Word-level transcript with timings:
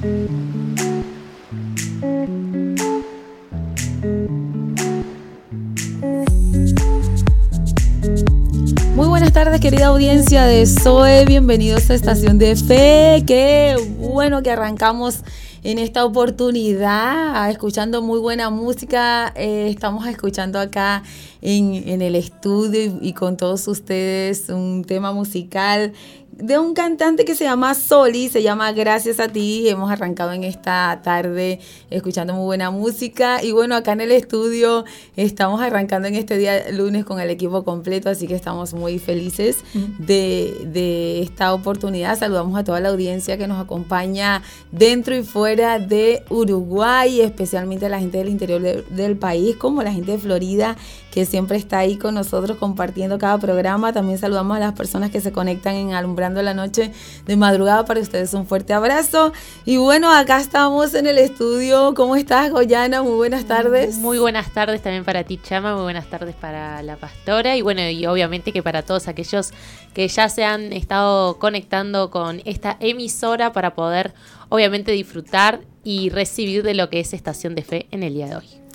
Muy 0.00 0.28
buenas 9.08 9.32
tardes, 9.32 9.60
querida 9.60 9.86
audiencia 9.86 10.44
de 10.44 10.66
Zoe. 10.66 11.24
Bienvenidos 11.24 11.90
a 11.90 11.94
Estación 11.94 12.38
de 12.38 12.54
Fe. 12.54 13.24
Qué 13.26 13.74
bueno 13.98 14.40
que 14.44 14.52
arrancamos 14.52 15.24
en 15.64 15.80
esta 15.80 16.04
oportunidad, 16.04 17.50
escuchando 17.50 18.00
muy 18.00 18.20
buena 18.20 18.50
música. 18.50 19.32
Eh, 19.34 19.68
estamos 19.68 20.06
escuchando 20.06 20.60
acá 20.60 21.02
en, 21.42 22.00
el 22.02 22.14
estudio 22.14 22.98
y, 23.00 23.14
con 23.14 23.36
todos 23.36 23.66
ustedes 23.66 24.48
un 24.48 24.84
tema 24.84 25.12
musical 25.12 25.92
de 26.38 26.56
un 26.56 26.72
cantante 26.72 27.24
que 27.24 27.34
se 27.34 27.44
llama 27.44 27.74
Soli, 27.74 28.28
se 28.28 28.42
llama 28.42 28.70
Gracias 28.70 29.18
a 29.18 29.28
ti. 29.28 29.68
Hemos 29.68 29.90
arrancado 29.90 30.32
en 30.32 30.44
esta 30.44 31.00
tarde 31.02 31.58
escuchando 31.90 32.32
muy 32.32 32.44
buena 32.44 32.70
música. 32.70 33.42
Y 33.42 33.50
bueno, 33.50 33.74
acá 33.74 33.92
en 33.92 34.02
el 34.02 34.12
estudio 34.12 34.84
estamos 35.16 35.60
arrancando 35.60 36.06
en 36.06 36.14
este 36.14 36.38
día 36.38 36.70
lunes 36.70 37.04
con 37.04 37.18
el 37.18 37.30
equipo 37.30 37.64
completo, 37.64 38.08
así 38.08 38.28
que 38.28 38.36
estamos 38.36 38.72
muy 38.72 39.00
felices 39.00 39.58
de, 39.98 41.22
esta 41.22 41.52
oportunidad. 41.52 42.16
Saludamos 42.16 42.56
a 42.56 42.62
toda 42.62 42.78
la 42.78 42.90
audiencia 42.90 43.36
que 43.36 43.48
nos 43.48 43.60
acompaña 43.60 44.42
dentro 44.70 45.16
y 45.16 45.24
fuera 45.24 45.80
de 45.80 46.22
Uruguay, 46.30 47.20
especialmente 47.20 47.86
a 47.86 47.88
la 47.88 47.98
gente 47.98 48.18
del 48.18 48.28
interior 48.28 48.60
del 48.60 49.16
país, 49.16 49.56
como 49.56 49.82
la 49.82 49.92
gente 49.92 50.12
de 50.12 50.18
Florida 50.18 50.76
que 51.10 51.24
siempre 51.24 51.56
está 51.56 51.78
ahí 51.78 51.96
con 51.96 52.14
nosotros 52.14 52.58
compartiendo 52.58 53.18
cada 53.18 53.38
programa. 53.38 53.92
También 53.92 54.18
saludamos 54.18 54.56
a 54.56 54.60
las 54.60 54.72
personas 54.74 55.10
que 55.10 55.20
se 55.20 55.32
conectan 55.32 55.74
en 55.74 55.92
Alumbrando 55.94 56.42
la 56.42 56.54
Noche 56.54 56.92
de 57.26 57.36
madrugada. 57.36 57.84
Para 57.84 58.00
ustedes 58.00 58.34
un 58.34 58.46
fuerte 58.46 58.72
abrazo. 58.74 59.32
Y 59.64 59.78
bueno, 59.78 60.12
acá 60.12 60.40
estamos 60.40 60.94
en 60.94 61.06
el 61.06 61.18
estudio. 61.18 61.94
¿Cómo 61.94 62.16
estás, 62.16 62.50
Goyana? 62.50 63.02
Muy 63.02 63.14
buenas 63.14 63.46
tardes. 63.46 63.98
Muy 63.98 64.18
buenas 64.18 64.52
tardes 64.52 64.82
también 64.82 65.04
para 65.04 65.24
ti, 65.24 65.40
Chama. 65.42 65.74
Muy 65.74 65.84
buenas 65.84 66.08
tardes 66.10 66.34
para 66.34 66.82
la 66.82 66.96
pastora. 66.96 67.56
Y 67.56 67.62
bueno, 67.62 67.82
y 67.88 68.06
obviamente 68.06 68.52
que 68.52 68.62
para 68.62 68.82
todos 68.82 69.08
aquellos 69.08 69.52
que 69.94 70.08
ya 70.08 70.28
se 70.28 70.44
han 70.44 70.72
estado 70.72 71.38
conectando 71.38 72.10
con 72.10 72.42
esta 72.44 72.76
emisora 72.80 73.52
para 73.52 73.74
poder 73.74 74.14
obviamente 74.48 74.92
disfrutar 74.92 75.60
y 75.84 76.10
recibir 76.10 76.62
de 76.62 76.74
lo 76.74 76.90
que 76.90 77.00
es 77.00 77.12
Estación 77.12 77.54
de 77.54 77.62
Fe 77.62 77.86
en 77.90 78.02
el 78.02 78.14
día 78.14 78.26
de 78.26 78.36
hoy. 78.36 78.67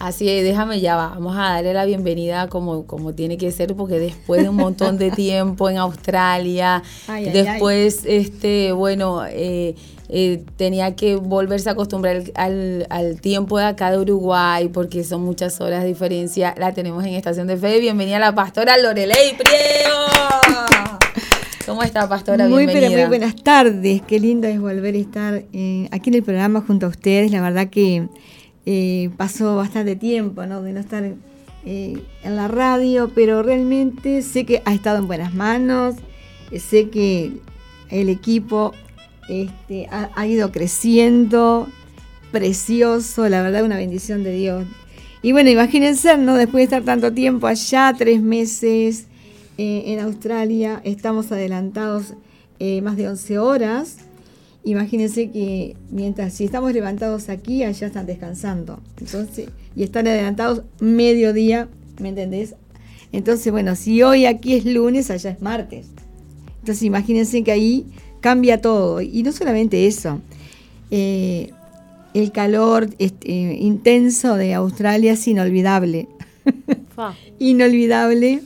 Así 0.00 0.30
es, 0.30 0.42
déjame 0.42 0.80
ya, 0.80 0.96
vamos 0.96 1.36
a 1.36 1.52
darle 1.52 1.74
la 1.74 1.84
bienvenida 1.84 2.48
como, 2.48 2.86
como 2.86 3.12
tiene 3.12 3.36
que 3.36 3.52
ser, 3.52 3.76
porque 3.76 3.98
después 3.98 4.42
de 4.42 4.48
un 4.48 4.56
montón 4.56 4.96
de 4.96 5.10
tiempo 5.10 5.68
en 5.68 5.76
Australia, 5.76 6.82
después, 7.06 8.00
este, 8.06 8.72
bueno, 8.72 9.26
eh, 9.28 9.74
eh, 10.08 10.42
tenía 10.56 10.96
que 10.96 11.16
volverse 11.16 11.68
a 11.68 11.72
acostumbrar 11.72 12.22
al, 12.34 12.86
al, 12.88 13.20
tiempo 13.20 13.58
de 13.58 13.66
acá 13.66 13.90
de 13.90 13.98
Uruguay, 13.98 14.68
porque 14.68 15.04
son 15.04 15.20
muchas 15.20 15.60
horas 15.60 15.82
de 15.82 15.88
diferencia. 15.88 16.54
La 16.56 16.72
tenemos 16.72 17.04
en 17.04 17.12
Estación 17.12 17.46
de 17.46 17.58
Fe. 17.58 17.78
Bienvenida 17.78 18.16
a 18.16 18.20
la 18.20 18.34
pastora 18.34 18.78
Lorelei 18.78 19.36
Priego. 19.36 20.06
¿Cómo 21.66 21.82
está, 21.82 22.08
pastora? 22.08 22.48
Muy, 22.48 22.66
pero 22.66 22.90
muy 22.90 23.04
buenas 23.04 23.36
tardes. 23.36 24.00
Qué 24.06 24.18
lindo 24.18 24.48
es 24.48 24.58
volver 24.58 24.94
a 24.94 24.98
estar 24.98 25.44
eh, 25.52 25.88
aquí 25.92 26.08
en 26.08 26.14
el 26.14 26.22
programa 26.22 26.64
junto 26.66 26.86
a 26.86 26.88
ustedes. 26.88 27.30
La 27.30 27.42
verdad 27.42 27.68
que 27.68 28.08
eh, 28.72 29.10
pasó 29.16 29.56
bastante 29.56 29.96
tiempo 29.96 30.42
de 30.42 30.46
no 30.46 30.78
estar 30.78 31.02
eh, 31.02 32.02
en 32.22 32.36
la 32.36 32.46
radio, 32.46 33.10
pero 33.12 33.42
realmente 33.42 34.22
sé 34.22 34.46
que 34.46 34.62
ha 34.64 34.72
estado 34.72 34.98
en 34.98 35.08
buenas 35.08 35.34
manos, 35.34 35.96
eh, 36.52 36.60
sé 36.60 36.88
que 36.88 37.32
el 37.88 38.08
equipo 38.08 38.72
este, 39.28 39.88
ha, 39.90 40.24
ido 40.28 40.52
creciendo, 40.52 41.66
precioso, 42.30 43.28
la 43.28 43.42
verdad 43.42 43.64
una 43.64 43.76
bendición 43.76 44.22
de 44.22 44.34
Dios. 44.34 44.66
Y 45.20 45.32
bueno, 45.32 45.50
imagínense, 45.50 46.16
¿no? 46.16 46.36
Después 46.36 46.60
de 46.60 46.76
estar 46.76 46.84
tanto 46.84 47.12
tiempo 47.12 47.48
allá, 47.48 47.92
tres 47.98 48.22
meses 48.22 49.08
en 49.58 49.98
Australia, 49.98 50.80
estamos 50.84 51.32
adelantados 51.32 52.14
más 52.82 52.96
de 52.96 53.08
11 53.08 53.38
horas 53.40 53.96
Imagínense 54.64 55.30
que 55.30 55.76
mientras 55.90 56.34
si 56.34 56.44
estamos 56.44 56.72
levantados 56.72 57.28
aquí, 57.28 57.64
allá 57.64 57.86
están 57.86 58.06
descansando. 58.06 58.80
Entonces, 59.00 59.48
y 59.74 59.82
están 59.82 60.06
adelantados 60.06 60.62
mediodía, 60.80 61.68
¿me 61.98 62.10
entendés? 62.10 62.54
Entonces, 63.12 63.50
bueno, 63.50 63.74
si 63.74 64.02
hoy 64.02 64.26
aquí 64.26 64.54
es 64.54 64.66
lunes, 64.66 65.10
allá 65.10 65.30
es 65.30 65.40
martes. 65.40 65.86
Entonces, 66.60 66.82
imagínense 66.82 67.42
que 67.42 67.52
ahí 67.52 67.86
cambia 68.20 68.60
todo. 68.60 69.00
Y 69.00 69.22
no 69.22 69.32
solamente 69.32 69.86
eso. 69.86 70.20
Eh, 70.90 71.50
el 72.12 72.32
calor 72.32 72.90
este, 72.98 73.30
intenso 73.30 74.36
de 74.36 74.54
Australia 74.54 75.12
es 75.12 75.26
inolvidable. 75.26 76.08
inolvidable. 77.38 78.42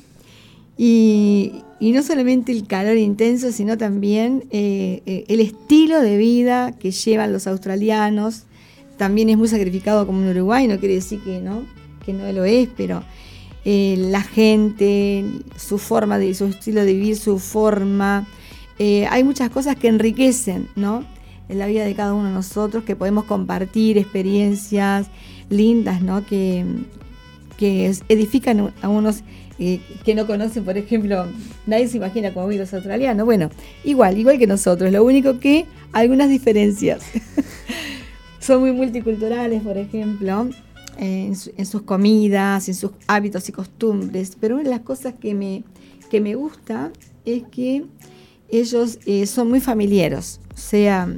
Y, 0.76 1.62
no 1.80 2.02
solamente 2.02 2.50
el 2.50 2.66
calor 2.66 2.96
intenso, 2.96 3.52
sino 3.52 3.76
también 3.76 4.44
eh, 4.50 5.02
eh, 5.06 5.24
el 5.28 5.40
estilo 5.40 6.00
de 6.00 6.16
vida 6.16 6.72
que 6.72 6.90
llevan 6.90 7.32
los 7.32 7.46
australianos. 7.46 8.44
También 8.96 9.28
es 9.28 9.36
muy 9.36 9.48
sacrificado 9.48 10.06
como 10.06 10.22
en 10.22 10.30
Uruguay, 10.30 10.66
no 10.66 10.78
quiere 10.78 10.94
decir 10.94 11.20
que 11.22 11.40
no, 11.40 11.64
que 12.04 12.12
no 12.12 12.30
lo 12.32 12.44
es, 12.44 12.68
pero 12.76 13.02
eh, 13.64 13.96
la 13.98 14.22
gente, 14.22 15.24
su 15.56 15.78
forma 15.78 16.18
de, 16.18 16.32
su 16.34 16.46
estilo 16.46 16.84
de 16.84 16.94
vivir, 16.94 17.16
su 17.16 17.38
forma. 17.38 18.26
hay 18.78 19.24
muchas 19.24 19.50
cosas 19.50 19.76
que 19.76 19.88
enriquecen, 19.88 20.68
¿no? 20.76 21.04
En 21.48 21.58
la 21.58 21.66
vida 21.66 21.84
de 21.84 21.94
cada 21.94 22.14
uno 22.14 22.28
de 22.28 22.34
nosotros, 22.34 22.84
que 22.84 22.96
podemos 22.96 23.24
compartir 23.24 23.98
experiencias 23.98 25.08
lindas, 25.50 26.00
¿no? 26.02 26.24
Que, 26.24 26.64
que 27.58 27.92
edifican 28.08 28.72
a 28.80 28.88
unos 28.88 29.22
que 29.56 30.14
no 30.14 30.26
conocen, 30.26 30.64
por 30.64 30.76
ejemplo, 30.76 31.26
nadie 31.66 31.88
se 31.88 31.98
imagina 31.98 32.34
cómo 32.34 32.48
viven 32.48 32.62
los 32.62 32.74
australianos. 32.74 33.24
Bueno, 33.24 33.50
igual, 33.84 34.18
igual 34.18 34.38
que 34.38 34.46
nosotros, 34.46 34.90
lo 34.90 35.04
único 35.04 35.38
que 35.38 35.66
algunas 35.92 36.28
diferencias. 36.28 37.02
Son 38.40 38.60
muy 38.60 38.72
multiculturales, 38.72 39.62
por 39.62 39.78
ejemplo, 39.78 40.50
en, 40.98 41.34
sus 41.34 41.82
comidas, 41.82 42.68
en 42.68 42.74
sus 42.74 42.90
hábitos 43.06 43.48
y 43.48 43.52
costumbres. 43.52 44.36
Pero 44.38 44.56
una 44.56 44.64
de 44.64 44.70
las 44.70 44.80
cosas 44.80 45.14
que 45.14 45.34
me, 45.34 45.64
que 46.10 46.20
me 46.20 46.34
gusta 46.34 46.90
es 47.24 47.44
que 47.44 47.86
ellos 48.50 48.98
eh, 49.06 49.26
son 49.26 49.48
muy 49.48 49.60
familiares, 49.60 50.40
o 50.54 50.58
sea, 50.58 51.08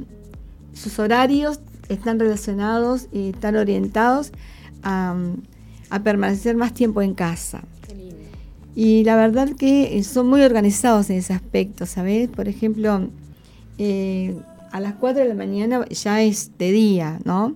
sus 0.73 0.97
horarios 0.99 1.59
están 1.89 2.19
relacionados 2.19 3.07
y 3.11 3.29
están 3.29 3.57
orientados 3.57 4.31
a 4.83 5.99
permanecer 6.03 6.55
más 6.55 6.73
tiempo 6.73 7.01
en 7.01 7.13
casa. 7.13 7.63
Y 8.79 9.03
la 9.05 9.15
verdad 9.15 9.49
que 9.57 9.97
eh, 9.97 10.03
son 10.03 10.29
muy 10.29 10.41
organizados 10.41 11.09
en 11.09 11.15
ese 11.15 11.33
aspecto, 11.33 11.87
¿sabes? 11.87 12.29
Por 12.29 12.47
ejemplo, 12.47 13.09
eh, 13.79 14.37
a 14.71 14.79
las 14.79 14.93
4 14.93 15.23
de 15.23 15.29
la 15.29 15.33
mañana 15.33 15.83
ya 15.89 16.21
es 16.21 16.51
de 16.59 16.71
día, 16.71 17.17
¿no? 17.25 17.55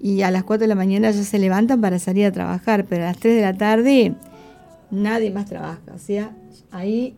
Y 0.00 0.22
a 0.22 0.30
las 0.30 0.42
4 0.44 0.62
de 0.62 0.68
la 0.68 0.76
mañana 0.76 1.10
ya 1.10 1.22
se 1.22 1.38
levantan 1.38 1.82
para 1.82 1.98
salir 1.98 2.24
a 2.24 2.32
trabajar, 2.32 2.86
pero 2.86 3.02
a 3.02 3.08
las 3.08 3.18
3 3.18 3.36
de 3.36 3.42
la 3.42 3.52
tarde 3.52 4.14
nadie 4.90 5.30
más 5.30 5.44
trabaja. 5.44 5.82
O 5.94 5.98
sea, 5.98 6.34
ahí 6.70 7.14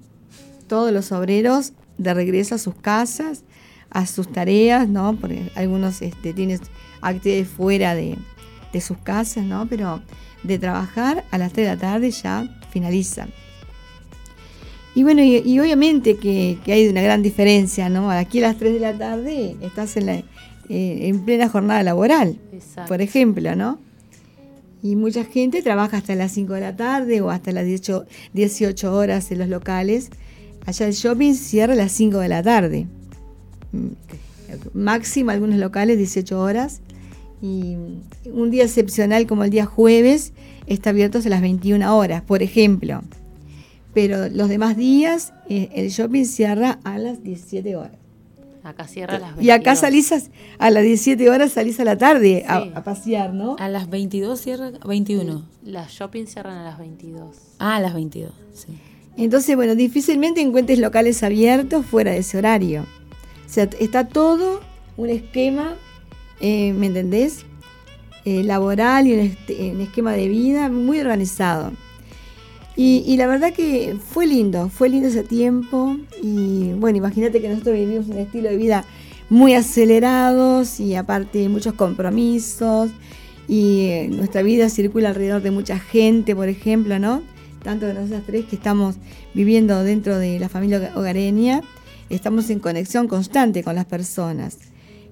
todos 0.67 0.91
los 0.91 1.13
obreros 1.13 1.75
de 1.99 2.13
regreso 2.13 2.57
a 2.57 2.59
sus 2.59 2.75
casas, 2.75 3.45
a 3.89 4.05
sus 4.07 4.33
tareas, 4.33 4.89
¿no? 4.89 5.15
Porque 5.15 5.53
algunos 5.55 6.03
este, 6.03 6.33
tienen 6.33 6.59
actividades 7.03 7.47
fuera 7.47 7.95
de, 7.95 8.19
de 8.73 8.81
sus 8.81 8.99
casas, 8.99 9.45
¿no? 9.45 9.69
Pero 9.69 10.03
de 10.43 10.59
trabajar 10.59 11.25
a 11.31 11.39
las 11.39 11.53
3 11.53 11.69
de 11.69 11.75
la 11.77 11.81
tarde 11.81 12.11
ya 12.11 12.51
finalizan. 12.77 13.31
Y 14.95 15.03
bueno, 15.03 15.23
y, 15.23 15.59
obviamente 15.59 16.17
que, 16.17 16.59
hay 16.67 16.89
una 16.89 17.01
gran 17.01 17.23
diferencia, 17.23 17.89
¿no? 17.89 18.11
Aquí 18.11 18.39
a 18.39 18.49
las 18.49 18.59
3 18.59 18.75
de 18.75 18.81
la 18.81 18.99
tarde 18.99 19.57
estás 19.63 19.97
en, 19.97 20.07
la, 20.07 20.17
eh, 20.17 20.25
en 20.69 21.25
plena 21.25 21.49
jornada 21.49 21.83
laboral, 21.83 22.39
por 22.87 23.01
ejemplo, 23.01 23.57
¿no? 23.57 23.79
Y 24.83 24.95
mucha 24.95 25.25
gente 25.25 25.63
trabaja 25.63 25.97
hasta 25.97 26.15
las 26.15 26.33
5 26.33 26.53
de 26.53 26.61
la 26.61 26.77
tarde 26.77 27.23
o 27.23 27.31
hasta 27.31 27.51
las 27.51 27.65
18, 27.65 28.05
18 28.35 28.95
horas 28.95 29.31
en 29.33 29.39
los 29.39 29.49
locales. 29.49 30.11
Allá 30.67 30.87
el 30.87 30.93
shopping 30.93 31.33
cierra 31.33 31.73
a 31.73 31.77
las 31.77 31.93
5 31.93 32.19
de 32.19 32.29
la 32.29 32.43
tarde. 32.43 32.87
Mm, 33.73 33.89
máximo 34.75 35.31
algunos 35.31 35.59
locales 35.59 35.97
18 35.97 36.39
horas. 36.39 36.81
Y 37.41 37.77
un 38.27 38.51
día 38.51 38.65
excepcional 38.65 39.27
como 39.27 39.45
el 39.45 39.51
día 39.51 39.65
jueves 39.65 40.33
está 40.67 40.91
abierto 40.91 41.19
a 41.19 41.29
las 41.29 41.41
21 41.41 41.97
horas, 41.97 42.23
por 42.23 42.43
ejemplo. 42.43 43.03
Pero 43.95 44.29
los 44.29 44.49
demás 44.49 44.77
días 44.77 45.33
eh, 45.49 45.71
el 45.75 45.89
shopping 45.89 46.25
cierra 46.25 46.79
a 46.85 46.99
las 46.99 47.23
17 47.23 47.77
horas. 47.77 47.97
Acá 48.63 48.89
cierra 48.89 49.17
a 49.17 49.19
las 49.21 49.37
22. 49.37 49.45
Y 49.45 49.51
acá 49.51 49.77
salís 49.77 50.13
a, 50.59 50.71
las 50.71 50.83
17 50.83 51.31
horas, 51.31 51.53
salís 51.53 51.79
a 51.79 51.85
la 51.85 51.97
tarde 51.97 52.45
a, 52.49 52.83
pasear, 52.83 53.33
¿no? 53.33 53.55
A 53.61 53.69
las 53.69 53.89
22 53.89 54.41
cierra, 54.41 54.73
21. 54.85 55.45
Las 55.65 55.93
shopping 55.93 56.27
cierran 56.27 56.59
a 56.59 56.65
las 56.65 56.79
22. 56.79 57.37
Ah, 57.61 57.77
a 57.77 57.81
las 57.81 57.95
22, 57.95 58.33
sí. 58.53 58.77
Entonces, 59.17 59.57
bueno, 59.57 59.75
difícilmente 59.75 60.41
encuentres 60.41 60.79
locales 60.79 61.23
abiertos 61.23 61.87
fuera 61.87 62.11
de 62.11 62.19
ese 62.19 62.39
horario. 62.39 62.83
O 62.83 63.49
sea, 63.49 63.69
está 63.79 64.09
todo 64.09 64.61
un 64.97 65.09
esquema, 65.11 65.75
eh, 66.41 66.73
¿me 66.75 66.87
entendés? 66.87 67.47
Eh, 68.29 68.43
laboral 68.43 69.07
y 69.07 69.13
un, 69.13 69.81
esquema 69.81 70.11
de 70.15 70.27
vida 70.27 70.69
muy 70.69 70.99
organizado. 70.99 71.71
Y, 72.75 73.17
la 73.17 73.29
verdad 73.29 73.53
que 73.53 73.97
fue 74.05 74.27
lindo, 74.27 74.69
fue 74.69 74.89
lindo 74.89 75.07
ese 75.07 75.23
tiempo. 75.23 75.97
Y 76.21 76.73
bueno, 76.73 76.99
imagínate 76.99 77.41
que 77.41 77.49
nosotros 77.49 77.77
vivimos 77.77 78.09
un 78.09 78.19
estilo 78.19 78.49
de 78.49 78.57
vida 78.57 78.85
muy 79.31 79.55
acelerados 79.55 80.81
y 80.81 80.97
aparte 80.97 81.49
muchos 81.49 81.75
compromisos. 81.75 82.91
Y 83.47 83.91
eh, 83.91 84.09
nuestra 84.11 84.43
vida 84.43 84.71
circula 84.71 85.11
alrededor 85.11 85.41
de 85.41 85.53
mucha 85.53 85.79
gente, 85.79 86.35
por 86.35 86.49
ejemplo, 86.49 86.99
¿no? 86.99 87.23
Tanto 87.63 87.87
de 87.87 87.95
nosotras 87.95 88.25
tres 88.27 88.47
que 88.47 88.57
estamos 88.57 88.97
viviendo 89.35 89.85
dentro 89.85 90.19
de 90.19 90.41
la 90.41 90.49
familia 90.49 90.91
hogareña, 90.97 91.61
estamos 92.11 92.51
en 92.51 92.59
conexión 92.59 93.07
constante 93.07 93.63
con 93.63 93.77
las 93.77 93.85
personas. 93.85 94.59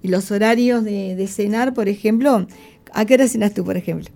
Y 0.05 0.09
los 0.09 0.31
horarios 0.31 0.85
de, 0.85 1.27
cenar, 1.29 1.73
por 1.73 1.89
ejemplo, 1.89 2.47
¿a 2.95 3.05
qué 3.05 3.15
hora 3.15 3.29
cenas 3.29 3.53
tú, 3.53 3.65
por 3.65 3.77
ejemplo? 3.77 4.09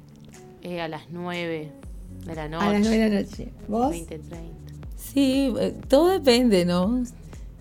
Eh, 0.63 0.81
a 0.81 0.89
las 0.89 1.03
9 1.11 1.69
de 2.27 2.35
la 2.35 2.49
noche. 2.49 2.65
A 2.65 2.73
las 2.73 2.81
9 2.81 2.99
de 2.99 3.09
la 3.11 3.21
noche. 3.21 3.49
¿Vos? 3.69 3.91
20, 3.91 4.19
30. 4.19 4.39
Sí, 4.97 5.53
eh, 5.61 5.75
todo 5.89 6.09
depende, 6.09 6.65
¿no? 6.65 7.05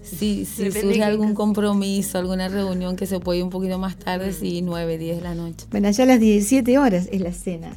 Si, 0.01 0.45
si 0.55 0.71
surge 0.71 1.03
algún 1.03 1.33
compromiso, 1.33 2.17
alguna 2.17 2.47
reunión 2.47 2.95
que 2.95 3.05
se 3.05 3.19
puede 3.19 3.39
ir 3.39 3.43
un 3.43 3.49
poquito 3.49 3.77
más 3.77 3.97
tarde, 3.97 4.31
mm. 4.31 4.33
sí, 4.33 4.61
9, 4.61 4.97
10 4.97 5.17
de 5.17 5.23
la 5.23 5.35
noche. 5.35 5.65
Bueno, 5.71 5.89
ya 5.89 6.03
a 6.03 6.07
las 6.07 6.19
17 6.19 6.77
horas 6.77 7.09
es 7.11 7.21
la 7.21 7.33
cena. 7.33 7.71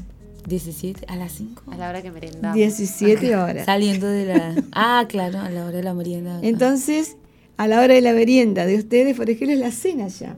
17, 0.47 1.07
a 1.07 1.17
las 1.17 1.33
5. 1.33 1.65
A 1.71 1.77
la 1.77 1.91
hora 1.91 2.03
que 2.03 2.11
merendamos. 2.11 2.57
17 2.57 3.37
horas. 3.37 3.67
Saliendo 3.67 4.07
de 4.07 4.27
la... 4.27 4.55
Ah, 4.73 5.05
claro, 5.09 5.39
a 5.41 5.51
la 5.51 5.67
hora 5.67 5.77
de 5.77 5.83
la 5.83 5.95
merienda. 5.95 6.41
Entonces, 6.43 7.17
a 7.57 7.69
la 7.69 7.81
hora 7.81 7.95
de 7.95 8.01
la 8.01 8.13
merienda 8.13 8.67
de 8.67 8.77
ustedes, 8.77 9.17
por 9.17 9.29
ejemplo, 9.29 9.55
es 9.55 9.61
la 9.61 9.71
cena 9.71 10.09
ya. 10.09 10.37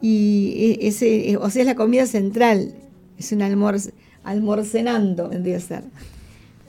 Y 0.00 0.78
e, 0.80 0.88
ese, 0.88 1.30
e, 1.30 1.36
o 1.36 1.48
sea, 1.50 1.62
es 1.62 1.66
la 1.66 1.74
comida 1.74 2.06
central. 2.06 2.74
Es 3.18 3.32
un 3.32 3.42
almuerzo 3.42 3.90
almorcenando, 4.24 5.28
vendría 5.28 5.56
a 5.56 5.60
ser. 5.60 5.84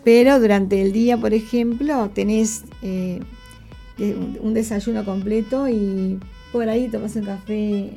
Pero 0.03 0.39
durante 0.39 0.81
el 0.81 0.93
día, 0.93 1.17
por 1.17 1.33
ejemplo, 1.33 2.09
tenés 2.13 2.63
eh, 2.81 3.19
un 3.99 4.53
desayuno 4.53 5.03
completo 5.03 5.67
y 5.67 6.19
por 6.51 6.69
ahí 6.69 6.87
tomas 6.87 7.15
un 7.15 7.25
café 7.25 7.91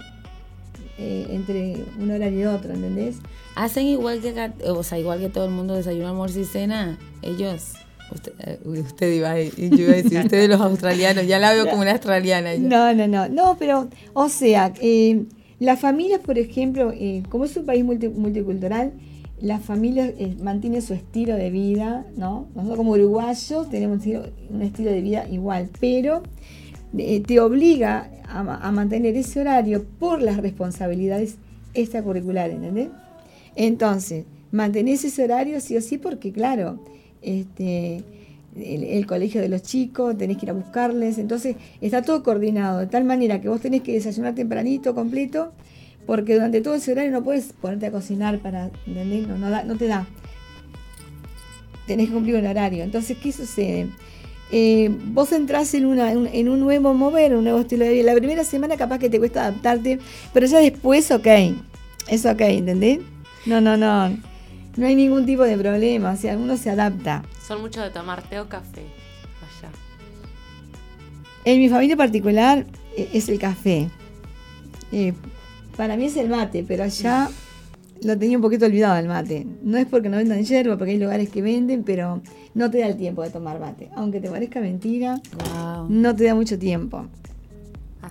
eh, 0.98 1.26
entre 1.30 1.76
una 1.98 2.16
hora 2.16 2.28
y 2.28 2.44
otra, 2.44 2.74
¿entendés? 2.74 3.16
Hacen 3.54 3.86
igual 3.86 4.20
que, 4.20 4.52
o 4.68 4.82
sea, 4.82 4.98
igual 4.98 5.20
que 5.20 5.28
todo 5.28 5.44
el 5.44 5.50
mundo 5.50 5.74
desayuno, 5.74 6.08
almuerzo 6.08 6.40
y 6.40 6.44
cena, 6.44 6.98
ellos. 7.22 7.74
Usted, 8.12 8.32
eh, 8.38 8.58
usted 8.64 9.12
iba, 9.12 9.30
a, 9.30 9.40
yo 9.40 9.52
iba 9.56 9.92
a 9.92 9.96
decir, 9.96 10.20
ustedes 10.20 10.48
los 10.48 10.60
australianos, 10.60 11.26
ya 11.26 11.38
la 11.38 11.52
veo 11.52 11.68
como 11.68 11.82
una 11.82 11.92
australiana. 11.92 12.56
No, 12.58 12.92
no, 12.94 13.06
no, 13.06 13.28
no, 13.28 13.56
pero, 13.58 13.88
o 14.14 14.28
sea, 14.28 14.72
eh, 14.80 15.24
las 15.58 15.78
familias, 15.78 16.20
por 16.20 16.38
ejemplo, 16.38 16.92
como 17.28 17.44
es 17.44 17.56
un 17.56 17.66
país 17.66 17.84
multicultural, 17.84 18.92
las 19.40 19.62
familias 19.62 20.12
eh, 20.18 20.36
mantienen 20.42 20.82
su 20.82 20.92
estilo 20.94 21.34
de 21.34 21.50
vida, 21.50 22.06
¿no? 22.16 22.46
Nosotros 22.54 22.76
como 22.76 22.92
uruguayos 22.92 23.70
tenemos 23.70 24.04
un 24.06 24.62
estilo, 24.62 24.90
de 24.90 25.00
vida 25.00 25.26
igual, 25.28 25.70
pero 25.80 26.22
eh, 26.96 27.20
te 27.20 27.40
obliga 27.40 28.10
a, 28.28 28.70
mantener 28.70 29.16
ese 29.16 29.40
horario 29.40 29.84
por 29.98 30.22
las 30.22 30.36
responsabilidades 30.36 31.36
extracurriculares, 31.74 32.56
¿entendés? 32.56 32.88
Entonces, 33.56 34.24
mantenés 34.52 35.04
ese 35.04 35.24
horario 35.24 35.60
sí 35.60 35.76
o 35.76 35.80
sí 35.80 35.98
porque, 35.98 36.32
claro, 36.32 36.78
este, 37.22 38.04
el, 38.56 39.06
colegio 39.06 39.40
de 39.40 39.48
los 39.48 39.62
chicos, 39.62 40.16
tenés 40.18 40.36
que 40.36 40.46
ir 40.46 40.50
a 40.50 40.54
buscarles, 40.54 41.18
entonces 41.18 41.56
está 41.80 42.02
todo 42.02 42.22
coordinado, 42.22 42.80
de 42.80 42.86
tal 42.86 43.04
manera 43.04 43.40
que 43.40 43.48
vos 43.48 43.60
tenés 43.60 43.82
que 43.82 43.92
desayunar 43.92 44.34
tempranito, 44.34 44.94
completo, 44.94 45.52
porque 46.06 46.34
durante 46.34 46.60
todo 46.60 46.74
ese 46.74 46.92
horario 46.92 47.12
no 47.12 47.22
puedes 47.22 47.52
ponerte 47.52 47.86
a 47.86 47.92
cocinar 47.92 48.38
para, 48.40 48.70
¿entendés? 48.86 49.28
No, 49.28 49.36
no, 49.38 49.76
te 49.76 49.86
da. 49.86 50.06
Tenés 51.86 52.08
que 52.08 52.14
cumplir 52.14 52.36
un 52.36 52.46
horario. 52.46 52.82
Entonces, 52.82 53.16
¿qué 53.22 53.30
sucede? 53.30 53.88
Eh, 54.50 54.90
vos 55.12 55.30
entras 55.32 55.72
en, 55.74 55.86
una, 55.86 56.10
en 56.10 56.48
un 56.48 56.58
nuevo 56.58 56.94
mover, 56.94 57.36
un 57.36 57.44
nuevo 57.44 57.60
estilo 57.60 57.84
de 57.84 57.92
vida. 57.92 58.12
La 58.12 58.14
primera 58.14 58.44
semana 58.44 58.76
capaz 58.76 58.98
que 58.98 59.08
te 59.08 59.18
cuesta 59.18 59.46
adaptarte, 59.46 59.98
pero 60.32 60.46
ya 60.46 60.58
después, 60.58 61.10
ok. 61.10 61.26
Es 62.08 62.26
ok, 62.26 62.40
¿entendés? 62.40 63.00
No, 63.46 63.60
no, 63.60 63.76
no. 63.76 64.29
No 64.76 64.86
hay 64.86 64.94
ningún 64.94 65.26
tipo 65.26 65.42
de 65.42 65.56
problema. 65.56 66.12
O 66.12 66.16
sea, 66.16 66.36
uno 66.36 66.56
se 66.56 66.70
adapta. 66.70 67.22
Son 67.46 67.60
muchos 67.60 67.82
de 67.82 67.90
tomar 67.90 68.22
té 68.22 68.40
o 68.40 68.48
café 68.48 68.82
allá. 69.40 69.70
En 71.44 71.58
mi 71.58 71.68
familia 71.68 71.96
particular 71.96 72.66
eh, 72.96 73.10
es 73.12 73.28
el 73.28 73.38
café. 73.38 73.90
Eh, 74.92 75.12
para 75.76 75.96
mí 75.96 76.04
es 76.04 76.16
el 76.16 76.28
mate, 76.28 76.64
pero 76.66 76.84
allá 76.84 77.30
lo 78.02 78.18
tenía 78.18 78.36
un 78.36 78.42
poquito 78.42 78.66
olvidado 78.66 78.98
el 78.98 79.08
mate. 79.08 79.46
No 79.62 79.78
es 79.78 79.86
porque 79.86 80.08
no 80.08 80.16
vendan 80.16 80.44
hierba, 80.44 80.76
porque 80.76 80.92
hay 80.92 80.98
lugares 80.98 81.30
que 81.30 81.42
venden, 81.42 81.84
pero 81.84 82.22
no 82.54 82.70
te 82.70 82.78
da 82.78 82.86
el 82.86 82.96
tiempo 82.96 83.22
de 83.22 83.30
tomar 83.30 83.60
mate. 83.60 83.88
Aunque 83.96 84.20
te 84.20 84.30
parezca 84.30 84.60
mentira, 84.60 85.20
no 85.88 86.14
te 86.16 86.24
da 86.24 86.34
mucho 86.34 86.58
tiempo. 86.58 87.06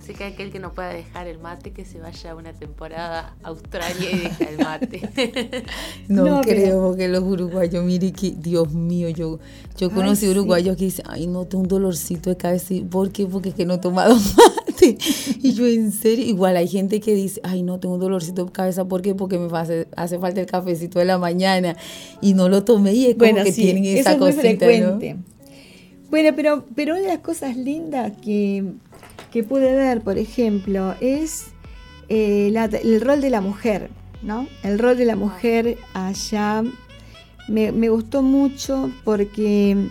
Así 0.00 0.14
que 0.14 0.24
aquel 0.24 0.50
que 0.50 0.58
no 0.58 0.72
pueda 0.72 0.88
dejar 0.88 1.26
el 1.26 1.38
mate, 1.38 1.72
que 1.72 1.84
se 1.84 1.98
vaya 1.98 2.30
a 2.30 2.34
una 2.34 2.54
temporada 2.54 3.36
a 3.42 3.48
Australia 3.48 4.10
y 4.10 4.18
deja 4.18 4.44
el 4.44 4.58
mate. 4.58 5.64
no, 6.08 6.40
creo, 6.40 6.82
porque 6.82 7.06
los 7.06 7.22
uruguayos, 7.22 7.84
mire 7.84 8.10
que, 8.10 8.30
Dios 8.30 8.72
mío, 8.72 9.10
yo, 9.10 9.40
yo 9.76 9.90
conocí 9.90 10.26
uruguayos 10.26 10.78
que 10.78 10.84
dicen, 10.86 11.04
ay, 11.06 11.26
no, 11.26 11.44
tengo 11.44 11.64
un 11.64 11.68
dolorcito 11.68 12.30
de 12.30 12.38
cabeza. 12.38 12.74
¿Por 12.90 13.12
qué? 13.12 13.26
Porque 13.26 13.50
es 13.50 13.54
que 13.54 13.66
no 13.66 13.74
he 13.74 13.78
tomado 13.78 14.14
mate. 14.36 14.96
Y 15.42 15.52
yo, 15.52 15.66
en 15.66 15.92
serio, 15.92 16.24
igual 16.24 16.56
hay 16.56 16.66
gente 16.66 16.98
que 16.98 17.14
dice, 17.14 17.38
ay, 17.44 17.62
no, 17.62 17.78
tengo 17.78 17.96
un 17.96 18.00
dolorcito 18.00 18.46
de 18.46 18.52
cabeza. 18.52 18.86
¿Por 18.86 19.02
qué? 19.02 19.14
Porque 19.14 19.38
me 19.38 19.54
hace, 19.58 19.86
hace 19.96 20.18
falta 20.18 20.40
el 20.40 20.46
cafecito 20.46 20.98
de 20.98 21.04
la 21.04 21.18
mañana. 21.18 21.76
Y 22.22 22.32
no 22.32 22.48
lo 22.48 22.64
tomé 22.64 22.94
y 22.94 23.06
es 23.06 23.16
como 23.16 23.44
que 23.44 23.52
tienen 23.52 23.84
esa 23.84 24.12
eso 24.12 24.18
cosita, 24.18 24.66
Bueno, 26.08 26.32
pero, 26.34 26.64
pero 26.74 26.94
una 26.94 27.02
de 27.02 27.08
las 27.08 27.18
cosas 27.18 27.54
lindas 27.54 28.12
que 28.24 28.64
que 29.30 29.44
pude 29.44 29.74
ver, 29.74 30.02
por 30.02 30.18
ejemplo, 30.18 30.94
es 31.00 31.48
eh, 32.08 32.52
el 32.82 33.00
rol 33.00 33.20
de 33.20 33.30
la 33.30 33.40
mujer, 33.40 33.90
¿no? 34.22 34.46
El 34.62 34.78
rol 34.78 34.96
de 34.96 35.04
la 35.04 35.16
mujer 35.16 35.78
allá 35.94 36.64
me, 37.48 37.88
gustó 37.88 38.22
mucho 38.22 38.90
porque, 39.04 39.88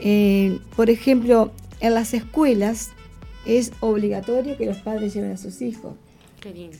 eh, 0.00 0.58
por 0.76 0.90
ejemplo, 0.90 1.50
en 1.80 1.94
las 1.94 2.14
escuelas 2.14 2.90
es 3.46 3.72
obligatorio 3.80 4.56
que 4.56 4.66
los 4.66 4.78
padres 4.78 5.14
lleven 5.14 5.32
a 5.32 5.36
sus 5.36 5.62
hijos. 5.62 5.94
Qué 6.40 6.52
lindo. 6.52 6.76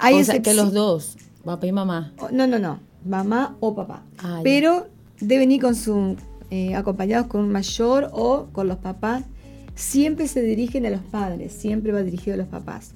Hay 0.00 0.20
o 0.20 0.24
sea, 0.24 0.42
que 0.42 0.54
los 0.54 0.72
dos, 0.72 1.16
papá 1.44 1.66
y 1.66 1.72
mamá. 1.72 2.12
No, 2.32 2.46
no, 2.46 2.58
no, 2.58 2.80
mamá 3.04 3.56
o 3.60 3.74
papá. 3.74 4.02
Ah, 4.18 4.40
Pero 4.42 4.88
deben 5.20 5.52
ir 5.52 5.60
con 5.60 5.74
su, 5.76 6.16
eh, 6.50 6.74
acompañados 6.74 7.28
con 7.28 7.42
un 7.42 7.52
mayor 7.52 8.10
o 8.12 8.46
con 8.52 8.66
los 8.66 8.78
papás 8.78 9.24
siempre 9.74 10.28
se 10.28 10.42
dirigen 10.42 10.86
a 10.86 10.90
los 10.90 11.00
padres, 11.00 11.52
siempre 11.52 11.92
va 11.92 12.02
dirigido 12.02 12.34
a 12.34 12.38
los 12.38 12.48
papás. 12.48 12.94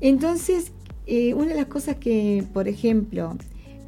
Entonces, 0.00 0.72
eh, 1.06 1.34
una 1.34 1.48
de 1.48 1.54
las 1.54 1.66
cosas 1.66 1.96
que, 1.96 2.44
por 2.52 2.68
ejemplo, 2.68 3.36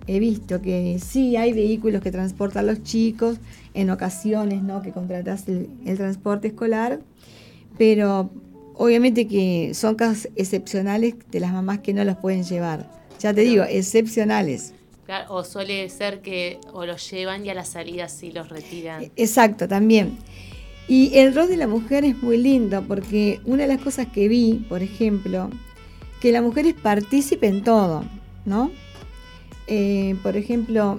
he 0.07 0.19
visto 0.21 0.63
que 0.63 0.99
sí 1.05 1.37
hay 1.37 1.53
vehículos 1.53 2.03
que 2.03 2.11
transportan 2.11 2.65
a 2.65 2.73
los 2.73 2.83
chicos, 2.83 3.39
en 3.75 3.91
ocasiones, 3.91 4.63
¿no? 4.63 4.83
Que 4.83 4.91
contratas 4.93 5.47
el, 5.49 5.69
transporte 5.97 6.49
escolar, 6.49 7.01
pero 7.77 8.31
obviamente 8.75 9.29
que 9.29 9.73
son 9.75 9.95
casos 9.95 10.29
excepcionales 10.35 11.15
de 11.31 11.41
las 11.41 11.53
mamás 11.53 11.81
que 11.81 11.93
no 11.93 12.05
los 12.05 12.17
pueden 12.17 12.43
llevar. 12.43 12.91
Ya 13.21 13.35
te 13.35 13.43
digo, 13.43 13.65
excepcionales. 13.65 14.73
o 15.29 15.45
suele 15.45 15.89
ser 15.91 16.21
que 16.23 16.59
o 16.73 16.87
los 16.87 17.11
llevan 17.11 17.45
y 17.45 17.51
a 17.51 17.55
la 17.55 17.65
salida 17.65 18.09
sí 18.09 18.33
los 18.33 18.49
retiran. 18.49 19.11
Exacto, 19.17 19.69
también. 19.69 20.17
Y 20.89 21.11
el 21.19 21.35
rol 21.35 21.49
de 21.49 21.59
la 21.59 21.67
mujer 21.67 22.05
es 22.07 22.23
muy 22.23 22.39
lindo 22.39 22.83
porque 22.83 23.41
una 23.45 23.65
de 23.65 23.69
las 23.69 23.83
cosas 23.83 24.07
que 24.07 24.27
vi, 24.27 24.65
por 24.71 24.83
ejemplo, 24.83 25.51
que 26.21 26.33
la 26.33 26.41
mujer 26.41 26.67
es 26.67 26.75
partícipe 26.75 27.47
en 27.47 27.63
todo, 27.63 28.05
¿no? 28.47 28.71
Eh, 29.67 30.17
por 30.23 30.39
ejemplo, 30.39 30.99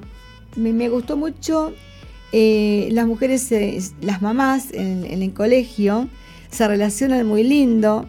me, 0.55 0.89
gustó 0.89 1.17
mucho 1.17 1.73
eh, 2.31 2.89
las 2.91 3.07
mujeres, 3.07 3.51
las 4.01 4.21
mamás 4.21 4.71
en, 4.73 5.05
el 5.05 5.33
colegio 5.33 6.07
se 6.51 6.67
relacionan 6.67 7.25
muy 7.25 7.43
lindo 7.43 8.05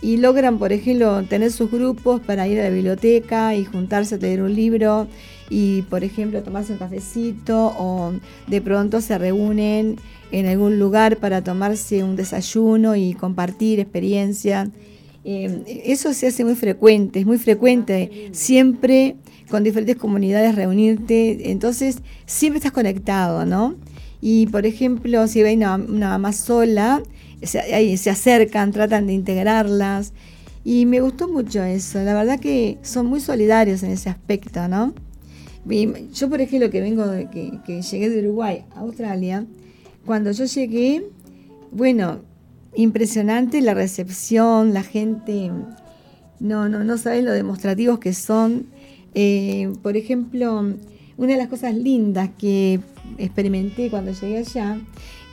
y 0.00 0.18
logran, 0.18 0.58
por 0.58 0.72
ejemplo, 0.72 1.24
tener 1.24 1.50
sus 1.50 1.70
grupos 1.70 2.20
para 2.20 2.46
ir 2.46 2.60
a 2.60 2.64
la 2.64 2.70
biblioteca 2.70 3.56
y 3.56 3.64
juntarse 3.64 4.14
a 4.16 4.18
leer 4.18 4.42
un 4.42 4.54
libro 4.54 5.08
y, 5.50 5.82
por 5.82 6.04
ejemplo, 6.04 6.42
tomarse 6.42 6.72
un 6.72 6.78
cafecito 6.78 7.74
o 7.78 8.12
de 8.46 8.60
pronto 8.60 9.00
se 9.00 9.18
reúnen 9.18 9.96
en 10.38 10.46
algún 10.46 10.78
lugar 10.78 11.18
para 11.18 11.42
tomarse 11.42 12.02
un 12.02 12.16
desayuno 12.16 12.96
y 12.96 13.14
compartir 13.14 13.78
experiencia. 13.78 14.68
Eh, 15.24 15.82
eso 15.84 16.12
se 16.12 16.26
hace 16.26 16.44
muy 16.44 16.56
frecuente, 16.56 17.20
es 17.20 17.26
muy 17.26 17.38
frecuente, 17.38 18.30
siempre 18.32 19.16
con 19.48 19.62
diferentes 19.62 19.96
comunidades 19.96 20.54
reunirte, 20.54 21.50
entonces 21.50 21.98
siempre 22.26 22.58
estás 22.58 22.72
conectado, 22.72 23.46
¿no? 23.46 23.76
Y 24.20 24.46
por 24.46 24.66
ejemplo, 24.66 25.26
si 25.28 25.42
hay 25.42 25.56
una, 25.56 25.78
mamá 25.78 26.32
sola, 26.32 27.02
se, 27.42 27.96
se 27.96 28.10
acercan, 28.10 28.72
tratan 28.72 29.06
de 29.06 29.12
integrarlas. 29.12 30.12
Y 30.64 30.86
me 30.86 31.00
gustó 31.00 31.28
mucho 31.28 31.62
eso, 31.62 32.02
la 32.02 32.14
verdad 32.14 32.40
que 32.40 32.78
son 32.82 33.06
muy 33.06 33.20
solidarios 33.20 33.82
en 33.82 33.90
ese 33.90 34.08
aspecto, 34.08 34.66
¿no? 34.66 34.94
yo, 36.12 36.28
por 36.28 36.40
ejemplo, 36.40 36.70
que 36.70 36.80
vengo 36.80 37.06
de 37.06 37.30
que, 37.30 37.82
llegué 37.82 38.10
de 38.10 38.20
Uruguay 38.20 38.64
a 38.74 38.80
Australia, 38.80 39.46
cuando 40.04 40.32
yo 40.32 40.44
llegué, 40.44 41.06
bueno, 41.70 42.20
impresionante 42.74 43.60
la 43.60 43.74
recepción, 43.74 44.74
la 44.74 44.82
gente, 44.82 45.50
no, 46.40 46.68
no, 46.68 46.84
no 46.84 46.98
sabes 46.98 47.24
lo 47.24 47.32
demostrativos 47.32 47.98
que 47.98 48.12
son. 48.12 48.66
Eh, 49.14 49.72
por 49.82 49.96
ejemplo, 49.96 50.74
una 51.16 51.32
de 51.32 51.38
las 51.38 51.48
cosas 51.48 51.74
lindas 51.74 52.30
que 52.38 52.80
experimenté 53.18 53.90
cuando 53.90 54.12
llegué 54.12 54.38
allá 54.38 54.78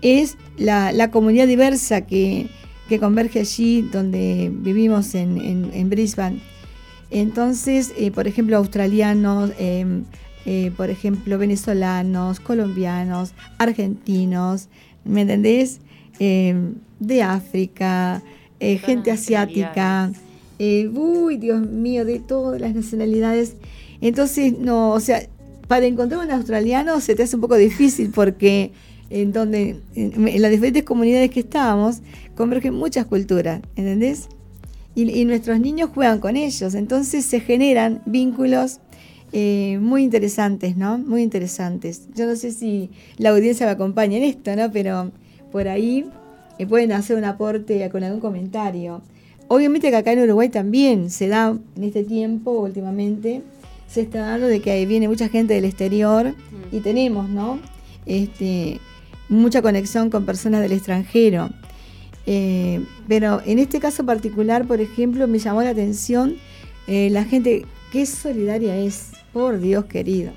es 0.01 0.37
la, 0.57 1.09
comunidad 1.11 1.47
diversa 1.47 2.01
que, 2.01 2.49
converge 2.99 3.39
allí 3.39 3.83
donde 3.83 4.51
vivimos 4.53 5.15
en, 5.15 5.89
Brisbane. 5.89 6.39
Entonces, 7.09 7.93
eh, 7.97 8.11
por 8.11 8.27
ejemplo, 8.27 8.57
australianos, 8.57 9.51
em, 9.57 10.03
eh, 10.45 10.71
por 10.75 10.89
ejemplo, 10.89 11.37
venezolanos, 11.37 12.39
colombianos, 12.39 13.33
argentinos, 13.57 14.69
¿me 15.03 15.21
entendés? 15.21 15.79
Em, 16.19 16.75
de 16.99 17.23
África, 17.23 18.21
eh, 18.59 18.77
gente 18.77 19.11
asiática, 19.11 20.11
uy, 20.59 21.37
Dios 21.37 21.67
mío, 21.67 22.05
de 22.05 22.19
todas 22.19 22.61
las 22.61 22.75
nacionalidades. 22.75 23.55
Entonces, 24.01 24.57
no, 24.57 24.91
o 24.91 24.99
sea, 24.99 25.23
para 25.67 25.85
encontrar 25.85 26.23
un 26.23 26.31
australiano 26.31 26.99
se 26.99 27.15
te 27.15 27.23
hace 27.23 27.37
un 27.37 27.41
poco 27.41 27.55
difícil 27.55 28.11
porque 28.13 28.71
en 29.09 29.31
donde 29.31 29.77
en, 29.95 30.41
las 30.41 30.51
diferentes 30.51 30.83
comunidades 30.83 31.29
que 31.29 31.41
estábamos 31.41 32.01
convergen 32.35 32.73
muchas 32.73 33.05
culturas, 33.05 33.61
¿entendés? 33.75 34.27
Y, 34.95 35.23
nuestros 35.23 35.61
niños 35.61 35.89
juegan 35.93 36.19
con 36.19 36.35
ellos, 36.35 36.75
entonces 36.75 37.25
se 37.25 37.39
generan 37.39 38.01
vínculos 38.05 38.79
eh, 39.33 39.77
muy 39.81 40.03
interesantes, 40.03 40.75
¿no? 40.77 40.97
Muy 40.97 41.21
interesantes. 41.21 42.07
Yo 42.15 42.25
no 42.25 42.35
sé 42.35 42.51
si 42.51 42.89
la 43.17 43.29
audiencia 43.29 43.65
me 43.65 43.71
acompaña 43.71 44.17
en 44.17 44.23
esto, 44.23 44.55
¿no? 44.55 44.71
Pero 44.71 45.11
por 45.51 45.67
ahí 45.67 46.05
eh, 46.59 46.65
pueden 46.65 46.91
hacer 46.91 47.17
un 47.17 47.25
aporte 47.25 47.89
con 47.89 48.03
algún 48.03 48.19
comentario. 48.19 49.01
Obviamente 49.47 49.89
que 49.89 49.95
acá 49.97 50.13
en 50.13 50.23
Uruguay 50.23 50.49
también 50.49 51.09
se 51.09 51.27
da 51.27 51.57
en 51.75 51.83
este 51.83 52.03
tiempo 52.03 52.51
últimamente, 52.51 53.41
se 53.87 54.01
está 54.01 54.21
dando 54.21 54.47
de 54.47 54.61
que 54.61 54.85
viene 54.85 55.09
mucha 55.09 55.27
gente 55.27 55.53
del 55.53 55.65
exterior 55.65 56.33
y 56.71 56.79
tenemos, 56.79 57.29
¿no? 57.29 57.59
Este, 58.05 58.79
mucha 59.27 59.61
conexión 59.61 60.09
con 60.09 60.25
personas 60.25 60.61
del 60.61 60.71
extranjero. 60.71 61.49
Eh, 62.25 62.85
pero 63.07 63.41
en 63.45 63.59
este 63.59 63.79
caso 63.79 64.05
particular, 64.05 64.65
por 64.67 64.79
ejemplo, 64.79 65.27
me 65.27 65.39
llamó 65.39 65.63
la 65.63 65.71
atención 65.71 66.35
eh, 66.87 67.09
la 67.09 67.23
gente, 67.23 67.65
qué 67.91 68.05
solidaria 68.05 68.75
es, 68.77 69.11
por 69.33 69.59
Dios 69.59 69.85
querido. 69.85 70.31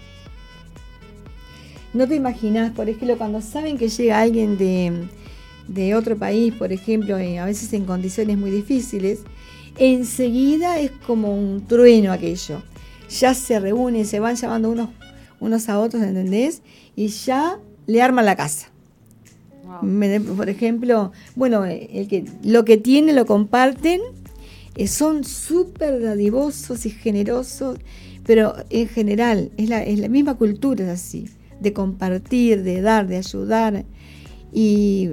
No 1.93 2.09
te 2.09 2.17
imaginas, 2.17 2.73
por 2.73 2.89
ejemplo, 2.89 3.17
cuando 3.17 3.41
saben 3.41 3.79
que 3.79 3.89
llega 3.89 4.21
alguien 4.21 4.59
de, 4.59 5.95
otro 5.95 6.17
país, 6.17 6.53
por 6.55 6.73
ejemplo, 6.73 7.19
eh, 7.19 7.39
a 7.39 7.45
veces 7.45 7.73
en 7.73 7.85
condiciones 7.85 8.37
muy 8.37 8.51
difíciles, 8.51 9.21
enseguida 9.79 10.79
es 10.79 10.91
como 11.07 11.37
un 11.37 11.67
trueno 11.67 12.13
aquello. 12.13 12.63
Ya 13.09 13.35
se 13.35 13.61
reúnen, 13.61 14.07
se 14.07 14.19
van 14.19 14.35
llamando 14.35 14.71
unos, 14.71 14.89
unos 15.39 15.69
a 15.69 15.79
otros, 15.79 16.03
¿entendés? 16.03 16.63
Y 16.97 17.09
ya 17.09 17.59
le 17.87 18.03
arman 18.03 18.25
la 18.25 18.35
casa 18.35 18.75
por 20.37 20.49
ejemplo, 20.49 21.13
bueno, 21.35 21.65
el 21.65 22.09
que, 22.09 22.25
lo 22.43 22.65
que 22.65 22.77
tienen 22.77 23.17
lo 23.17 23.27
comparten, 23.27 24.01
eh, 24.77 24.89
son 24.89 25.25
súper 25.25 26.03
dadivosos 26.03 26.87
y 26.87 26.91
generosos, 26.91 27.79
pero 28.27 28.55
en 28.71 28.89
general 28.89 29.51
es 29.57 29.69
la, 29.69 29.83
es 29.83 29.99
la 29.99 30.09
misma 30.09 30.35
cultura, 30.35 30.85
es 30.85 30.91
así, 30.91 31.27
de 31.61 31.73
compartir, 31.73 32.63
de 32.63 32.81
dar, 32.81 33.07
de 33.07 33.17
ayudar. 33.17 33.85
Y 34.53 35.11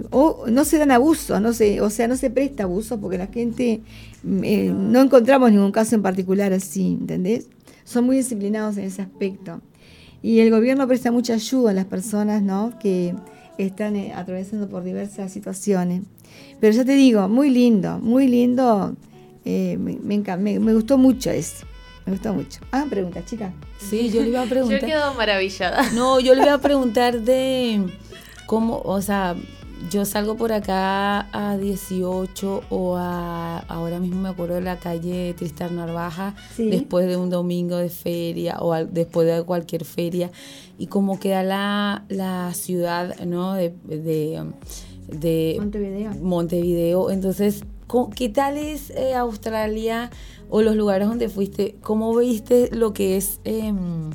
no 0.47 0.65
se 0.65 0.77
dan 0.77 0.91
abuso, 0.91 1.39
no 1.39 1.51
se, 1.53 1.81
o 1.81 1.89
sea, 1.89 2.07
no 2.07 2.15
se 2.15 2.29
presta 2.29 2.63
abuso 2.63 2.99
porque 2.99 3.17
la 3.17 3.27
gente, 3.27 3.81
mm, 4.23 4.43
eh, 4.43 4.73
no 4.75 5.01
encontramos 5.01 5.51
ningún 5.51 5.71
caso 5.71 5.95
en 5.95 6.03
particular 6.03 6.53
así, 6.53 6.97
¿entendés? 6.99 7.47
Son 7.83 8.05
muy 8.05 8.17
disciplinados 8.17 8.77
en 8.77 8.85
ese 8.85 9.01
aspecto. 9.01 9.61
Y 10.21 10.39
el 10.39 10.51
gobierno 10.51 10.87
presta 10.87 11.11
mucha 11.11 11.33
ayuda 11.33 11.71
a 11.71 11.73
las 11.73 11.85
personas, 11.85 12.43
¿no? 12.43 12.73
Que, 12.79 13.15
están 13.57 13.95
eh, 13.95 14.11
atravesando 14.15 14.67
por 14.67 14.83
diversas 14.83 15.31
situaciones. 15.31 16.01
Pero 16.59 16.73
ya 16.73 16.83
te 16.83 16.93
digo, 16.93 17.27
muy 17.29 17.51
lindo, 17.51 17.99
muy 17.99 18.27
lindo. 18.27 18.95
Eh, 19.45 19.77
me, 19.77 20.59
me, 20.59 20.73
gustó 20.73 20.97
mucho 20.97 21.29
eso. 21.29 21.65
Me 22.05 22.13
gustó 22.13 22.33
mucho. 22.33 22.59
Ah, 22.71 22.85
pregunta, 22.89 23.23
chica. 23.23 23.53
Sí, 23.77 24.09
yo 24.09 24.21
le 24.21 24.29
iba 24.29 24.41
a 24.41 24.45
preguntar. 24.45 24.81
yo 24.81 24.87
quedo 24.87 25.13
maravillada. 25.13 25.91
No, 25.91 26.19
yo 26.19 26.33
le 26.35 26.43
iba 26.43 26.53
a 26.53 26.61
preguntar 26.61 27.21
de 27.21 27.85
cómo, 28.47 28.81
o 28.83 29.01
sea, 29.01 29.35
yo 29.89 30.05
salgo 30.05 30.35
por 30.35 30.51
acá 30.51 31.27
a 31.31 31.57
18 31.57 32.63
o 32.69 32.95
a, 32.97 33.59
ahora 33.59 33.99
mismo 33.99 34.21
me 34.21 34.29
acuerdo 34.29 34.55
de 34.55 34.61
la 34.61 34.77
calle 34.77 35.33
Tristar 35.35 35.71
Narvaja, 35.71 36.35
después 36.57 37.07
de 37.07 37.17
un 37.17 37.29
domingo 37.29 37.77
de 37.77 37.89
feria 37.89 38.57
o 38.59 38.73
después 38.85 39.27
de 39.27 39.43
cualquier 39.43 39.85
feria, 39.85 40.31
y 40.77 40.87
cómo 40.87 41.19
queda 41.19 41.43
la, 41.43 42.05
la 42.09 42.53
ciudad, 42.53 43.19
¿no? 43.25 43.53
De, 43.53 43.73
de, 43.85 45.57
Montevideo. 45.59 46.11
Montevideo. 46.21 47.11
Entonces, 47.11 47.63
¿qué 48.15 48.29
tal 48.29 48.57
es 48.57 48.89
eh, 48.91 49.15
Australia 49.15 50.09
o 50.49 50.61
los 50.61 50.75
lugares 50.75 51.07
donde 51.07 51.29
fuiste? 51.29 51.75
¿Cómo 51.81 52.15
viste 52.15 52.69
lo 52.71 52.93
que 52.93 53.17
es... 53.17 53.39
Em, 53.43 54.11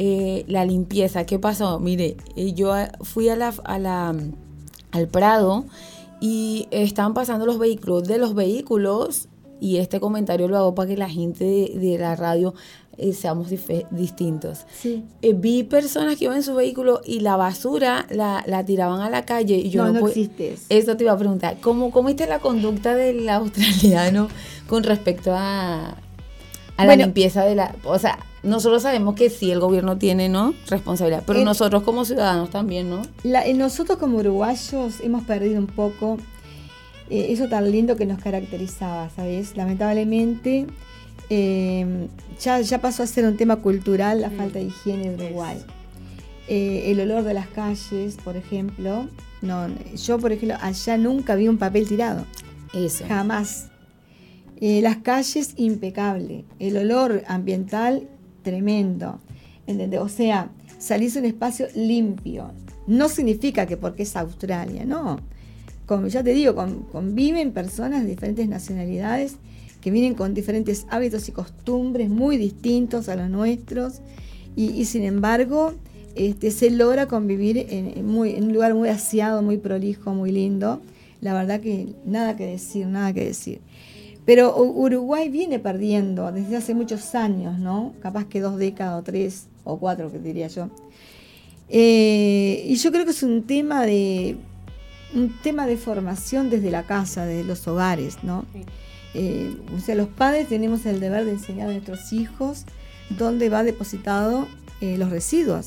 eh, 0.00 0.44
la 0.46 0.64
limpieza, 0.64 1.26
¿qué 1.26 1.40
pasó? 1.40 1.80
Mire, 1.80 2.16
eh, 2.36 2.52
yo 2.52 2.72
fui 3.00 3.28
a 3.30 3.34
la, 3.34 4.14
al 4.92 5.08
Prado 5.08 5.64
y 6.20 6.68
estaban 6.70 7.14
pasando 7.14 7.46
los 7.46 7.58
vehículos 7.58 8.04
de 8.04 8.18
los 8.18 8.34
vehículos 8.34 9.28
y 9.60 9.78
este 9.78 9.98
comentario 9.98 10.46
lo 10.46 10.56
hago 10.56 10.74
para 10.76 10.88
que 10.88 10.96
la 10.96 11.08
gente 11.08 11.44
de, 11.74 11.98
la 11.98 12.14
radio 12.14 12.54
eh, 12.98 13.12
seamos 13.12 13.48
distintos. 13.90 14.66
Sí. 14.76 15.04
Eh, 15.22 15.32
vi 15.32 15.62
personas 15.62 16.16
que 16.16 16.24
iban 16.24 16.36
en 16.36 16.42
su 16.42 16.54
vehículo 16.54 17.00
y 17.04 17.20
la 17.20 17.36
basura 17.36 18.06
la, 18.10 18.42
la 18.46 18.64
tiraban 18.64 19.00
a 19.00 19.08
la 19.08 19.24
calle 19.24 19.54
y 19.56 19.70
yo 19.70 19.86
no, 19.86 19.92
no, 19.92 20.08
existe 20.08 20.56
eso. 20.68 20.96
te 20.96 21.04
iba 21.04 21.12
a 21.12 21.16
preguntar, 21.16 21.58
¿cómo, 21.60 21.92
cómo 21.92 22.08
viste 22.08 22.26
la 22.26 22.40
conducta 22.40 22.96
del 22.96 23.28
australiano 23.28 24.28
con 24.66 24.82
respecto 24.82 25.32
a, 25.32 25.96
a 26.76 26.84
la 26.84 26.96
limpieza 26.96 27.44
de 27.44 27.54
la... 27.54 27.72
O 27.84 28.00
sea, 28.00 28.18
nosotros 28.42 28.82
sabemos 28.82 29.14
que 29.14 29.30
sí, 29.30 29.52
el 29.52 29.60
gobierno 29.60 29.96
tiene, 29.96 30.28
¿no? 30.28 30.54
Responsabilidad, 30.68 31.22
pero 31.24 31.44
nosotros 31.44 31.84
como 31.84 32.04
ciudadanos 32.04 32.50
también, 32.50 32.90
¿no? 32.90 33.02
nosotros 33.54 33.98
como 33.98 34.18
uruguayos 34.18 35.00
hemos 35.00 35.22
perdido 35.22 35.60
un 35.60 35.66
poco 35.66 36.18
eh, 37.10 37.26
eso 37.30 37.48
tan 37.48 37.70
lindo 37.70 37.96
que 37.96 38.06
nos 38.06 38.20
caracterizaba, 38.20 39.08
¿sabes? 39.10 39.56
Lamentablemente 39.56 40.66
eh, 41.30 42.08
ya, 42.40 42.60
ya 42.60 42.80
pasó 42.80 43.02
a 43.02 43.06
ser 43.06 43.24
un 43.24 43.36
tema 43.36 43.56
cultural 43.56 44.20
la 44.20 44.30
mm. 44.30 44.36
falta 44.36 44.58
de 44.58 44.66
higiene 44.66 45.10
de 45.10 45.26
Uruguay. 45.26 45.58
Eh, 46.48 46.90
el 46.90 47.00
olor 47.00 47.24
de 47.24 47.34
las 47.34 47.48
calles, 47.48 48.16
por 48.24 48.36
ejemplo. 48.36 49.08
No, 49.42 49.68
yo, 49.94 50.18
por 50.18 50.32
ejemplo, 50.32 50.56
allá 50.60 50.96
nunca 50.96 51.34
vi 51.34 51.48
un 51.48 51.58
papel 51.58 51.86
tirado. 51.86 52.24
Eso. 52.74 53.04
Jamás. 53.06 53.68
las 54.60 54.96
calles, 54.98 55.54
impecable. 55.56 56.44
El 56.58 56.76
olor 56.76 57.22
ambiental, 57.26 58.08
tremendo. 58.42 59.20
O 60.00 60.08
sea, 60.08 60.50
salís 60.78 61.16
a 61.16 61.20
un 61.20 61.26
espacio 61.26 61.66
limpio. 61.74 62.52
No 62.86 63.08
significa 63.08 63.66
que 63.66 63.76
porque 63.76 64.04
es 64.04 64.16
Australia, 64.16 64.84
no. 64.86 65.20
Como 65.84 66.06
ya 66.06 66.22
te 66.22 66.30
digo, 66.30 66.54
conviven 66.90 67.52
personas 67.52 68.02
de 68.02 68.10
diferentes 68.10 68.48
nacionalidades 68.48 69.36
que 69.88 69.92
vienen 69.92 70.12
con 70.12 70.34
diferentes 70.34 70.84
hábitos 70.90 71.30
y 71.30 71.32
costumbres 71.32 72.10
muy 72.10 72.36
distintos 72.36 73.08
a 73.08 73.16
los 73.16 73.30
nuestros 73.30 74.02
y, 74.54 74.84
sin 74.84 75.02
embargo 75.02 75.72
este, 76.14 76.50
se 76.50 76.68
logra 76.68 77.06
convivir 77.06 77.56
en, 77.70 78.06
un 78.06 78.52
lugar 78.52 78.74
muy 78.74 78.90
aseado, 78.90 79.40
muy 79.40 79.56
prolijo, 79.56 80.12
muy 80.12 80.30
lindo. 80.30 80.82
La 81.22 81.32
verdad 81.32 81.60
que 81.60 81.94
nada 82.04 82.36
que 82.36 82.44
decir, 82.44 82.86
nada 82.86 83.14
que 83.14 83.24
decir. 83.24 83.60
Pero 84.26 84.62
Uruguay 84.62 85.30
viene 85.30 85.58
perdiendo 85.58 86.32
desde 86.32 86.56
hace 86.56 86.74
muchos 86.74 87.14
años, 87.14 87.58
¿no? 87.58 87.94
Capaz 88.02 88.26
que 88.26 88.40
dos 88.40 88.58
décadas 88.58 89.00
o 89.00 89.02
tres 89.02 89.46
o 89.64 89.78
cuatro, 89.78 90.12
que 90.12 90.18
diría 90.18 90.48
yo. 90.48 90.68
Eh, 91.70 92.62
y 92.66 92.74
yo 92.74 92.92
creo 92.92 93.06
que 93.06 93.12
es 93.12 93.22
un 93.22 93.44
tema 93.44 93.86
de 93.86 94.36
un 95.14 95.32
tema 95.42 95.66
de 95.66 95.78
formación 95.78 96.50
desde 96.50 96.70
la 96.70 96.82
casa, 96.82 97.24
desde 97.24 97.44
los 97.44 97.66
hogares, 97.66 98.18
¿no? 98.22 98.44
Eh, 99.14 99.56
o 99.76 99.80
sea, 99.80 99.94
los 99.94 100.08
padres 100.08 100.48
tenemos 100.48 100.84
el 100.86 101.00
deber 101.00 101.24
de 101.24 101.32
enseñar 101.32 101.68
a 101.68 101.72
nuestros 101.72 102.12
hijos 102.12 102.64
dónde 103.18 103.48
va 103.48 103.62
depositado 103.62 104.46
eh, 104.80 104.96
los 104.98 105.10
residuos. 105.10 105.66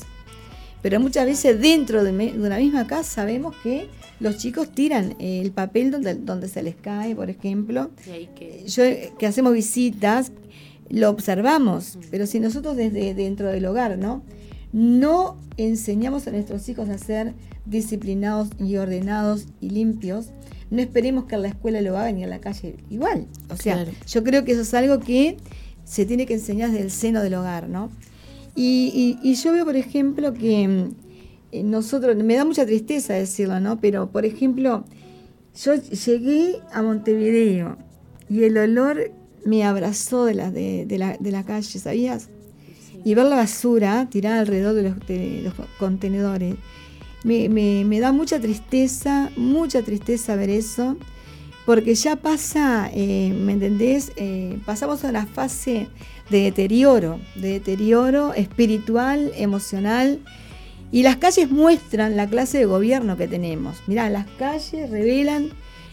Pero 0.80 0.98
muchas 1.00 1.26
veces 1.26 1.60
dentro 1.60 2.02
de, 2.02 2.12
me- 2.12 2.32
de 2.32 2.38
una 2.46 2.58
misma 2.58 2.86
casa 2.86 3.24
vemos 3.24 3.54
que 3.62 3.88
los 4.20 4.38
chicos 4.38 4.70
tiran 4.72 5.14
eh, 5.18 5.40
el 5.40 5.50
papel 5.52 5.90
donde, 5.90 6.14
donde 6.14 6.48
se 6.48 6.62
les 6.62 6.74
cae, 6.76 7.14
por 7.14 7.30
ejemplo. 7.30 7.90
Que- 8.34 8.64
Yo 8.66 8.82
que 9.18 9.26
hacemos 9.26 9.52
visitas, 9.52 10.32
lo 10.88 11.08
observamos, 11.10 11.98
pero 12.10 12.26
si 12.26 12.38
nosotros 12.40 12.76
desde 12.76 13.14
dentro 13.14 13.48
del 13.48 13.64
hogar, 13.66 13.96
¿no? 13.98 14.22
No 14.72 15.36
enseñamos 15.56 16.26
a 16.26 16.30
nuestros 16.32 16.68
hijos 16.68 16.88
a 16.88 16.98
ser 16.98 17.34
disciplinados 17.66 18.48
y 18.58 18.76
ordenados 18.76 19.46
y 19.60 19.70
limpios, 19.70 20.30
no 20.72 20.80
esperemos 20.82 21.24
que 21.26 21.36
la 21.36 21.48
escuela 21.48 21.80
lo 21.80 21.96
hagan 21.96 22.18
y 22.18 22.24
en 22.24 22.30
la 22.30 22.40
calle 22.40 22.74
igual. 22.90 23.26
O 23.50 23.56
sea, 23.56 23.74
Claro. 23.76 23.92
yo 24.08 24.24
creo 24.24 24.44
que 24.44 24.52
eso 24.52 24.62
es 24.62 24.74
algo 24.74 24.98
que 25.00 25.36
se 25.84 26.06
tiene 26.06 26.26
que 26.26 26.34
enseñar 26.34 26.70
desde 26.70 26.84
el 26.84 26.90
seno 26.90 27.22
del 27.22 27.34
hogar, 27.34 27.68
¿no? 27.68 27.90
Y, 28.54 29.18
y- 29.22 29.30
y 29.30 29.34
yo 29.34 29.52
veo, 29.52 29.64
por 29.64 29.76
ejemplo, 29.76 30.32
que 30.34 30.88
eh, 31.52 31.62
nosotros, 31.62 32.16
me 32.16 32.34
da 32.34 32.44
mucha 32.44 32.64
tristeza 32.66 33.14
decirlo, 33.14 33.60
¿no? 33.60 33.80
Pero, 33.80 34.10
por 34.10 34.24
ejemplo, 34.24 34.84
yo 35.62 35.74
llegué 35.74 36.60
a 36.72 36.82
Montevideo 36.82 37.76
y 38.30 38.44
el 38.44 38.56
olor 38.56 39.10
me 39.44 39.64
abrazó 39.64 40.24
de 40.24 40.34
la, 40.34 40.50
de, 40.50 40.86
de 40.86 40.98
la, 40.98 41.16
de 41.18 41.30
la 41.30 41.44
calle, 41.44 41.78
¿sabías? 41.78 42.28
Y 43.04 43.14
ver 43.14 43.26
la 43.26 43.36
basura 43.36 44.08
tirada 44.10 44.40
alrededor 44.40 44.74
de 44.74 44.82
los, 44.84 45.06
de 45.06 45.40
los 45.42 45.54
contenedores. 45.78 46.54
Me, 47.24 47.48
me- 47.48 48.00
da 48.00 48.10
mucha 48.12 48.40
tristeza, 48.40 49.30
mucha 49.36 49.82
tristeza 49.82 50.34
ver 50.34 50.50
eso, 50.50 50.96
porque 51.64 51.94
ya 51.94 52.16
pasa, 52.16 52.90
eh, 52.92 53.32
¿me 53.32 53.52
entendés? 53.52 54.10
Eh, 54.16 54.58
pasamos 54.66 55.04
a 55.04 55.10
una 55.10 55.26
fase 55.26 55.86
de 56.30 56.40
deterioro, 56.42 57.20
de 57.36 57.52
deterioro 57.52 58.34
espiritual, 58.34 59.30
emocional, 59.36 60.20
y 60.90 61.04
las 61.04 61.16
calles 61.16 61.50
muestran 61.50 62.16
la 62.16 62.26
clase 62.28 62.58
de 62.58 62.64
gobierno 62.66 63.16
que 63.16 63.28
tenemos. 63.28 63.78
Mirá, 63.86 64.10
las 64.10 64.26
calles 64.38 64.90
revelan 64.90 65.50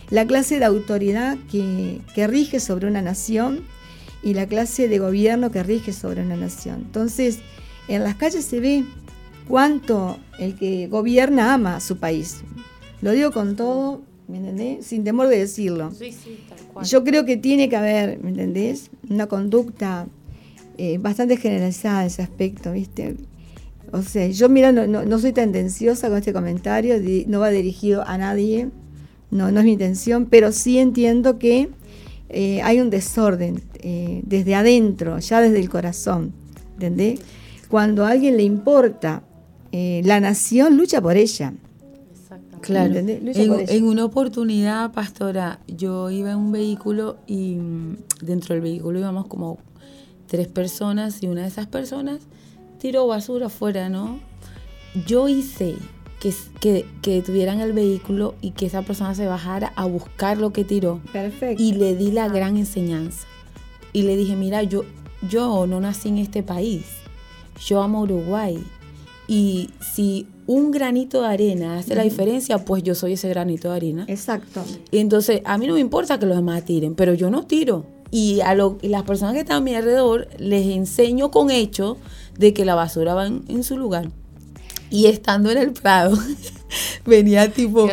la 0.10 0.26
clase 0.26 0.58
de 0.60 0.66
autoridad 0.66 1.38
que, 1.52 2.02
que 2.16 2.26
rige 2.28 2.60
sobre 2.60 2.88
una 2.88 3.02
nación 3.04 3.62
y 4.24 4.34
la 4.34 4.48
clase 4.48 4.88
de 4.88 4.98
gobierno 5.00 5.52
que 5.52 5.62
rige 5.64 5.94
sobre 5.94 6.22
una 6.24 6.36
nación. 6.36 6.78
Entonces, 6.88 7.40
en 7.88 8.04
las 8.04 8.16
calles 8.16 8.44
se 8.46 8.60
ve 8.60 8.84
cuánto 9.50 10.18
el 10.38 10.56
que 10.56 10.88
gobierna 10.88 11.54
ama 11.54 11.76
a 11.76 11.80
su 11.82 11.98
país. 11.98 12.38
Lo 13.02 13.12
digo 13.12 13.32
con 13.32 13.56
todo, 13.58 14.02
¿me 14.28 14.38
entendés? 14.38 14.86
Sin 14.86 15.04
temor 15.04 15.28
de 15.28 15.40
decirlo. 15.40 15.92
Sí, 15.92 16.12
sí, 16.12 16.40
tal 16.48 16.60
cual. 16.68 16.86
Yo 16.86 17.04
creo 17.04 17.26
que 17.26 17.36
tiene 17.36 17.68
que 17.68 17.76
haber, 17.76 18.20
¿me 18.24 18.30
entendés? 18.30 18.90
Una 19.10 19.28
conducta 19.28 20.08
eh, 20.78 20.98
bastante 21.00 21.36
generalizada 21.36 22.02
en 22.02 22.08
ese 22.08 22.22
aspecto, 22.22 22.72
¿viste? 22.72 23.16
O 23.92 24.02
sea, 24.04 24.28
yo 24.28 24.48
mira, 24.50 24.72
no, 24.72 24.86
no- 24.88 25.04
no 25.04 25.20
soy 25.20 25.34
tendenciosa 25.34 26.08
con 26.10 26.20
este 26.20 26.32
comentario, 26.32 27.00
di- 27.00 27.26
no 27.28 27.40
va 27.40 27.50
dirigido 27.50 28.08
a 28.08 28.18
nadie, 28.18 28.70
no, 29.32 29.52
no 29.52 29.60
es 29.60 29.66
mi 29.66 29.74
intención, 29.74 30.28
pero 30.28 30.52
sí 30.52 30.78
entiendo 30.78 31.40
que 31.40 31.70
eh, 32.30 32.62
hay 32.62 32.80
un 32.80 32.92
desorden 32.92 33.62
eh, 33.82 34.22
desde 34.26 34.54
adentro, 34.54 35.18
ya 35.20 35.42
desde 35.42 35.60
el 35.60 35.70
corazón, 35.70 36.34
¿entendés? 36.76 37.20
Cuando 37.68 38.06
a 38.06 38.10
alguien 38.12 38.38
le 38.38 38.44
importa 38.44 39.24
eh, 39.72 40.02
la 40.06 40.20
nación, 40.20 40.78
lucha 40.78 41.02
por 41.02 41.18
ella. 41.18 41.54
Exactamente. 42.12 42.60
Claro. 42.62 42.96
En, 42.96 43.50
por 43.50 43.60
ella. 43.62 43.74
en 43.74 43.84
una 43.86 44.06
oportunidad, 44.06 44.92
pastora, 44.92 45.60
yo 45.68 46.10
iba 46.10 46.32
en 46.32 46.38
un 46.38 46.52
vehículo 46.52 47.18
y 47.28 47.56
mm, 47.56 47.98
dentro 48.22 48.56
del 48.56 48.62
vehículo 48.62 49.00
íbamos 49.00 49.28
como 49.28 49.58
tres 50.28 50.48
personas 50.48 51.22
y 51.24 51.28
una 51.28 51.42
de 51.42 51.48
esas 51.48 51.68
personas 51.68 52.22
tiró 52.80 53.08
basura 53.08 53.48
afuera, 53.48 53.90
¿no? 53.90 54.20
Yo 55.06 55.28
hice 55.28 55.76
que, 56.20 56.34
que, 56.60 56.86
que 57.02 57.22
tuvieran 57.22 57.60
el 57.60 57.74
vehículo 57.74 58.36
y 58.42 58.52
que 58.52 58.66
esa 58.66 58.82
persona 58.82 59.16
se 59.16 59.26
bajara 59.26 59.74
a 59.76 59.86
buscar 59.86 60.38
lo 60.38 60.52
que 60.52 60.64
tiró 60.64 61.02
Perfecto. 61.12 61.62
y 61.62 61.74
le 61.74 61.96
di 61.96 62.12
la 62.12 62.28
gran 62.28 62.58
enseñanza. 62.58 63.28
Y 63.94 64.04
le 64.04 64.16
dije, 64.16 64.36
mira, 64.36 64.64
yo, 64.64 64.84
yo 65.28 65.66
no 65.66 65.80
nací 65.82 66.10
en 66.10 66.18
este 66.20 66.44
país, 66.44 66.86
yo 67.66 67.82
amo 67.82 68.02
Uruguay. 68.02 68.64
Y 69.32 69.70
si 69.94 70.26
un 70.48 70.72
granito 70.72 71.22
de 71.22 71.28
arena 71.28 71.78
hace 71.78 71.94
la 71.94 72.02
diferencia, 72.04 72.66
pues 72.66 72.82
yo 72.82 72.96
soy 72.96 73.14
ese 73.14 73.30
granito 73.30 73.70
de 73.70 73.76
arena. 73.76 74.06
Exacto. 74.08 74.64
Y 74.90 74.98
entonces, 74.98 75.42
a 75.46 75.60
mí 75.60 75.68
no 75.68 75.76
me 75.76 75.80
importa 75.80 76.18
que 76.18 76.26
los 76.26 76.36
demás 76.36 76.66
tiren, 76.66 76.96
pero 76.96 77.14
yo 77.14 77.30
no 77.30 77.46
tiro. 77.46 77.86
Y 78.10 78.40
a 78.42 78.56
lo- 78.56 78.80
y 78.82 78.88
las 78.88 79.04
personas 79.04 79.36
que 79.36 79.42
están 79.42 79.58
a 79.58 79.62
mi 79.62 79.76
alrededor 79.76 80.28
les 80.40 80.66
enseño 80.66 81.30
con 81.30 81.52
hechos 81.52 81.98
de 82.40 82.56
que 82.56 82.66
la 82.66 82.74
basura 82.74 83.14
va 83.14 83.28
en, 83.28 83.44
en 83.50 83.64
su 83.64 83.78
lugar. 83.78 84.10
Y 84.90 85.06
estando 85.06 85.52
en 85.52 85.60
el 85.60 85.74
Prado, 85.74 86.18
venía 87.06 87.52
tipo... 87.52 87.86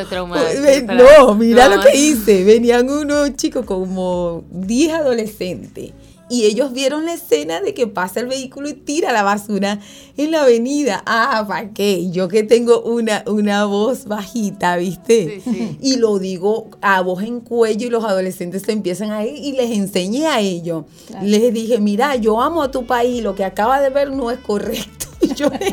Ven- 0.62 0.86
no, 0.86 1.34
mira 1.34 1.68
no. 1.68 1.76
lo 1.76 1.82
que 1.82 1.94
hice. 1.98 2.44
Venían 2.44 2.88
unos 2.88 3.36
chicos 3.36 3.66
como 3.66 4.44
10 4.50 4.92
adolescentes. 4.94 5.90
Y 6.28 6.44
ellos 6.46 6.72
vieron 6.72 7.04
la 7.06 7.14
escena 7.14 7.60
de 7.60 7.72
que 7.72 7.86
pasa 7.86 8.18
el 8.20 8.26
vehículo 8.26 8.68
y 8.68 8.74
tira 8.74 9.12
la 9.12 9.22
basura 9.22 9.78
en 10.16 10.32
la 10.32 10.42
avenida. 10.42 11.02
Ah, 11.06 11.44
¿para 11.46 11.70
qué? 11.70 12.10
Yo 12.10 12.26
que 12.26 12.42
tengo 12.42 12.82
una, 12.82 13.22
una 13.26 13.64
voz 13.64 14.06
bajita, 14.06 14.76
¿viste? 14.76 15.40
Sí, 15.44 15.52
sí. 15.52 15.78
Y 15.80 15.96
lo 15.96 16.18
digo 16.18 16.68
a 16.80 17.00
voz 17.02 17.22
en 17.22 17.40
cuello 17.40 17.86
y 17.86 17.90
los 17.90 18.04
adolescentes 18.04 18.62
se 18.62 18.72
empiezan 18.72 19.12
a 19.12 19.24
ir 19.24 19.36
y 19.36 19.52
les 19.52 19.70
enseñé 19.70 20.26
a 20.26 20.40
ellos. 20.40 20.84
Claro. 21.06 21.26
Les 21.26 21.54
dije, 21.54 21.78
mira, 21.78 22.16
yo 22.16 22.40
amo 22.40 22.62
a 22.62 22.70
tu 22.72 22.86
país, 22.86 23.22
lo 23.22 23.36
que 23.36 23.44
acaba 23.44 23.80
de 23.80 23.90
ver 23.90 24.10
no 24.10 24.30
es 24.30 24.38
correcto. 24.38 25.06
Y 25.18 25.34
yo 25.34 25.48
le, 25.48 25.70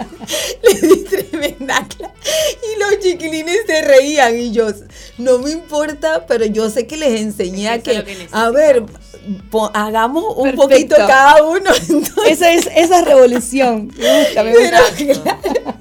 le 0.63 0.87
di 0.87 1.03
tremenda. 1.03 1.85
Y 1.99 2.79
los 2.79 2.99
chiquilines 2.99 3.65
se 3.67 3.81
reían 3.81 4.37
y 4.37 4.51
yo, 4.51 4.67
no 5.17 5.39
me 5.39 5.51
importa, 5.51 6.25
pero 6.25 6.45
yo 6.45 6.69
sé 6.69 6.87
que 6.87 6.95
les 6.95 7.19
enseñé 7.19 7.67
a 7.67 7.75
Es 7.75 7.83
que 7.83 8.27
a 8.31 8.49
ver, 8.51 8.85
hagamos 9.73 10.23
un 10.35 10.43
Perfecto. 10.43 10.69
poquito 10.69 10.95
cada 10.95 11.43
uno. 11.43 11.69
Entonces, 11.89 12.13
Esa 12.27 12.53
es, 12.53 12.69
esa 12.75 12.99
es 12.99 13.05
revolución. 13.05 13.87
Gusta, 13.87 14.43
pero, 14.43 14.59
claro, 15.23 15.77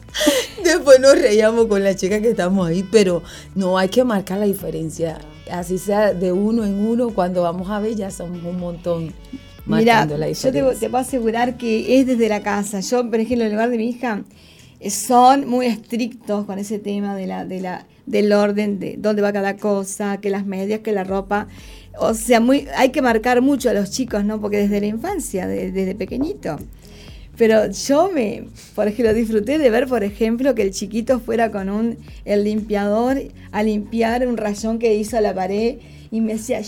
Después 0.63 1.01
nos 1.01 1.19
reíamos 1.19 1.67
con 1.67 1.83
la 1.83 1.97
chica 1.97 2.21
que 2.21 2.31
estamos 2.31 2.69
ahí, 2.69 2.87
pero 2.91 3.23
no 3.55 3.79
hay 3.79 3.89
que 3.89 4.05
marcar 4.05 4.39
la 4.39 4.47
diferencia. 4.47 5.19
Así 5.51 5.79
sea 5.79 6.15
de 6.15 6.33
uno 6.33 6.65
en 6.65 6.87
uno, 6.87 7.11
cuando 7.11 7.43
vamos 7.43 7.69
a 7.71 7.81
ver 7.81 7.95
ya 7.95 8.11
somos 8.11 8.43
un 8.45 8.59
montón 8.59 9.15
Mira, 9.67 9.95
marcando 9.95 10.19
la 10.19 10.31
yo 10.31 10.53
te, 10.53 10.63
te 10.63 10.89
puedo 10.89 10.99
asegurar 10.99 11.57
que 11.57 11.99
es 11.99 12.07
desde 12.07 12.29
la 12.29 12.43
casa. 12.43 12.81
Yo, 12.81 13.09
por 13.11 13.21
ejemplo, 13.21 13.45
en 13.45 13.47
el 13.47 13.53
lugar 13.53 13.71
de 13.71 13.77
mi 13.77 13.89
hija, 13.89 14.23
eh, 14.81 14.91
son 14.91 15.49
muy 15.49 15.67
estrictos 15.67 16.45
con 16.45 16.59
ese 16.59 16.79
tema 16.79 17.17
de 17.17 17.27
la, 17.27 17.45
de 17.45 17.61
la, 17.61 17.87
del 18.07 18.33
orden, 18.33 18.79
de 18.79 18.97
dónde 18.99 19.23
va 19.23 19.33
cada 19.33 19.57
cosa, 19.57 20.19
que 20.19 20.31
las 20.31 20.47
medias, 20.47 20.81
que 20.81 20.93
la 20.93 21.05
ropa. 21.05 21.49
O 21.99 22.15
sea, 22.15 22.41
muy, 22.41 22.67
hay 22.77 22.91
que 22.91 23.03
marcar 23.03 23.43
mucho 23.43 23.71
a 23.71 23.75
los 23.75 23.91
chicos, 23.91 24.25
¿no? 24.25 24.41
Porque 24.41 24.57
desde 24.59 24.81
la 24.81 24.87
infancia, 24.87 25.47
de- 25.47 25.71
desde 25.73 25.95
pequeñito. 25.95 26.57
Pero 27.37 27.71
yo 27.71 28.11
me, 28.13 28.45
por 28.75 28.89
ejemplo, 28.89 29.15
disfruté 29.15 29.59
de 29.59 29.71
ver, 29.71 29.89
por 29.89 30.05
ejemplo, 30.05 30.55
que 30.55 30.63
el 30.63 30.71
chiquito 30.73 31.19
fuera 31.21 31.51
con 31.51 31.71
un 31.71 31.97
el 32.25 32.45
limpiador 32.45 33.23
a 33.53 33.63
limpiar 33.63 34.27
un 34.27 34.37
rayón 34.37 34.79
que 34.79 34.95
hizo 34.95 35.21
la 35.21 35.35
pared 35.35 35.77
y 36.11 36.21
me 36.21 36.35
decía, 36.35 36.61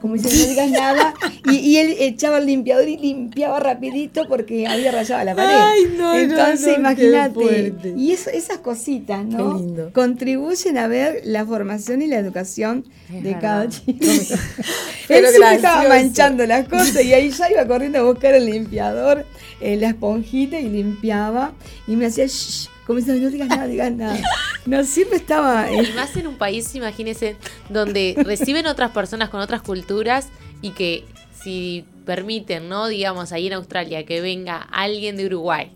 como 0.00 0.14
dice, 0.14 0.28
no 0.28 0.48
digas 0.50 0.70
nada. 0.70 1.14
Y, 1.50 1.56
y 1.58 1.76
él 1.76 1.94
echaba 1.98 2.38
el 2.38 2.46
limpiador 2.46 2.88
y 2.88 2.96
limpiaba 2.96 3.60
rapidito 3.60 4.26
porque 4.28 4.66
había 4.66 4.90
rayado 4.92 5.24
la 5.24 5.34
pared. 5.34 5.56
Ay, 5.58 5.80
no, 5.96 6.12
no, 6.12 6.14
Entonces, 6.18 6.78
no, 6.78 6.94
qué 6.96 7.08
imagínate. 7.08 7.94
Y 7.96 8.12
eso- 8.12 8.30
esas 8.30 8.58
cositas, 8.58 9.24
¿no? 9.24 9.56
Qué 9.58 9.62
lindo. 9.64 9.90
Contribuyen 9.92 10.78
a 10.78 10.86
ver 10.88 11.20
la 11.24 11.44
formación 11.44 12.02
y 12.02 12.06
la 12.06 12.18
educación 12.18 12.84
Es 13.08 13.22
de 13.22 13.34
verdad. 13.34 13.40
cada 13.40 13.68
chico. 13.68 13.98
Pero 15.08 15.26
Él 15.28 15.34
siempre 15.34 15.54
estaba 15.56 15.88
manchando 15.88 16.46
las 16.46 16.68
cosas 16.68 17.04
y 17.04 17.12
ahí 17.12 17.30
ya 17.30 17.50
iba 17.50 17.66
corriendo 17.66 17.98
a 17.98 18.02
buscar 18.02 18.34
el 18.34 18.46
limpiador, 18.46 19.26
eh, 19.60 19.76
la 19.76 19.88
esponjita 19.88 20.58
y 20.58 20.68
limpiaba. 20.68 21.52
Y 21.86 21.96
me 21.96 22.06
hacía 22.06 22.26
shh, 22.26 22.68
como 22.90 22.98
diciendo, 22.98 23.22
no 23.24 23.30
digas 23.30 23.48
nada, 23.48 23.66
digas 23.68 23.92
nada. 23.92 24.18
No, 24.66 24.82
siempre 24.84 25.16
estaba. 25.16 25.70
eh, 25.70 25.82
Y 25.88 25.92
más 25.94 26.16
en 26.16 26.26
un 26.26 26.34
país, 26.36 26.74
imagínense, 26.74 27.36
donde 27.68 28.16
reciben 28.24 28.66
otras 28.66 28.90
personas 28.90 29.28
con 29.28 29.40
otras 29.40 29.62
culturas 29.62 30.28
y 30.60 30.70
que 30.70 31.04
si 31.40 31.84
permiten, 32.04 32.68
¿no? 32.68 32.88
Digamos, 32.88 33.30
ahí 33.30 33.46
en 33.46 33.52
Australia, 33.52 34.04
que 34.04 34.20
venga 34.20 34.56
alguien 34.72 35.16
de 35.16 35.26
Uruguay, 35.26 35.70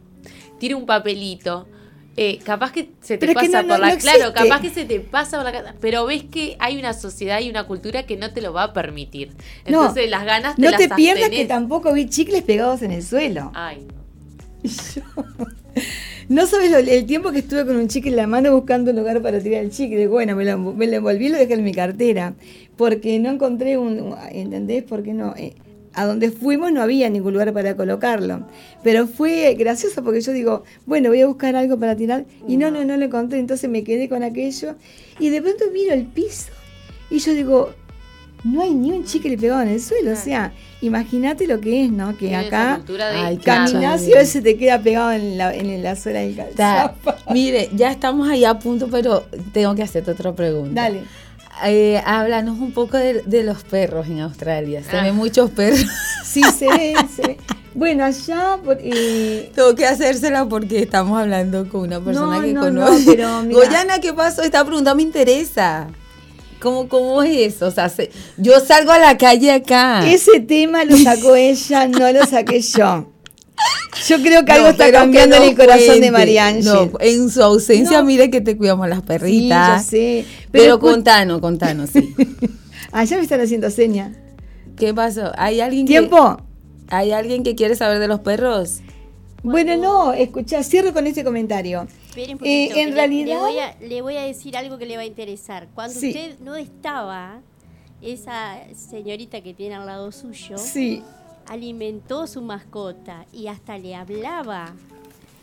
tire 0.58 0.74
un 0.74 0.86
papelito. 0.86 1.68
eh, 2.16 2.38
capaz 2.44 2.70
que 2.72 2.90
se 3.00 3.16
te 3.18 3.26
Pero 3.26 3.34
pasa 3.34 3.62
no- 3.62 3.68
por 3.68 3.78
la 3.80 3.90
no 3.94 3.98
claro, 3.98 4.32
capaz 4.32 4.60
que 4.60 4.70
se 4.70 4.84
te 4.84 5.00
pasa 5.00 5.36
por 5.36 5.44
la 5.46 5.52
casa, 5.52 5.74
pero 5.80 6.04
ves 6.06 6.24
que 6.24 6.56
hay 6.60 6.76
una 6.78 6.92
sociedad 6.94 7.40
y 7.40 7.48
una 7.50 7.64
cultura 7.68 8.04
que 8.06 8.16
no 8.16 8.32
te 8.32 8.40
lo 8.40 8.52
va 8.52 8.64
a 8.64 8.72
permitir. 8.72 9.28
No, 9.68 9.82
Entonces 9.82 10.10
las 10.10 10.24
ganas 10.24 10.54
te 10.56 10.62
no 10.62 10.70
las 10.70 10.78
te 10.80 10.88
pierdas 10.96 11.30
que 11.30 11.44
tampoco 11.44 11.92
vi 11.92 12.08
chicles 12.08 12.42
pegados 12.42 12.82
en 12.82 12.90
el 12.92 13.02
suelo. 13.04 13.50
Ay, 13.54 13.86
no. 13.86 14.04
No 16.28 16.46
sabes 16.46 16.72
el 16.72 17.04
tiempo 17.06 17.32
que 17.32 17.40
estuve 17.40 17.66
con 17.66 17.76
un 17.76 17.88
chicle 17.88 18.12
en 18.12 18.16
la 18.16 18.26
mano 18.26 18.54
buscando 18.54 18.90
un 18.92 18.96
lugar 18.96 19.20
para 19.20 19.40
tirar 19.40 19.62
el 19.62 19.70
chicle. 19.70 20.06
Bueno, 20.08 20.34
me 20.36 20.44
lo, 20.46 20.56
me 20.58 20.86
lo 20.86 20.96
envolví 20.96 21.26
y 21.26 21.28
lo 21.28 21.36
dejé 21.38 21.54
en 21.54 21.64
mi 21.64 21.72
cartera. 21.74 22.34
Porque 22.76 23.18
no 23.18 23.30
encontré 23.30 23.76
un. 23.76 24.00
un- 24.00 24.14
¿Entendés? 24.32 24.84
Porque 24.84 25.12
no. 25.12 25.34
eh, 25.36 25.52
a 25.96 26.06
donde 26.06 26.30
fuimos 26.32 26.72
no 26.72 26.82
había 26.82 27.08
ningún 27.10 27.34
lugar 27.34 27.52
para 27.52 27.76
colocarlo. 27.76 28.46
Pero 28.82 29.06
fue 29.06 29.54
gracioso 29.54 30.02
porque 30.02 30.20
yo 30.22 30.32
digo, 30.32 30.64
bueno, 30.86 31.10
voy 31.10 31.20
a 31.20 31.26
buscar 31.26 31.54
algo 31.56 31.78
para 31.78 31.94
tirar. 31.94 32.24
Y 32.48 32.56
no, 32.56 32.70
no, 32.70 32.84
no 32.84 32.96
lo 32.96 33.04
encontré. 33.04 33.38
Entonces 33.38 33.68
me 33.68 33.84
quedé 33.84 34.08
con 34.08 34.22
aquello. 34.22 34.76
Y 35.20 35.28
de 35.28 35.42
pronto 35.42 35.64
miro 35.72 35.92
el 35.92 36.06
piso. 36.06 36.50
Y 37.10 37.18
yo 37.18 37.32
digo, 37.34 37.74
no 38.44 38.62
hay 38.62 38.74
ni 38.74 38.92
un 38.92 39.04
chicle 39.04 39.36
pegado 39.38 39.62
en 39.62 39.68
el 39.68 39.80
suelo. 39.80 40.12
O 40.12 40.16
sea, 40.16 40.52
imagínate 40.82 41.46
lo 41.46 41.60
que 41.60 41.84
es, 41.84 41.90
¿no? 41.90 42.16
Que 42.16 42.36
acá 42.36 42.80
de- 42.86 43.38
caminás 43.38 44.06
y 44.06 44.12
a 44.12 44.18
veces 44.18 44.42
te 44.42 44.56
queda 44.56 44.78
pegado 44.80 45.12
en 45.12 45.38
la, 45.38 45.54
en 45.54 45.82
la 45.82 45.96
suela 45.96 46.20
del 46.20 46.36
calzado. 46.56 46.94
Mire, 47.30 47.70
ya 47.74 47.90
estamos 47.90 48.28
ahí 48.28 48.44
a 48.44 48.58
punto, 48.58 48.88
pero 48.90 49.24
tengo 49.52 49.74
que 49.74 49.82
hacerte 49.82 50.10
otra 50.10 50.32
pregunta. 50.34 50.82
Dale. 50.82 51.02
Eh, 51.66 52.02
háblanos 52.04 52.58
un 52.58 52.72
poco 52.72 52.96
de, 52.96 53.22
de 53.22 53.44
los 53.44 53.62
perros 53.64 54.08
en 54.08 54.20
Australia. 54.20 54.82
Se 54.82 54.96
Ah. 54.96 55.02
ven 55.04 55.16
muchos 55.16 55.50
perros. 55.50 55.84
Sí, 56.24 56.42
se 56.42 56.66
ve, 56.66 56.94
se 57.14 57.22
ve. 57.22 57.36
Bueno, 57.74 58.04
allá... 58.04 58.58
eh, 58.80 59.52
Tengo 59.54 59.74
que 59.76 59.86
hacérsela 59.86 60.48
porque 60.48 60.80
estamos 60.80 61.16
hablando 61.20 61.68
con 61.68 61.82
una 61.82 62.00
persona 62.00 62.38
No, 62.38 62.42
que 62.42 62.52
no, 62.52 62.70
no, 62.70 62.84
conoce. 62.86 63.04
pero 63.06 63.42
mira. 63.46 63.60
Goyana, 63.60 64.00
¿qué 64.00 64.12
pasó? 64.12 64.42
Esta 64.42 64.64
pregunta 64.64 64.96
me 64.96 65.02
interesa. 65.02 65.86
¿Cómo, 66.64 66.88
cómo 66.88 67.22
es 67.22 67.54
eso? 67.54 67.66
O 67.66 67.70
sea, 67.70 67.88
se- 67.88 68.10
yo 68.38 68.58
salgo 68.58 68.90
a 68.90 68.98
la 68.98 69.16
calle 69.18 69.52
acá. 69.52 70.10
Ese 70.10 70.40
tema 70.40 70.84
lo 70.84 70.96
sacó 70.96 71.36
ella, 71.36 71.86
no 71.86 72.10
lo 72.10 72.24
saqué 72.26 72.60
yo. 72.60 73.12
Yo 74.08 74.20
creo 74.20 74.44
que 74.44 74.50
algo 74.52 74.64
No, 74.64 74.70
está 74.72 74.86
pero 74.86 74.98
cambiando 74.98 75.36
en 75.36 75.42
el 75.44 75.54
corazón 75.56 75.86
cuente. 75.86 76.04
de 76.06 76.10
María 76.10 76.46
Ángel. 76.48 76.64
No, 76.64 76.90
en 76.98 77.30
su 77.30 77.42
ausencia, 77.42 78.02
mire 78.02 78.30
que 78.30 78.40
te 78.40 78.56
cuidamos 78.56 78.88
las 78.88 78.98
Sí, 79.00 79.04
perritas. 79.06 79.84
yo 79.84 79.90
sé. 79.90 80.24
Pero, 80.50 80.78
escu- 80.78 80.80
contanos, 80.80 81.40
contanos, 81.40 81.90
sí. 81.90 82.14
Allá 82.92 83.16
me 83.18 83.22
están 83.22 83.40
haciendo 83.40 83.70
señas. 83.70 84.16
¿Qué 84.76 84.92
pasó? 84.92 85.32
¿Hay 85.36 85.60
alguien 85.60 85.86
¿Tiempo? 85.86 86.38
que 86.88 86.94
hay 86.94 87.12
alguien 87.12 87.44
que 87.44 87.54
quiere 87.54 87.76
saber 87.76 87.98
de 88.00 88.08
los 88.08 88.20
perros? 88.20 88.80
Bueno, 89.42 89.76
no, 89.76 90.12
escucha, 90.14 90.62
cierro 90.64 90.92
con 90.92 91.06
este 91.06 91.22
comentario. 91.22 91.86
Esperen 92.16 92.38
un 92.40 92.46
Eh, 92.46 92.70
en 92.82 92.92
realidad- 92.94 93.34
Le 93.36 93.40
voy, 93.40 93.58
a, 93.58 93.76
le 93.80 94.02
voy 94.02 94.16
a 94.16 94.22
decir 94.22 94.56
algo 94.56 94.78
que 94.78 94.86
le 94.86 94.96
va 94.96 95.02
a 95.02 95.06
interesar. 95.06 95.66
Cuando 95.74 95.98
Sí. 95.98 96.08
usted 96.08 96.38
no 96.40 96.54
estaba, 96.54 97.40
esa 98.00 98.58
señorita 98.74 99.40
que 99.40 99.52
tiene 99.54 99.74
al 99.74 99.86
lado 99.86 100.12
suyo 100.12 100.56
Sí, 100.58 101.02
alimentó 101.46 102.26
su 102.26 102.40
mascota 102.42 103.26
y 103.32 103.48
hasta 103.48 103.78
le 103.78 103.94
hablaba. 103.96 104.74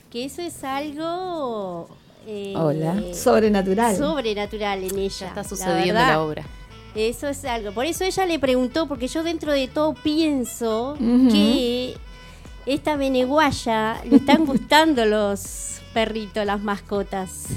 Que 0.09 0.25
eso 0.25 0.41
es 0.41 0.63
algo. 0.63 1.87
eh, 2.27 2.53
Hola. 2.55 3.01
sobrenatural. 3.15 3.95
Sobrenatural 3.97 4.83
en 4.83 4.97
ella. 4.99 5.09
Ya 5.19 5.27
está 5.29 5.43
sucediendo 5.43 5.93
la 5.95 6.21
obra. 6.21 6.45
Eso 6.93 7.27
es 7.27 7.43
algo. 7.45 7.71
Por 7.71 7.85
eso 7.85 8.03
ella 8.03 8.25
le 8.27 8.37
preguntó, 8.37 8.87
porque 8.87 9.07
yo 9.07 9.23
dentro 9.23 9.51
de 9.53 9.67
todo 9.67 9.93
pienso 9.95 10.95
que 10.99 11.95
esta 12.65 12.95
beneguaya 12.95 14.01
le 14.05 14.17
están 14.17 14.45
gustando 14.45 15.05
los 15.05 15.81
perritos, 15.93 16.45
las 16.45 16.61
mascotas. 16.61 17.47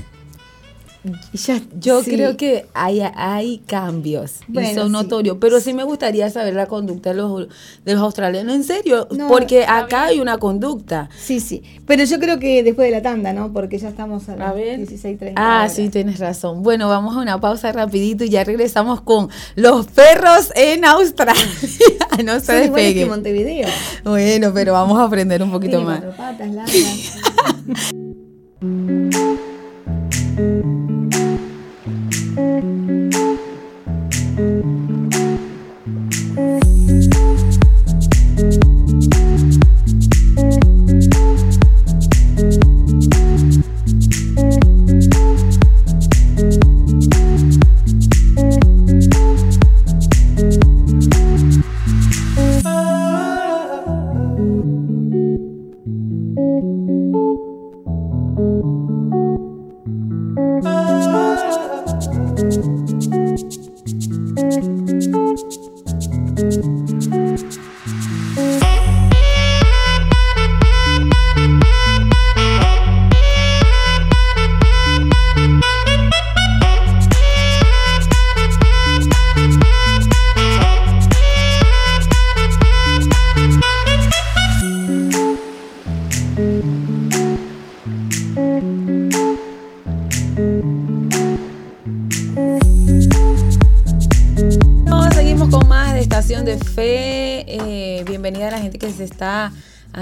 Ya- 1.35 1.61
Yo 1.79 2.03
sí. 2.03 2.13
creo 2.13 2.37
que 2.39 2.65
hay, 2.73 3.03
hay 3.15 3.59
cambios 3.67 4.37
y 4.49 4.75
son 4.75 4.87
sí. 4.87 4.93
notorios, 4.93 5.37
pero 5.39 5.61
sí 5.61 5.75
me 5.75 5.85
gustaría 5.85 6.31
saber 6.31 6.55
la 6.55 6.67
conducta 6.67 7.11
de 7.11 7.17
los, 7.17 7.49
de 7.85 7.93
los 7.93 8.03
australianos, 8.03 8.55
en 8.55 8.65
serio, 8.65 9.07
No, 9.11 9.29
porque 9.29 9.67
acá 9.67 10.05
hay 10.05 10.21
una 10.21 10.39
conducta. 10.39 11.11
Sí, 11.19 11.41
sí. 11.41 11.63
Pero 11.87 12.05
yo 12.05 12.19
creo 12.19 12.39
que 12.39 12.63
después 12.63 12.87
de 12.89 12.93
la 12.93 13.03
tanda, 13.03 13.35
¿no? 13.35 13.53
Porque 13.53 13.79
ya 13.79 13.89
estamos 13.91 14.29
a 14.31 14.37
las 14.37 14.55
ver. 14.55 14.81
16.30. 14.81 15.33
Ah, 15.37 15.69
sí, 15.69 15.91
tienes 15.91 16.19
razón. 16.19 16.63
Bueno, 16.63 16.89
vamos 16.89 17.15
a 17.17 17.21
una 17.21 17.39
pausa 17.39 17.71
rapidito 17.73 18.25
y 18.25 18.31
ya 18.31 18.43
regresamos 18.45 19.03
con 19.03 19.29
los 19.57 19.87
perros 19.87 20.53
en 20.55 20.87
Australia. 20.87 21.43
no 22.25 22.41
se 22.41 22.65
iguales 22.65 22.71
que 22.71 22.71
despeguen. 22.71 23.09
Montevideo. 23.09 23.69
Bueno, 24.05 24.53
pero 24.55 24.73
vamos 24.73 24.99
a 24.99 25.05
aprender 25.05 25.43
un 25.43 25.51
poquito 25.51 25.83
más. 25.83 26.01
patas 26.17 26.51
largas. 26.51 27.19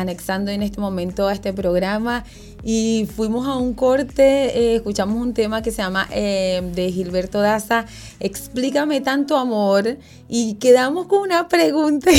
anexando 0.03 0.51
en 0.51 0.63
este 0.63 0.81
momento 0.81 1.29
a 1.29 1.33
este 1.33 1.53
programa. 1.53 2.25
Y 2.65 3.09
fuimos 3.17 3.47
a 3.49 3.57
un 3.57 3.75
corte, 3.75 4.23
eh, 4.57 4.77
escuchamos 4.77 5.21
un 5.21 5.35
tema 5.35 5.63
que 5.63 5.73
se 5.73 5.83
llama 5.83 6.09
eh, 6.13 6.63
de 6.75 6.93
Gilberto 6.93 7.41
Daza, 7.41 7.87
Explícame 8.21 9.01
tanto 9.01 9.37
amor. 9.37 9.97
Y 10.29 10.55
quedamos 10.55 11.07
con 11.07 11.21
una 11.21 11.49
pregunta 11.49 12.11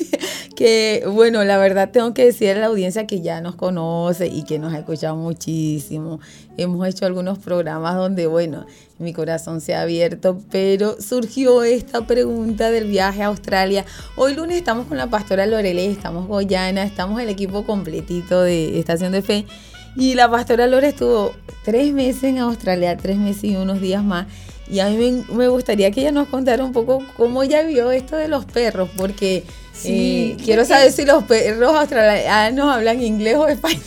que, 0.56 1.04
bueno, 1.10 1.44
la 1.44 1.56
verdad 1.56 1.90
tengo 1.90 2.14
que 2.14 2.24
decir 2.24 2.50
a 2.50 2.58
la 2.58 2.66
audiencia 2.66 3.06
que 3.06 3.20
ya 3.20 3.40
nos 3.40 3.54
conoce 3.54 4.26
y 4.26 4.42
que 4.42 4.58
nos 4.58 4.74
ha 4.74 4.78
escuchado 4.78 5.14
muchísimo. 5.14 6.18
Hemos 6.56 6.86
hecho 6.86 7.06
algunos 7.06 7.38
programas 7.38 7.96
donde, 7.96 8.26
bueno, 8.26 8.66
mi 8.98 9.12
corazón 9.12 9.60
se 9.60 9.74
ha 9.74 9.82
abierto, 9.82 10.40
pero 10.50 11.00
surgió 11.00 11.62
esta 11.62 12.06
pregunta 12.06 12.70
del 12.70 12.88
viaje 12.88 13.22
a 13.22 13.26
Australia. 13.26 13.84
Hoy 14.16 14.34
lunes 14.34 14.56
estamos 14.56 14.86
con 14.86 14.98
la 14.98 15.08
pastora 15.08 15.46
Lorele, 15.46 15.86
estamos 15.86 16.26
Goyana, 16.26 16.82
estamos 16.82 17.20
el 17.20 17.28
equipo 17.28 17.64
completito 17.64 18.42
de 18.42 18.78
Estación 18.78 19.12
de 19.12 19.22
Fe. 19.22 19.46
Y 19.96 20.14
la 20.14 20.30
pastora 20.30 20.66
Lore 20.66 20.88
estuvo 20.88 21.34
tres 21.64 21.92
meses 21.92 22.24
en 22.24 22.38
Australia, 22.38 22.96
tres 22.96 23.18
meses 23.18 23.44
y 23.44 23.56
unos 23.56 23.80
días 23.80 24.02
más. 24.02 24.26
Y 24.68 24.80
a 24.80 24.88
mí 24.88 25.24
me, 25.32 25.48
gustaría 25.48 25.90
que 25.90 26.00
ella 26.00 26.12
nos 26.12 26.28
contara 26.28 26.64
un 26.64 26.72
poco 26.72 27.04
cómo 27.16 27.42
ella 27.42 27.62
vio 27.62 27.90
esto 27.90 28.16
de 28.16 28.28
los 28.28 28.44
perros, 28.46 28.88
porque 28.96 29.44
Sí. 29.74 30.36
eh, 30.38 30.42
quiero 30.42 30.64
saber 30.64 30.92
si 30.92 31.04
los 31.04 31.24
perros 31.24 31.74
australianos 31.74 32.74
hablan 32.74 33.02
inglés 33.02 33.36
o 33.36 33.48
español. 33.48 33.82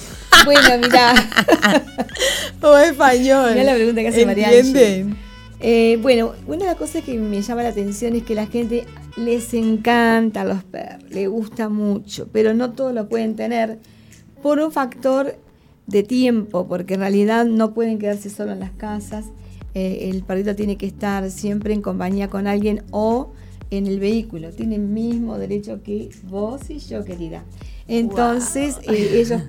bueno, 0.46 0.78
mira. 0.82 1.14
o 2.62 2.78
español. 2.78 3.52
Mirá 3.54 3.64
la 3.64 3.74
pregunta 3.74 4.02
que 4.02 4.08
hace 4.10 4.26
María 4.26 4.52
¿Entienden? 4.52 5.18
Eh, 5.60 5.98
bueno, 6.02 6.34
una 6.48 6.60
de 6.60 6.66
las 6.66 6.76
cosas 6.76 7.04
que 7.04 7.18
me 7.18 7.42
llama 7.42 7.64
la 7.64 7.70
atención 7.70 8.16
es 8.16 8.24
que 8.24 8.36
la 8.36 8.46
gente 8.46 8.86
les 9.16 9.54
encanta 9.54 10.44
los 10.44 10.64
perros, 10.64 11.10
les 11.10 11.30
gusta 11.30 11.70
mucho, 11.70 12.28
pero 12.32 12.54
no 12.54 12.74
todos 12.74 12.94
lo 12.94 13.08
pueden 13.08 13.36
tener 13.36 13.80
por 14.44 14.60
un 14.60 14.72
factor 14.72 15.38
de 15.88 16.04
tiempo, 16.04 16.68
porque 16.68 16.96
en 16.96 17.02
realidad 17.02 17.46
no 17.46 17.74
pueden 17.74 18.00
quedarse 18.00 18.30
solo 18.30 18.52
en 18.54 18.60
las 18.60 18.72
casas. 18.72 19.26
Eh, 19.74 20.10
el 20.10 20.24
perrito 20.24 20.56
tiene 20.56 20.78
que 20.78 20.86
estar 20.86 21.30
siempre 21.30 21.74
en 21.74 21.82
compañía 21.82 22.30
con 22.30 22.48
alguien 22.48 22.84
o 22.92 23.32
en 23.72 23.88
el 23.88 24.00
vehículo. 24.00 24.52
Tiene 24.52 24.76
el 24.76 24.82
mismo 24.84 25.38
derecho 25.38 25.84
que 25.84 26.10
vos 26.30 26.70
y 26.70 26.80
yo, 26.80 27.04
querida. 27.04 27.44
Entonces, 27.88 28.78
eh, 28.84 29.10
ellos 29.20 29.42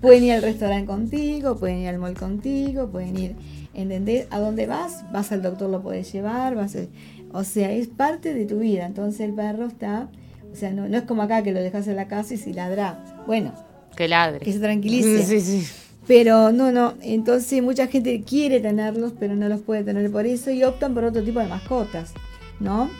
pueden 0.00 0.24
ir 0.24 0.32
al 0.32 0.42
restaurante 0.42 0.86
contigo, 0.86 1.56
pueden 1.56 1.78
ir 1.78 1.88
al 1.88 1.98
mall 1.98 2.14
contigo, 2.14 2.88
pueden 2.88 3.16
ir, 3.18 3.36
¿entendés? 3.74 4.26
¿A 4.30 4.38
dónde 4.38 4.66
vas? 4.66 5.04
Vas 5.12 5.32
al 5.32 5.42
doctor, 5.42 5.68
lo 5.70 5.82
puedes 5.82 6.12
llevar, 6.12 6.54
vas 6.54 6.76
a- 6.76 6.86
o 7.32 7.44
sea, 7.44 7.70
es 7.72 7.86
parte 7.88 8.32
de 8.34 8.44
tu 8.46 8.58
vida. 8.60 8.86
Entonces 8.86 9.20
el 9.20 9.34
perro 9.34 9.66
está, 9.66 10.08
o 10.52 10.56
sea, 10.56 10.72
no, 10.72 10.88
no 10.88 10.96
es 10.96 11.02
como 11.04 11.22
acá 11.22 11.42
que 11.42 11.52
lo 11.52 11.60
dejas 11.60 11.86
en 11.88 11.96
la 11.96 12.08
casa 12.08 12.34
y 12.34 12.36
si 12.38 12.52
ladra. 12.52 13.04
Bueno, 13.26 13.52
Que 13.96 14.08
ladre. 14.08 14.40
que 14.44 14.52
se 14.52 14.58
tranquilice. 14.58 15.24
Sí, 15.24 15.40
sí. 15.40 15.66
Pero 16.06 16.50
no, 16.52 16.72
no, 16.72 16.94
entonces 17.02 17.62
mucha 17.62 17.86
gente 17.86 18.22
quiere 18.26 18.58
tenerlos, 18.60 19.12
pero 19.20 19.36
no 19.36 19.48
los 19.48 19.60
puede 19.60 19.84
tener 19.84 20.10
por 20.10 20.26
eso 20.26 20.50
y 20.50 20.64
optan 20.64 20.92
por 20.94 21.04
otro 21.04 21.22
tipo 21.22 21.38
de 21.40 21.46
mascotas, 21.46 22.12
¿no? 22.58 22.90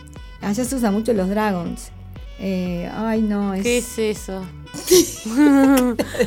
Allá 0.40 0.64
se 0.64 0.76
usan 0.76 0.94
mucho 0.94 1.12
los 1.12 1.28
dragons. 1.28 1.88
Eh, 2.38 2.88
ay, 2.94 3.20
no, 3.22 3.52
es. 3.54 3.62
¿Qué 3.62 3.78
es 3.78 3.98
eso? 3.98 4.42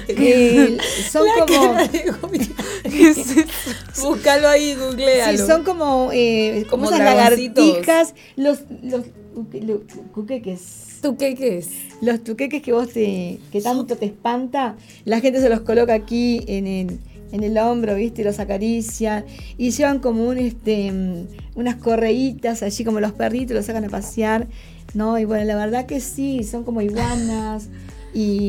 eh, 0.07 0.77
son 1.09 1.25
La 1.27 1.45
como. 1.45 1.77
¿Qué 2.83 3.09
es 3.09 3.17
eso? 3.17 4.09
Búscalo 4.09 4.47
ahí, 4.49 4.75
googlealo. 4.75 5.37
Sí, 5.37 5.43
son 5.45 5.63
como, 5.63 6.09
eh, 6.13 6.65
Como 6.69 6.85
esas 6.85 6.99
lagartijas, 6.99 8.13
los, 8.35 8.59
los 8.83 9.05
uque- 9.35 9.61
lo- 9.61 9.81
cuqueques. 10.13 10.92
¿Tú 11.03 11.17
qué, 11.17 11.35
qué 11.35 11.59
es? 11.59 11.69
Los 12.01 12.23
tuqueques 12.23 12.61
que 12.63 12.71
vos 12.73 12.89
te, 12.89 13.37
que 13.51 13.61
tanto 13.61 13.95
te 13.97 14.05
espanta, 14.05 14.75
la 15.05 15.19
gente 15.19 15.39
se 15.41 15.49
los 15.49 15.59
coloca 15.59 15.93
aquí 15.93 16.41
en 16.47 16.65
el, 16.65 16.97
en 17.31 17.43
el 17.43 17.57
hombro, 17.57 17.93
¿viste? 17.95 18.23
Los 18.23 18.39
acaricia. 18.39 19.25
Y 19.57 19.71
llevan 19.71 19.99
como 19.99 20.25
un, 20.27 20.37
este, 20.37 20.91
mm, 20.91 21.27
unas 21.59 21.75
correitas, 21.75 22.63
allí 22.63 22.83
como 22.85 22.99
los 23.01 23.11
perritos, 23.11 23.55
los 23.55 23.65
sacan 23.65 23.85
a 23.85 23.89
pasear. 23.89 24.47
¿No? 24.93 25.17
Y 25.19 25.25
bueno, 25.25 25.43
la 25.45 25.55
verdad 25.55 25.85
que 25.87 25.99
sí, 25.99 26.43
son 26.43 26.63
como 26.63 26.81
iguanas. 26.81 27.67
Y 28.15 28.47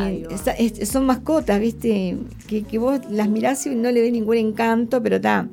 es- 0.58 0.88
son 0.90 1.06
mascotas, 1.06 1.58
¿viste? 1.58 2.18
Que, 2.48 2.64
que 2.64 2.76
vos 2.76 3.00
las 3.10 3.30
mirás 3.30 3.64
y 3.64 3.70
no 3.74 3.90
le 3.90 4.02
ves 4.02 4.12
ningún 4.12 4.36
encanto, 4.36 5.02
pero 5.02 5.16
está. 5.16 5.48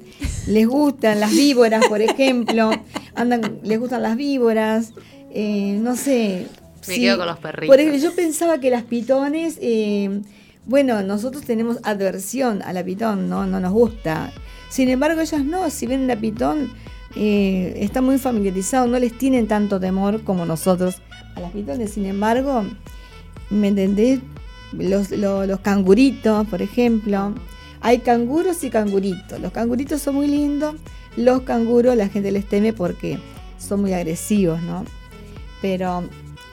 Les 0.47 0.67
gustan 0.67 1.21
las 1.21 1.31
víboras, 1.31 1.87
por 1.87 2.01
ejemplo. 2.01 2.71
Andan, 3.15 3.59
les 3.63 3.79
gustan 3.79 4.01
las 4.01 4.17
víboras. 4.17 4.91
eh, 5.33 5.79
no 5.81 5.95
sé. 5.95 6.45
Me 6.87 6.95
sí. 6.95 7.01
quedo 7.01 7.17
con 7.17 7.27
los 7.27 7.39
perritos. 7.39 7.67
Por 7.67 7.79
ejemplo, 7.79 8.01
yo 8.01 8.15
pensaba 8.15 8.59
que 8.59 8.69
las 8.69 8.83
pitones, 8.83 9.57
eh, 9.61 10.21
bueno, 10.65 11.01
nosotros 11.03 11.43
tenemos 11.43 11.77
adversión 11.83 12.61
a 12.63 12.73
la 12.73 12.83
pitón, 12.83 13.29
¿no? 13.29 13.45
No 13.45 13.59
nos 13.59 13.71
gusta. 13.71 14.31
Sin 14.69 14.89
embargo, 14.89 15.21
ellas 15.21 15.43
no, 15.43 15.69
si 15.69 15.85
ven 15.87 16.01
una 16.01 16.15
pitón, 16.15 16.71
eh, 17.15 17.73
están 17.77 18.05
muy 18.05 18.17
familiarizados, 18.17 18.89
no 18.89 18.97
les 18.99 19.17
tienen 19.17 19.47
tanto 19.47 19.79
temor 19.79 20.23
como 20.23 20.45
nosotros 20.45 20.95
a 21.35 21.39
las 21.41 21.51
pitones. 21.51 21.91
Sin 21.91 22.05
embargo, 22.05 22.63
¿me 23.49 23.67
entendés? 23.69 24.19
Los, 24.73 25.11
lo- 25.11 25.45
los 25.45 25.59
canguritos, 25.59 26.47
por 26.47 26.61
ejemplo. 26.61 27.33
Hay 27.81 27.99
canguros 27.99 28.63
y 28.63 28.69
canguritos. 28.69 29.39
Los 29.41 29.51
canguritos 29.51 30.01
son 30.01 30.15
muy 30.15 30.27
lindos. 30.27 30.75
Los 31.17 31.41
canguros 31.41 31.95
la 31.97 32.07
gente 32.07 32.31
les 32.31 32.47
teme 32.47 32.71
porque 32.71 33.19
son 33.57 33.81
muy 33.81 33.91
agresivos, 33.93 34.61
¿no? 34.61 34.85
Pero, 35.61 36.03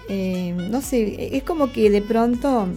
eh, 0.08 0.54
no 0.70 0.80
sé, 0.80 1.36
es 1.36 1.42
como 1.42 1.72
que 1.72 1.90
de 1.90 2.02
pronto 2.02 2.68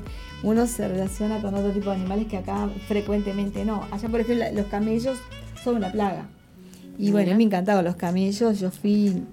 uno 0.43 0.67
se 0.67 0.87
relaciona 0.87 1.41
con 1.41 1.53
otro 1.53 1.71
tipo 1.71 1.89
de 1.89 1.95
animales 1.97 2.27
que 2.27 2.37
acá 2.37 2.69
frecuentemente 2.87 3.63
no. 3.65 3.85
Allá, 3.91 4.09
por 4.09 4.19
ejemplo, 4.19 4.45
los 4.53 4.65
camellos 4.67 5.17
son 5.63 5.77
una 5.77 5.91
plaga. 5.91 6.27
Y 6.97 7.11
bueno, 7.11 7.35
me 7.35 7.43
encantaban 7.43 7.85
los 7.85 7.95
camellos. 7.95 8.59
Yo 8.59 8.69
fui 8.71 9.23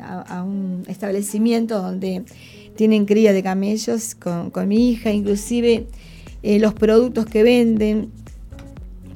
a, 0.00 0.20
a 0.20 0.42
un 0.42 0.84
establecimiento 0.88 1.80
donde 1.80 2.24
tienen 2.76 3.04
cría 3.06 3.32
de 3.32 3.42
camellos 3.42 4.14
con, 4.14 4.50
con 4.50 4.68
mi 4.68 4.90
hija, 4.90 5.10
inclusive 5.10 5.86
eh, 6.42 6.58
los 6.58 6.74
productos 6.74 7.26
que 7.26 7.42
venden. 7.42 8.10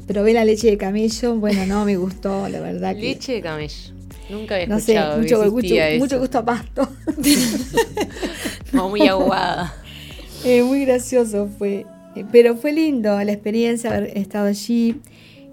Probé 0.07 0.35
la 0.35 0.44
leche 0.44 0.68
de 0.68 0.77
camello, 0.77 1.35
bueno, 1.35 1.66
no 1.66 1.85
me 1.85 1.96
gustó, 1.96 2.49
la 2.49 2.61
verdad 2.61 2.94
que 2.94 3.03
Leche 3.03 3.33
de 3.33 3.40
camello. 3.40 3.96
Nunca 4.29 4.55
había 4.57 4.67
no 4.67 4.81
sé, 4.81 4.93
escuchado 4.95 5.19
mucho, 5.23 5.29
que 5.41 5.45
mucho, 5.47 5.57
existía 5.59 5.91
eso. 5.91 6.05
mucho 6.05 6.19
gusto 6.19 6.39
a 6.39 6.45
pasto. 6.45 6.89
Como 8.73 8.91
muy 8.91 9.07
aguada. 9.07 9.75
Eh, 10.45 10.62
muy 10.62 10.85
gracioso 10.85 11.49
fue. 11.59 11.87
Eh, 12.15 12.25
Pero 12.31 12.57
fue 12.57 12.73
lindo 12.73 13.19
la 13.25 13.33
experiencia 13.33 13.91
haber 13.91 14.17
estado 14.17 14.47
allí. 14.47 15.01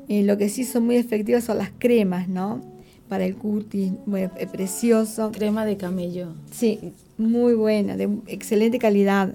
Eh, 0.08 0.22
lo 0.24 0.38
que 0.38 0.50
sí 0.50 0.66
son 0.66 0.86
muy 0.86 0.98
efectivas 0.98 1.46
son 1.46 1.58
las 1.58 1.72
cremas, 1.80 2.28
¿no? 2.28 2.62
Para 3.10 3.26
el 3.26 3.36
cutis, 3.36 3.92
bueno, 4.06 4.30
eh, 4.38 4.46
precioso. 4.46 5.32
Crema 5.32 5.66
de 5.66 5.78
camello. 5.78 6.36
Sí, 6.52 6.80
muy 7.18 7.54
buena, 7.56 7.96
de 7.98 8.08
excelente 8.28 8.78
calidad. 8.78 9.34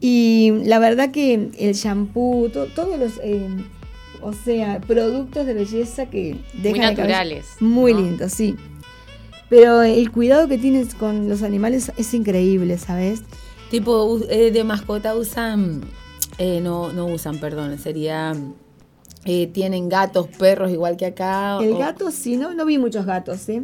Y 0.00 0.52
la 0.64 0.78
verdad 0.78 1.12
que 1.12 1.50
el 1.58 1.72
shampoo, 1.74 2.50
to- 2.50 2.66
todos 2.66 2.98
los, 2.98 3.12
eh, 3.22 3.48
o 4.22 4.32
sea, 4.32 4.80
productos 4.80 5.46
de 5.46 5.54
belleza 5.54 6.06
que 6.06 6.36
dejan 6.54 6.78
Muy 6.80 6.96
naturales. 6.96 7.46
Muy 7.60 7.92
¿no? 7.94 8.00
lindo, 8.00 8.28
sí. 8.28 8.56
Pero 9.48 9.82
el 9.82 10.10
cuidado 10.12 10.46
que 10.48 10.58
tienes 10.58 10.94
con 10.94 11.28
los 11.28 11.42
animales 11.42 11.90
es 11.96 12.12
increíble, 12.14 12.76
¿sabes? 12.78 13.22
Tipo, 13.70 14.18
eh, 14.28 14.50
de 14.50 14.64
mascota 14.64 15.14
usan, 15.14 15.82
eh, 16.38 16.60
no, 16.60 16.92
no 16.92 17.06
usan, 17.06 17.38
perdón, 17.38 17.78
sería, 17.78 18.34
eh, 19.24 19.46
tienen 19.46 19.88
gatos, 19.88 20.26
perros, 20.38 20.70
igual 20.70 20.96
que 20.96 21.06
acá. 21.06 21.58
El 21.62 21.72
o- 21.74 21.78
gato 21.78 22.10
sí, 22.10 22.36
no, 22.36 22.52
no 22.54 22.64
vi 22.66 22.78
muchos 22.78 23.06
gatos, 23.06 23.48
¿eh? 23.48 23.62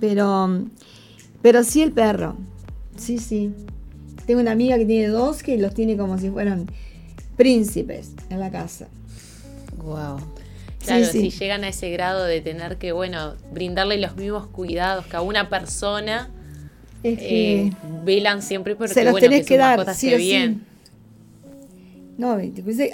Pero, 0.00 0.64
pero 1.42 1.64
sí 1.64 1.82
el 1.82 1.92
perro. 1.92 2.36
Sí, 2.96 3.18
sí. 3.18 3.50
Tengo 4.26 4.40
una 4.40 4.52
amiga 4.52 4.78
que 4.78 4.86
tiene 4.86 5.08
dos 5.08 5.42
que 5.42 5.58
los 5.58 5.74
tiene 5.74 5.96
como 5.96 6.16
si 6.18 6.30
fueran 6.30 6.66
príncipes 7.36 8.12
en 8.30 8.40
la 8.40 8.50
casa. 8.50 8.88
Wow. 9.84 10.18
Claro, 10.84 11.04
Sí, 11.06 11.12
sí. 11.12 11.30
si 11.30 11.38
llegan 11.38 11.64
a 11.64 11.68
ese 11.68 11.90
grado 11.90 12.24
de 12.24 12.40
tener 12.40 12.76
que, 12.76 12.92
bueno, 12.92 13.34
brindarle 13.52 13.98
los 13.98 14.16
mismos 14.16 14.46
cuidados 14.48 15.06
que 15.06 15.16
a 15.16 15.22
una 15.22 15.48
persona, 15.48 16.28
Es 17.02 17.18
que 17.18 17.62
eh, 17.66 17.72
velan 18.04 18.42
siempre 18.42 18.76
porque, 18.76 18.92
se 18.92 19.04
los 19.04 19.12
bueno, 19.12 19.24
tenés 19.28 19.46
que 19.46 19.54
que 19.54 19.58
dar, 19.58 19.94
sí 19.94 20.14
bien. 20.16 20.64
No, 22.16 22.38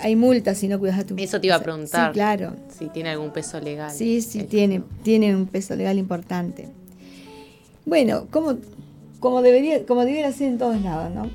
hay 0.00 0.16
multas 0.16 0.56
si 0.58 0.68
no 0.68 0.78
cuidas 0.78 0.98
a 1.00 1.04
tu 1.04 1.14
Eso 1.18 1.40
te 1.40 1.46
iba 1.48 1.56
a 1.56 1.62
preguntar. 1.62 2.10
Sí, 2.10 2.14
claro. 2.14 2.56
Si 2.78 2.88
tiene 2.88 3.10
algún 3.10 3.30
peso 3.32 3.60
legal. 3.60 3.90
Sí, 3.90 4.22
sí, 4.22 4.44
tiene, 4.44 4.82
tiene 5.02 5.34
un 5.36 5.46
peso 5.46 5.76
legal 5.76 5.98
importante. 5.98 6.68
Bueno, 7.84 8.28
como, 8.30 8.56
como, 9.18 9.42
debería, 9.42 9.84
como 9.84 10.04
debería 10.04 10.32
ser 10.32 10.48
en 10.48 10.58
todos 10.58 10.80
lados, 10.80 11.12
¿no? 11.14 11.28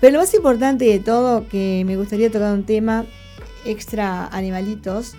Pero 0.00 0.14
lo 0.14 0.18
más 0.18 0.34
importante 0.34 0.84
de 0.84 0.98
todo, 0.98 1.48
que 1.48 1.84
me 1.86 1.96
gustaría 1.96 2.30
tocar 2.30 2.52
un 2.52 2.64
tema 2.64 3.06
extra 3.64 4.26
animalitos. 4.26 5.14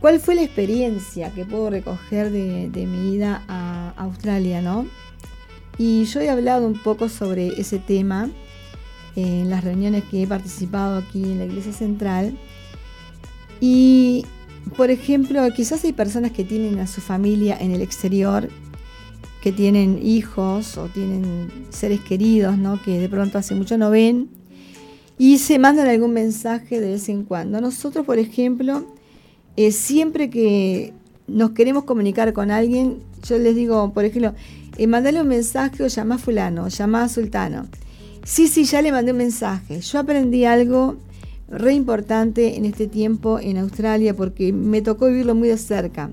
¿Cuál 0.00 0.18
fue 0.18 0.34
la 0.34 0.42
experiencia 0.42 1.30
que 1.30 1.44
puedo 1.44 1.68
recoger 1.68 2.30
de, 2.30 2.86
mi 2.86 3.14
ida 3.14 3.44
a 3.48 3.92
Australia, 3.98 4.62
no? 4.62 4.86
Y 5.76 6.04
yo 6.04 6.20
he 6.20 6.30
hablado 6.30 6.66
un 6.66 6.78
poco 6.78 7.08
sobre 7.08 7.48
ese 7.60 7.78
tema 7.78 8.30
en 9.14 9.50
las 9.50 9.62
reuniones 9.62 10.04
que 10.04 10.22
he 10.22 10.26
participado 10.26 10.98
aquí 10.98 11.22
en 11.22 11.38
la 11.38 11.44
Iglesia 11.44 11.72
Central. 11.72 12.38
Y, 13.60 14.24
por 14.76 14.90
ejemplo, 14.90 15.46
quizás 15.54 15.84
hay 15.84 15.92
personas 15.92 16.32
que 16.32 16.44
tienen 16.44 16.78
a 16.78 16.86
su 16.86 17.02
familia 17.02 17.58
en 17.60 17.72
el 17.72 17.82
exterior, 17.82 18.48
que 19.42 19.52
tienen 19.52 20.00
hijos 20.02 20.78
o 20.78 20.86
tienen 20.86 21.50
seres 21.68 22.00
queridos, 22.00 22.56
¿no? 22.56 22.80
Que 22.82 22.98
de 22.98 23.08
pronto 23.08 23.36
hace 23.36 23.54
mucho 23.54 23.76
no 23.76 23.90
ven 23.90 24.39
y 25.20 25.36
se 25.36 25.58
mandan 25.58 25.86
algún 25.86 26.14
mensaje 26.14 26.80
de 26.80 26.92
vez 26.92 27.10
en 27.10 27.24
cuando. 27.24 27.60
Nosotros, 27.60 28.06
por 28.06 28.18
ejemplo, 28.18 28.86
eh, 29.54 29.70
siempre 29.70 30.30
que 30.30 30.94
nos 31.26 31.50
queremos 31.50 31.84
comunicar 31.84 32.32
con 32.32 32.50
alguien, 32.50 33.00
yo 33.28 33.36
les 33.36 33.54
digo, 33.54 33.92
por 33.92 34.06
ejemplo, 34.06 34.32
eh, 34.78 34.86
mandale 34.86 35.20
un 35.20 35.28
mensaje 35.28 35.84
o 35.84 35.88
llama 35.88 36.14
a 36.14 36.18
fulano, 36.18 36.68
llama 36.68 37.04
a 37.04 37.08
sultano. 37.10 37.68
Sí, 38.24 38.48
sí, 38.48 38.64
ya 38.64 38.80
le 38.80 38.92
mandé 38.92 39.12
un 39.12 39.18
mensaje. 39.18 39.82
Yo 39.82 39.98
aprendí 39.98 40.46
algo 40.46 40.96
re 41.50 41.74
importante 41.74 42.56
en 42.56 42.64
este 42.64 42.86
tiempo 42.86 43.38
en 43.38 43.58
Australia 43.58 44.16
porque 44.16 44.54
me 44.54 44.80
tocó 44.80 45.08
vivirlo 45.08 45.34
muy 45.34 45.48
de 45.48 45.58
cerca. 45.58 46.10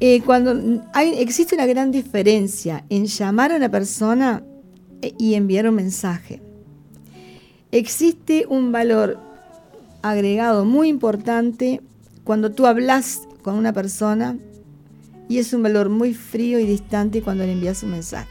Eh, 0.00 0.22
cuando 0.22 0.82
hay, 0.94 1.12
existe 1.18 1.56
una 1.56 1.66
gran 1.66 1.90
diferencia 1.90 2.86
en 2.88 3.04
llamar 3.04 3.52
a 3.52 3.56
una 3.56 3.70
persona 3.70 4.42
eh, 5.02 5.12
y 5.18 5.34
enviar 5.34 5.68
un 5.68 5.74
mensaje. 5.74 6.40
Existe 7.72 8.46
un 8.48 8.72
valor 8.72 9.18
agregado 10.02 10.64
muy 10.64 10.88
importante 10.88 11.80
cuando 12.24 12.50
tú 12.52 12.66
hablas 12.66 13.22
con 13.42 13.54
una 13.54 13.72
persona 13.72 14.36
y 15.28 15.38
es 15.38 15.52
un 15.52 15.62
valor 15.62 15.88
muy 15.88 16.12
frío 16.14 16.58
y 16.58 16.66
distante 16.66 17.22
cuando 17.22 17.44
le 17.44 17.52
envías 17.52 17.82
un 17.82 17.92
mensaje. 17.92 18.28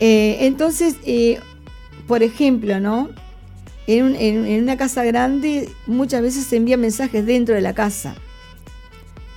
Eh, 0.00 0.38
entonces, 0.40 0.96
eh, 1.04 1.38
por 2.08 2.22
ejemplo, 2.22 2.80
¿no? 2.80 3.10
En, 3.86 4.04
un- 4.06 4.16
en- 4.16 4.46
en 4.46 4.62
una 4.62 4.76
casa 4.76 5.04
grande 5.04 5.68
muchas 5.86 6.22
veces 6.22 6.44
se 6.46 6.56
envían 6.56 6.80
mensajes 6.80 7.26
dentro 7.26 7.54
de 7.54 7.60
la 7.60 7.74
casa, 7.74 8.14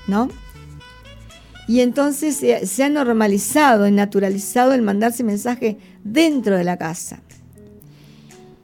¿no? 0.08 0.30
Y 1.68 1.82
entonces 1.82 2.36
se, 2.38 2.66
se 2.66 2.84
ha 2.84 2.90
normalizado 2.90 3.88
y 3.88 3.92
naturalizado 3.92 4.74
el 4.74 4.82
mandarse 4.82 5.24
mensajes 5.24 5.76
dentro 6.04 6.58
de 6.58 6.64
la 6.64 6.78
casa. 6.78 7.22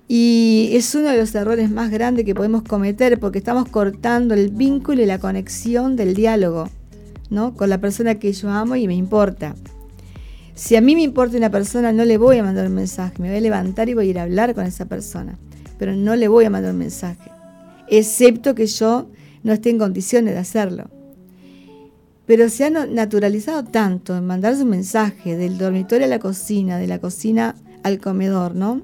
Y 0.08 0.70
es 0.74 0.94
uno 0.96 1.10
de 1.10 1.18
los 1.18 1.34
errores 1.34 1.70
más 1.72 1.90
grandes 1.90 2.26
que 2.26 2.36
podemos 2.36 2.64
cometer 2.64 3.20
porque 3.20 3.40
estamos 3.40 3.68
cortando 3.70 4.34
el 4.34 4.50
vínculo 4.50 5.02
y 5.02 5.06
la 5.06 5.18
conexión 5.18 5.96
del 5.96 6.14
diálogo, 6.14 6.70
¿no? 7.30 7.56
Con 7.56 7.70
la 7.70 7.80
persona 7.80 8.16
que 8.16 8.32
yo 8.32 8.50
amo 8.50 8.76
y 8.76 8.88
me 8.88 8.96
importa. 8.96 9.56
Si 10.56 10.76
a 10.76 10.82
mí 10.82 10.96
me 10.96 11.02
importa 11.02 11.38
una 11.38 11.50
persona, 11.50 11.92
no 11.92 12.06
le 12.06 12.18
voy 12.18 12.38
a 12.38 12.44
mandar 12.44 12.68
un 12.68 12.76
mensaje. 12.76 13.16
Me 13.20 13.30
voy 13.30 13.38
a 13.38 13.42
levantar 13.42 13.90
y 13.90 13.96
voy 13.96 14.08
a 14.08 14.10
ir 14.12 14.20
a 14.20 14.24
hablar 14.24 14.54
con 14.54 14.66
esa 14.66 14.86
persona. 14.86 15.38
Pero 15.80 15.96
no 15.96 16.16
le 16.16 16.28
voy 16.28 16.46
a 16.46 16.50
mandar 16.50 16.74
un 16.74 16.80
mensaje. 16.80 17.32
Excepto 17.88 18.54
que 18.54 18.68
yo 18.68 19.10
no 19.42 19.54
esté 19.54 19.72
en 19.72 19.80
condiciones 19.80 20.36
de 20.36 20.40
hacerlo. 20.40 20.90
Pero 22.26 22.50
se 22.50 22.66
ha 22.66 22.70
naturalizado 22.70 23.64
tanto 23.64 24.16
en 24.16 24.26
mandarse 24.26 24.64
un 24.64 24.70
mensaje 24.70 25.36
del 25.36 25.58
dormitorio 25.58 26.06
a 26.06 26.10
la 26.10 26.20
cocina, 26.20 26.78
de 26.78 26.88
la 26.88 27.00
cocina 27.00 27.56
al 27.84 28.00
comedor, 28.00 28.56
¿no? 28.56 28.82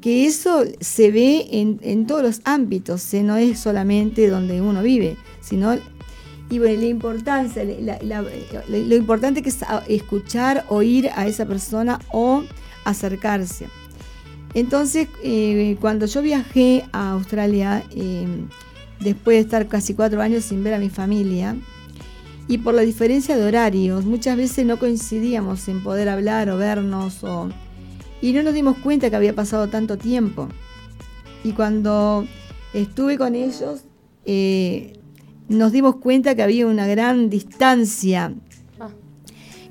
Que 0.00 0.26
eso 0.26 0.64
se 0.80 1.10
ve 1.10 1.46
en, 1.50 2.06
todos 2.06 2.22
los 2.22 2.40
ámbitos, 2.44 3.12
¿eh? 3.14 3.22
no 3.22 3.36
es 3.36 3.58
solamente 3.58 4.28
donde 4.28 4.60
uno 4.60 4.82
vive, 4.82 5.16
sino 5.40 5.76
y 6.50 6.58
bueno, 6.58 6.80
la 6.80 6.86
importancia, 6.86 7.62
lo 7.64 8.96
importante 8.96 9.42
que 9.42 9.50
es 9.50 9.58
escuchar, 9.88 10.64
oír 10.68 11.10
a 11.14 11.26
esa 11.26 11.46
persona 11.46 11.98
o 12.10 12.42
acercarse. 12.84 13.66
Entonces, 14.54 15.08
eh, 15.22 15.76
cuando 15.78 16.06
yo 16.06 16.22
viajé 16.22 16.84
a 16.92 17.10
Australia, 17.10 17.84
eh, 17.94 18.26
después 19.00 19.36
de 19.36 19.40
estar 19.40 19.68
casi 19.68 19.92
cuatro 19.92 20.22
años 20.22 20.44
sin 20.44 20.64
ver 20.64 20.72
a 20.72 20.78
mi 20.78 20.88
familia, 20.88 21.54
y 22.48 22.58
por 22.58 22.74
la 22.74 22.82
diferencia 22.82 23.36
de 23.36 23.44
horarios, 23.44 24.06
muchas 24.06 24.36
veces 24.36 24.64
no 24.64 24.78
coincidíamos 24.78 25.68
en 25.68 25.82
poder 25.82 26.08
hablar 26.08 26.48
o 26.48 26.56
vernos, 26.56 27.22
y 28.22 28.32
no 28.32 28.42
nos 28.42 28.54
dimos 28.54 28.78
cuenta 28.78 29.10
que 29.10 29.16
había 29.16 29.34
pasado 29.34 29.68
tanto 29.68 29.98
tiempo. 29.98 30.48
Y 31.44 31.52
cuando 31.52 32.26
estuve 32.72 33.18
con 33.18 33.34
ellos, 33.34 33.82
eh, 34.24 34.94
nos 35.48 35.72
dimos 35.72 35.96
cuenta 35.96 36.34
que 36.34 36.42
había 36.42 36.66
una 36.66 36.86
gran 36.86 37.30
distancia. 37.30 38.34
Ah. 38.80 38.90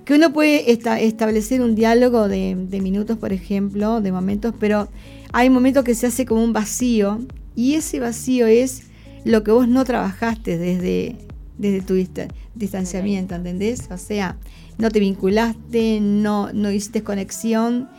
Que 0.06 0.14
uno 0.14 0.32
puede 0.32 0.72
establecer 0.72 1.62
un 1.62 1.76
diálogo 1.76 2.28
de, 2.28 2.56
minutos, 2.82 3.18
por 3.18 3.34
ejemplo, 3.34 4.02
de 4.02 4.12
momentos, 4.12 4.54
pero 4.60 4.88
hay 5.34 5.50
momentos 5.50 5.84
que 5.84 5.96
se 5.96 6.08
hace 6.08 6.26
como 6.26 6.44
un 6.44 6.54
vacío 6.54 7.20
y 7.56 7.74
ese 7.74 8.00
vacío 8.00 8.48
es 8.48 8.84
lo 9.26 9.44
que 9.44 9.52
vos 9.52 9.68
no 9.68 9.84
trabajaste 9.84 10.58
desde, 10.58 11.27
desde 11.58 11.82
tu 11.82 11.96
distanciamiento, 12.56 13.36
¿entendés? 13.36 13.90
O 13.92 13.98
sea, 13.98 14.38
no 14.78 14.90
te 14.92 15.00
vinculaste, 15.00 16.00
no, 16.02 16.52
no 16.54 16.72
hiciste 16.72 17.04
conexión. 17.04 17.90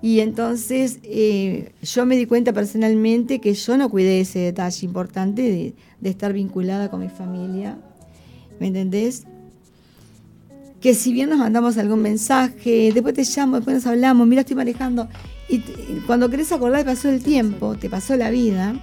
Y 0.00 0.20
entonces 0.20 0.98
eh, 1.04 1.72
yo 1.82 2.06
me 2.06 2.16
di 2.16 2.26
cuenta 2.26 2.52
personalmente 2.52 3.40
que 3.40 3.54
yo 3.54 3.76
no 3.76 3.88
cuidé 3.88 4.20
ese 4.20 4.40
detalle 4.40 4.86
importante 4.86 5.42
de, 5.42 5.74
de 6.00 6.10
estar 6.10 6.32
vinculada 6.32 6.90
con 6.90 7.00
mi 7.00 7.08
familia. 7.08 7.78
¿Me 8.58 8.68
entendés? 8.68 9.24
Que 10.80 10.94
si 10.94 11.12
bien 11.12 11.30
nos 11.30 11.38
mandamos 11.38 11.78
algún 11.78 12.02
mensaje, 12.02 12.90
después 12.92 13.14
te 13.14 13.24
llamo, 13.24 13.56
después 13.56 13.76
nos 13.76 13.86
hablamos, 13.86 14.26
mira, 14.26 14.40
estoy 14.40 14.56
manejando. 14.56 15.08
Y 15.48 15.60
cuando 16.06 16.28
querés 16.28 16.50
acordar, 16.50 16.84
pasó 16.84 17.08
el 17.08 17.22
tiempo, 17.22 17.76
te 17.76 17.88
pasó 17.88 18.16
la 18.16 18.30
vida. 18.30 18.74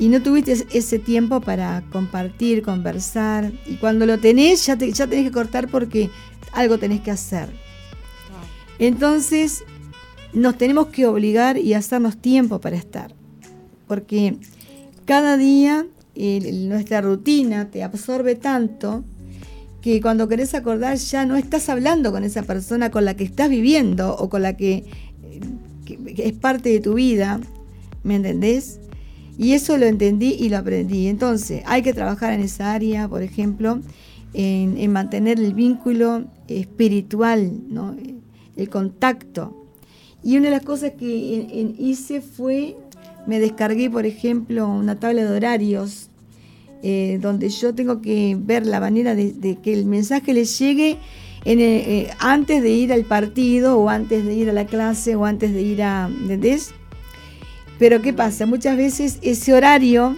Y 0.00 0.08
no 0.08 0.20
tuviste 0.20 0.66
ese 0.72 0.98
tiempo 0.98 1.40
para 1.40 1.84
compartir, 1.92 2.62
conversar. 2.62 3.52
Y 3.66 3.76
cuando 3.76 4.06
lo 4.06 4.18
tenés, 4.18 4.66
ya, 4.66 4.76
ya 4.76 5.06
tenés 5.06 5.26
que 5.26 5.30
cortar 5.30 5.68
porque 5.68 6.10
algo 6.52 6.78
tenés 6.78 7.02
que 7.02 7.12
hacer. 7.12 7.48
Entonces, 8.80 9.62
nos 10.32 10.56
tenemos 10.56 10.86
que 10.88 11.06
obligar 11.06 11.58
y 11.58 11.74
hacernos 11.74 12.16
tiempo 12.16 12.60
para 12.60 12.76
estar. 12.76 13.14
Porque 13.86 14.36
cada 15.04 15.36
día 15.36 15.86
nuestra 16.14 17.00
rutina 17.00 17.70
te 17.70 17.82
absorbe 17.82 18.34
tanto 18.34 19.04
que 19.80 20.00
cuando 20.00 20.28
querés 20.28 20.54
acordar 20.54 20.96
ya 20.96 21.24
no 21.24 21.36
estás 21.36 21.68
hablando 21.68 22.12
con 22.12 22.24
esa 22.24 22.42
persona 22.42 22.90
con 22.90 23.04
la 23.04 23.14
que 23.14 23.24
estás 23.24 23.48
viviendo 23.48 24.14
o 24.16 24.28
con 24.28 24.42
la 24.42 24.56
que, 24.56 24.84
es 26.16 26.32
parte 26.34 26.68
de 26.68 26.80
tu 26.80 26.94
vida, 26.94 27.40
¿me 28.02 28.16
entendés? 28.16 28.78
Y 29.40 29.54
eso 29.54 29.78
lo 29.78 29.86
entendí 29.86 30.36
y 30.38 30.50
lo 30.50 30.58
aprendí. 30.58 31.06
Entonces, 31.06 31.62
hay 31.64 31.80
que 31.80 31.94
trabajar 31.94 32.34
en 32.34 32.42
esa 32.42 32.74
área, 32.74 33.08
por 33.08 33.22
ejemplo, 33.22 33.80
en, 34.34 34.92
mantener 34.92 35.40
el 35.40 35.54
vínculo 35.54 36.26
espiritual, 36.46 37.50
el 38.54 38.68
contacto. 38.68 39.66
Y 40.22 40.36
una 40.36 40.50
de 40.50 40.56
las 40.56 40.62
cosas 40.62 40.92
que 40.98 41.74
hice 41.78 42.20
fue 42.20 42.76
me 43.26 43.40
descargué, 43.40 43.88
por 43.88 44.04
ejemplo, 44.04 44.68
una 44.68 45.00
tabla 45.00 45.24
de 45.24 45.34
horarios 45.34 46.10
eh, 46.82 47.18
donde 47.22 47.48
yo 47.48 47.74
tengo 47.74 48.02
que 48.02 48.36
ver 48.38 48.66
la 48.66 48.78
manera 48.78 49.14
de, 49.14 49.58
que 49.62 49.72
el 49.72 49.86
mensaje 49.86 50.34
le 50.34 50.44
llegue 50.44 50.98
eh, 51.46 51.56
eh, 51.56 52.10
antes 52.18 52.62
de 52.62 52.70
ir 52.72 52.92
al 52.92 53.06
partido 53.06 53.78
o 53.78 53.88
antes 53.88 54.22
de 54.22 54.34
ir 54.34 54.50
a 54.50 54.52
la 54.52 54.66
clase 54.66 55.16
o 55.16 55.24
antes 55.24 55.54
de 55.54 55.62
ir 55.62 55.82
a... 55.82 56.08
¿Entendés? 56.08 56.74
Pero 57.80 58.02
¿qué 58.02 58.12
pasa? 58.12 58.44
Muchas 58.44 58.76
veces 58.76 59.18
ese 59.22 59.54
horario 59.54 60.14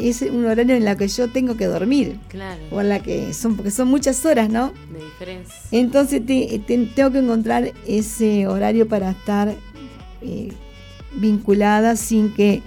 es 0.00 0.22
un 0.22 0.46
horario 0.46 0.74
en 0.74 0.88
el 0.88 0.96
que 0.96 1.06
yo 1.06 1.28
tengo 1.28 1.54
que 1.54 1.66
dormir. 1.66 2.18
Claro. 2.28 2.60
O 2.70 2.80
en 2.80 2.88
la 2.88 3.00
que 3.00 3.34
son, 3.34 3.56
porque 3.56 3.70
son 3.70 3.88
muchas 3.88 4.24
horas, 4.24 4.48
¿no? 4.48 4.72
De 4.90 5.04
diferencia. 5.04 5.54
Entonces 5.70 6.22
tengo 6.24 7.12
que 7.12 7.18
encontrar 7.18 7.72
ese 7.86 8.46
horario 8.46 8.88
para 8.88 9.10
estar 9.10 9.54
vinculada 11.14 11.94
sin 11.94 12.32
que 12.32 12.62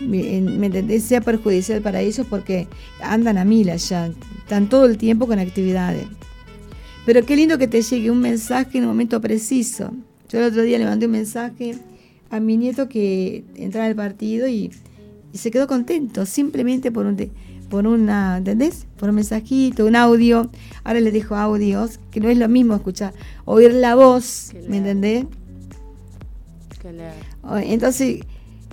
me, 0.00 1.00
sea 1.00 1.20
perjudicial 1.20 1.82
para 1.82 2.00
ellos 2.00 2.26
porque 2.30 2.66
andan 3.02 3.36
a 3.36 3.44
mil 3.44 3.68
allá, 3.68 4.10
están 4.38 4.70
todo 4.70 4.86
el 4.86 4.96
tiempo 4.96 5.26
con 5.26 5.38
actividades. 5.38 6.06
Pero 7.04 7.26
qué 7.26 7.36
lindo 7.36 7.58
que 7.58 7.68
te 7.68 7.82
llegue 7.82 8.10
un 8.10 8.20
mensaje 8.20 8.78
en 8.78 8.84
un 8.84 8.90
momento 8.90 9.20
preciso. 9.20 9.90
Yo 10.30 10.38
el 10.38 10.46
otro 10.46 10.62
día 10.62 10.78
le 10.78 10.86
mandé 10.86 11.04
un 11.04 11.12
mensaje 11.12 11.74
a 12.30 12.40
mi 12.40 12.56
nieto 12.56 12.88
que 12.88 13.44
entraba 13.56 13.86
al 13.86 13.96
partido 13.96 14.48
y, 14.48 14.70
se 15.32 15.52
quedó 15.52 15.68
contento, 15.68 16.26
simplemente 16.26 16.90
por 16.90 17.06
un, 17.06 17.16
por 17.68 17.86
una, 17.86 18.38
¿entendés? 18.38 18.86
Por 18.96 19.10
un 19.10 19.14
mensajito, 19.14 19.86
un 19.86 19.94
audio. 19.94 20.50
Ahora 20.82 20.98
le 20.98 21.12
dejo 21.12 21.36
audios, 21.36 22.00
que 22.10 22.18
no 22.18 22.28
es 22.28 22.36
lo 22.36 22.48
mismo 22.48 22.74
escuchar, 22.74 23.14
oír 23.44 23.72
la 23.72 23.94
voz, 23.94 24.52
¿me 24.68 24.78
entendés? 24.78 25.26
Entonces, 27.62 28.20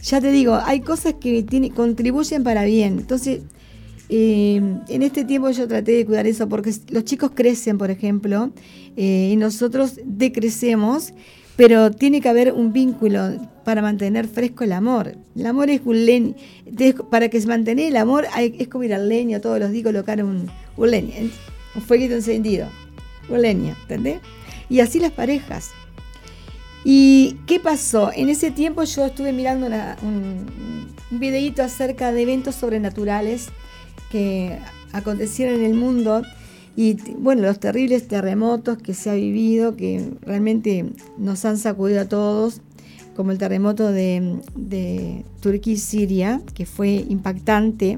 ya 0.02 0.22
te 0.22 0.32
digo, 0.32 0.56
hay 0.56 0.82
cosas 0.82 1.16
que 1.20 1.46
contribuyen 1.76 2.44
para 2.44 2.64
bien. 2.66 2.98
Entonces, 3.00 3.42
eh, 4.10 4.62
en 4.88 5.02
este 5.02 5.26
tiempo 5.26 5.50
yo 5.50 5.68
traté 5.68 5.92
de 5.92 6.06
cuidar 6.06 6.28
eso 6.28 6.48
porque 6.48 6.74
los 6.90 7.04
chicos 7.04 7.32
crecen, 7.34 7.78
por 7.78 7.92
ejemplo, 7.92 8.52
eh, 8.96 9.32
y 9.34 9.36
nosotros 9.36 10.00
decrecemos, 10.06 11.14
pero 11.58 11.92
tiene 11.92 12.22
que 12.22 12.30
haber 12.30 12.54
un 12.54 12.72
vínculo 12.72 13.32
para 13.66 13.82
mantener 13.82 14.28
fresco 14.28 14.64
el 14.64 14.72
amor. 14.72 15.18
El 15.36 15.46
amor 15.46 15.70
es 15.70 15.82
un 15.84 16.06
leño. 16.06 16.36
Para 17.10 17.28
que 17.28 17.42
se 17.42 17.48
mantenga 17.48 17.84
el 17.84 17.98
amor 17.98 18.28
es 18.38 18.68
como 18.70 18.86
ir 18.86 18.94
al 18.94 19.10
leño 19.10 19.42
todos 19.42 19.60
los 19.60 19.72
días 19.72 19.84
colocar 19.84 20.24
un, 20.24 20.50
un 20.78 20.92
leño, 20.92 21.14
un 21.76 21.82
fueguito 21.82 22.14
encendido, 22.14 22.68
un 23.28 23.42
leño, 23.42 23.76
¿entendés? 23.82 24.20
Y 24.70 24.80
así 24.80 25.00
las 25.00 25.12
parejas. 25.12 25.72
¿Y 26.84 27.38
qué 27.48 27.60
pasó? 27.60 28.12
En 28.16 28.30
ese 28.30 28.52
tiempo 28.52 28.84
yo 28.84 29.08
estuve 29.08 29.34
mirando 29.34 29.68
un, 30.04 30.46
videíto 31.10 31.64
acerca 31.64 32.12
de 32.12 32.22
eventos 32.22 32.56
sobrenaturales 32.56 33.48
que 34.12 34.58
acontecieron 34.94 35.56
en 35.56 35.66
el 35.66 35.74
mundo 35.74 36.22
y 36.78 36.96
bueno, 37.18 37.42
los 37.42 37.60
terribles 37.60 38.08
terremotos 38.08 38.78
que 38.78 38.94
se 38.94 39.10
ha 39.10 39.16
vivido, 39.16 39.76
que 39.76 40.12
realmente 40.22 40.86
nos 41.18 41.44
han 41.44 41.58
sacudido 41.58 42.02
a 42.02 42.06
todos, 42.06 42.62
como 43.16 43.32
el 43.32 43.40
terremoto 43.40 43.92
de, 43.92 45.24
Turquía 45.42 45.74
y 45.74 45.78
Siria, 45.78 46.42
que 46.54 46.68
fue 46.68 47.04
impactante. 47.10 47.98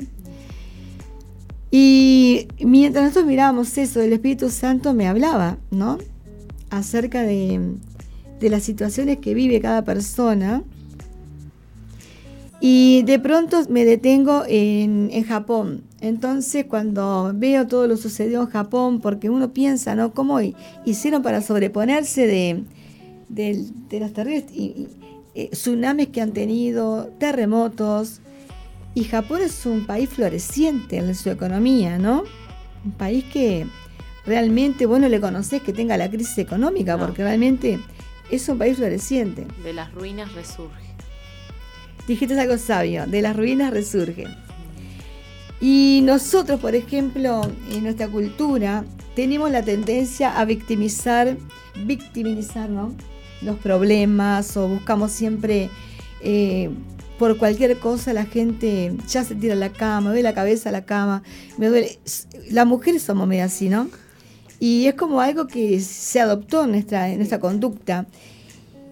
Y 1.71 2.47
mientras 2.65 3.03
nosotros 3.03 3.25
mirábamos 3.25 3.77
eso, 3.77 3.99
el 4.01 4.13
Espíritu 4.13 4.49
Santo 4.49 4.93
me 4.93 5.09
hablaba, 5.09 5.57
¿no? 5.71 5.97
Acerca 6.69 7.23
de, 7.23 7.75
de 8.39 8.49
las 8.49 8.63
situaciones 8.63 9.17
que 9.17 9.33
vive 9.33 9.59
cada 9.59 9.83
persona. 9.83 10.63
Y 12.61 13.03
de 13.03 13.19
pronto 13.19 13.61
me 13.69 13.83
detengo 13.83 14.43
en, 14.47 15.23
Japón. 15.23 15.83
Entonces 16.01 16.65
cuando 16.65 17.31
veo 17.35 17.67
todo 17.67 17.87
lo 17.87 17.97
sucedió 17.97 18.41
en 18.41 18.47
Japón, 18.47 19.01
porque 19.01 19.29
uno 19.29 19.51
piensa, 19.51 19.95
¿no? 19.95 20.13
¿Cómo 20.13 20.39
hicieron 20.85 21.21
para 21.21 21.41
sobreponerse 21.41 22.25
de, 22.25 22.63
de, 23.27 23.99
los 23.99 24.13
terribles 24.13 24.45
eh, 24.55 25.49
tsunamis 25.51 26.07
que 26.07 26.21
han 26.21 26.31
tenido, 26.31 27.09
terremotos? 27.19 28.21
Y 28.95 29.03
Japón 29.03 29.41
es 29.41 29.65
un 29.65 29.85
país 29.85 30.09
floreciente 30.09 30.97
en 30.97 31.13
su 31.15 31.29
economía, 31.29 31.97
¿no? 31.99 32.23
Un 32.85 32.91
país 32.91 33.25
que 33.25 33.67
realmente, 34.25 34.85
bueno, 34.85 35.09
le 35.09 35.19
conoces 35.19 35.61
que 35.61 35.73
tenga 35.73 35.97
la 35.97 36.09
crisis 36.09 36.37
económica, 36.37 36.97
porque 36.97 37.23
realmente 37.23 37.79
es 38.31 38.47
un 38.47 38.57
país 38.57 38.77
floreciente. 38.77 39.45
De 39.63 39.73
las 39.73 39.93
ruinas 39.93 40.33
resurge. 40.33 40.89
Dijiste 42.07 42.39
algo 42.39 42.57
sabio, 42.57 43.05
de 43.05 43.21
las 43.21 43.35
ruinas 43.35 43.71
resurge. 43.71 44.27
Y 45.61 46.01
nosotros, 46.03 46.59
por 46.59 46.75
ejemplo, 46.75 47.41
en 47.71 47.83
nuestra 47.83 48.07
cultura, 48.07 48.85
tenemos 49.15 49.51
la 49.51 49.63
tendencia 49.63 50.39
a 50.39 50.45
victimizar, 50.45 51.37
victimizar, 51.85 52.69
¿no? 52.69 52.93
Los 53.41 53.57
problemas 53.57 54.55
o 54.55 54.67
buscamos 54.67 55.11
siempre 55.11 55.69
eh, 56.21 56.69
por 57.17 57.37
cualquier 57.37 57.77
cosa 57.79 58.13
la 58.13 58.25
gente 58.25 58.95
ya 59.07 59.25
se 59.25 59.35
tira 59.35 59.53
a 59.53 59.57
la 59.57 59.73
cama, 59.73 60.01
me 60.01 60.07
duele 60.07 60.23
la 60.23 60.33
cabeza 60.33 60.69
a 60.69 60.71
la 60.71 60.85
cama, 60.85 61.21
me 61.57 61.67
duele. 61.67 61.99
Las 62.49 62.65
mujeres 62.65 63.03
somos 63.03 63.27
medio 63.27 63.43
así, 63.43 63.67
¿no? 63.67 63.89
Y 64.61 64.85
es 64.87 64.95
como 64.95 65.19
algo 65.19 65.47
que 65.47 65.79
se 65.81 66.21
adoptó 66.21 66.63
en 66.63 66.71
nuestra, 66.71 67.09
en 67.09 67.17
nuestra 67.17 67.39
conducta. 67.39 68.07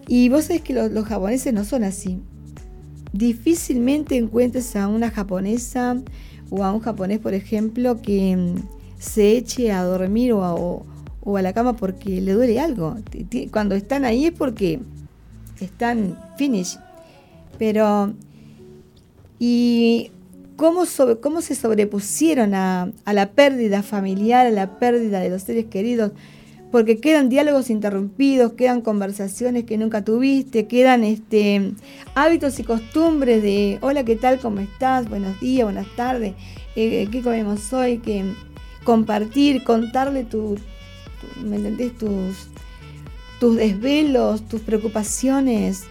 Y 0.07 0.27
vos 0.29 0.45
sabés 0.45 0.61
que 0.61 0.73
los, 0.73 0.91
los 0.91 1.05
japoneses 1.05 1.53
no 1.53 1.63
son 1.63 1.85
así. 1.85 2.19
Difícilmente 3.13 4.17
encuentres 4.17 4.75
a 4.75 4.89
una 4.89 5.09
japonesa 5.09 5.97
o 6.49 6.63
a 6.63 6.71
un 6.71 6.79
japonés, 6.79 7.19
por 7.19 7.33
ejemplo, 7.33 8.01
que 8.01 8.35
mm, 8.35 8.55
se 8.99 9.37
eche 9.37 9.71
a 9.71 9.83
dormir 9.83 10.33
o 10.33 10.85
a, 11.25 11.41
la 11.41 11.53
cama 11.53 11.75
porque 11.75 12.21
le 12.21 12.33
duele 12.33 12.59
algo. 12.59 12.95
Cuando 13.51 13.75
están 13.75 14.05
ahí 14.05 14.25
es 14.25 14.31
porque 14.31 14.79
están 15.59 16.17
finish. 16.37 16.77
Pero, 17.57 18.13
¿y 19.39 20.11
cómo, 20.55 20.83
cómo 21.21 21.41
se 21.41 21.55
sobrepusieron 21.55 22.53
a 22.55 22.91
la 23.05 23.31
pérdida 23.31 23.83
familiar, 23.83 24.47
a 24.47 24.51
la 24.51 24.79
pérdida 24.79 25.19
de 25.19 25.29
los 25.29 25.43
seres 25.43 25.65
queridos? 25.65 26.11
Porque 26.71 26.99
quedan 26.99 27.29
diálogos 27.29 27.69
interrumpidos, 27.69 28.53
quedan 28.53 28.81
conversaciones 28.81 29.63
que 29.63 29.77
nunca 29.77 30.03
tuviste, 30.03 30.67
quedan 30.67 31.03
este, 31.03 31.73
hábitos 32.13 32.59
y 32.59 32.63
costumbres 32.63 33.41
de 33.41 33.77
hola, 33.81 34.03
¿qué 34.03 34.17
tal? 34.17 34.39
¿Cómo 34.39 34.59
estás? 34.59 35.09
Buenos 35.09 35.39
días, 35.39 35.63
buenas 35.63 35.87
tardes, 35.95 36.33
eh, 36.75 37.07
¿qué 37.09 37.21
comemos 37.21 37.71
hoy? 37.71 37.99
Que 37.99 38.33
compartir, 38.83 39.63
contarle 39.63 40.25
tu, 40.25 40.57
¿me 41.41 41.55
entendés? 41.55 41.97
Tus, 41.97 42.49
tus 43.39 43.55
desvelos, 43.55 44.47
tus 44.47 44.61
preocupaciones. 44.61 45.83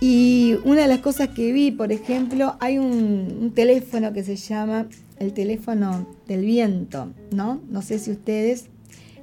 Y 0.00 0.56
una 0.64 0.82
de 0.82 0.88
las 0.88 0.98
cosas 0.98 1.28
que 1.28 1.52
vi, 1.52 1.70
por 1.70 1.92
ejemplo, 1.92 2.56
hay 2.58 2.78
un 2.78 3.52
teléfono 3.54 4.12
que 4.12 4.24
se 4.24 4.34
llama 4.34 4.88
el 5.20 5.32
teléfono 5.32 6.08
del 6.26 6.44
viento, 6.44 7.12
¿no? 7.30 7.60
No 7.70 7.82
sé 7.82 8.00
si 8.00 8.10
ustedes 8.10 8.68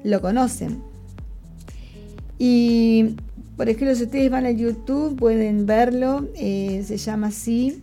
lo 0.03 0.21
conocen. 0.21 0.81
Y, 2.37 3.15
por 3.57 3.69
ejemplo, 3.69 3.93
si 3.95 4.03
ustedes 4.03 4.31
van 4.31 4.45
a 4.45 4.51
YouTube, 4.51 5.17
pueden 5.17 5.65
verlo, 5.65 6.27
eh, 6.35 6.83
se 6.85 6.97
llama 6.97 7.27
así. 7.27 7.81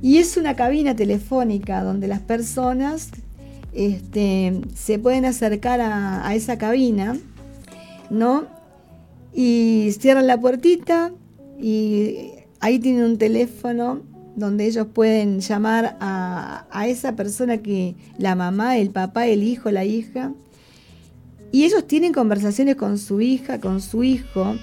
Y 0.00 0.18
es 0.18 0.36
una 0.36 0.56
cabina 0.56 0.96
telefónica 0.96 1.82
donde 1.82 2.08
las 2.08 2.20
personas 2.20 3.10
este, 3.72 4.60
se 4.74 4.98
pueden 4.98 5.24
acercar 5.24 5.80
a, 5.80 6.34
esa 6.34 6.58
cabina, 6.58 7.18
¿no? 8.10 8.46
Y 9.34 9.90
cierran 9.98 10.26
la 10.26 10.40
puertita 10.40 11.12
y 11.58 12.30
ahí 12.60 12.78
tienen 12.78 13.04
un 13.04 13.18
teléfono 13.18 14.02
donde 14.36 14.66
ellos 14.66 14.86
pueden 14.92 15.40
llamar 15.40 15.96
a 16.00 16.86
esa 16.86 17.16
persona 17.16 17.58
que 17.58 17.94
la 18.18 18.34
mamá, 18.34 18.78
el 18.78 18.90
papá, 18.90 19.26
el 19.26 19.42
hijo, 19.42 19.70
la 19.70 19.84
hija. 19.84 20.32
Y 21.54 21.62
ellos 21.62 21.86
tienen 21.86 22.12
conversaciones 22.12 22.74
con 22.74 22.98
su 22.98 23.20
hija, 23.20 23.60
con 23.60 23.80
su 23.80 24.02
hijo. 24.02 24.56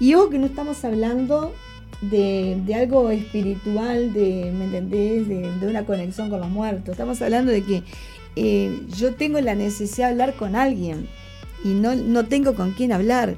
Y 0.00 0.14
ojo 0.14 0.30
que 0.30 0.38
no 0.40 0.46
estamos 0.46 0.84
hablando 0.84 1.54
de, 2.00 2.60
de 2.66 2.74
algo 2.74 3.08
espiritual, 3.10 4.12
de, 4.12 4.50
¿me 4.52 4.64
entendés? 4.64 5.28
De, 5.28 5.68
una 5.68 5.86
conexión 5.86 6.30
con 6.30 6.40
los 6.40 6.50
muertos. 6.50 6.88
Estamos 6.88 7.22
hablando 7.22 7.52
de 7.52 7.62
que 7.62 7.84
eh, 8.34 8.82
yo 8.96 9.14
tengo 9.14 9.40
la 9.40 9.54
necesidad 9.54 10.08
de 10.08 10.12
hablar 10.14 10.34
con 10.34 10.56
alguien 10.56 11.06
y 11.62 11.68
no, 11.68 11.94
no 11.94 12.26
tengo 12.26 12.56
con 12.56 12.72
quién 12.72 12.90
hablar, 12.90 13.36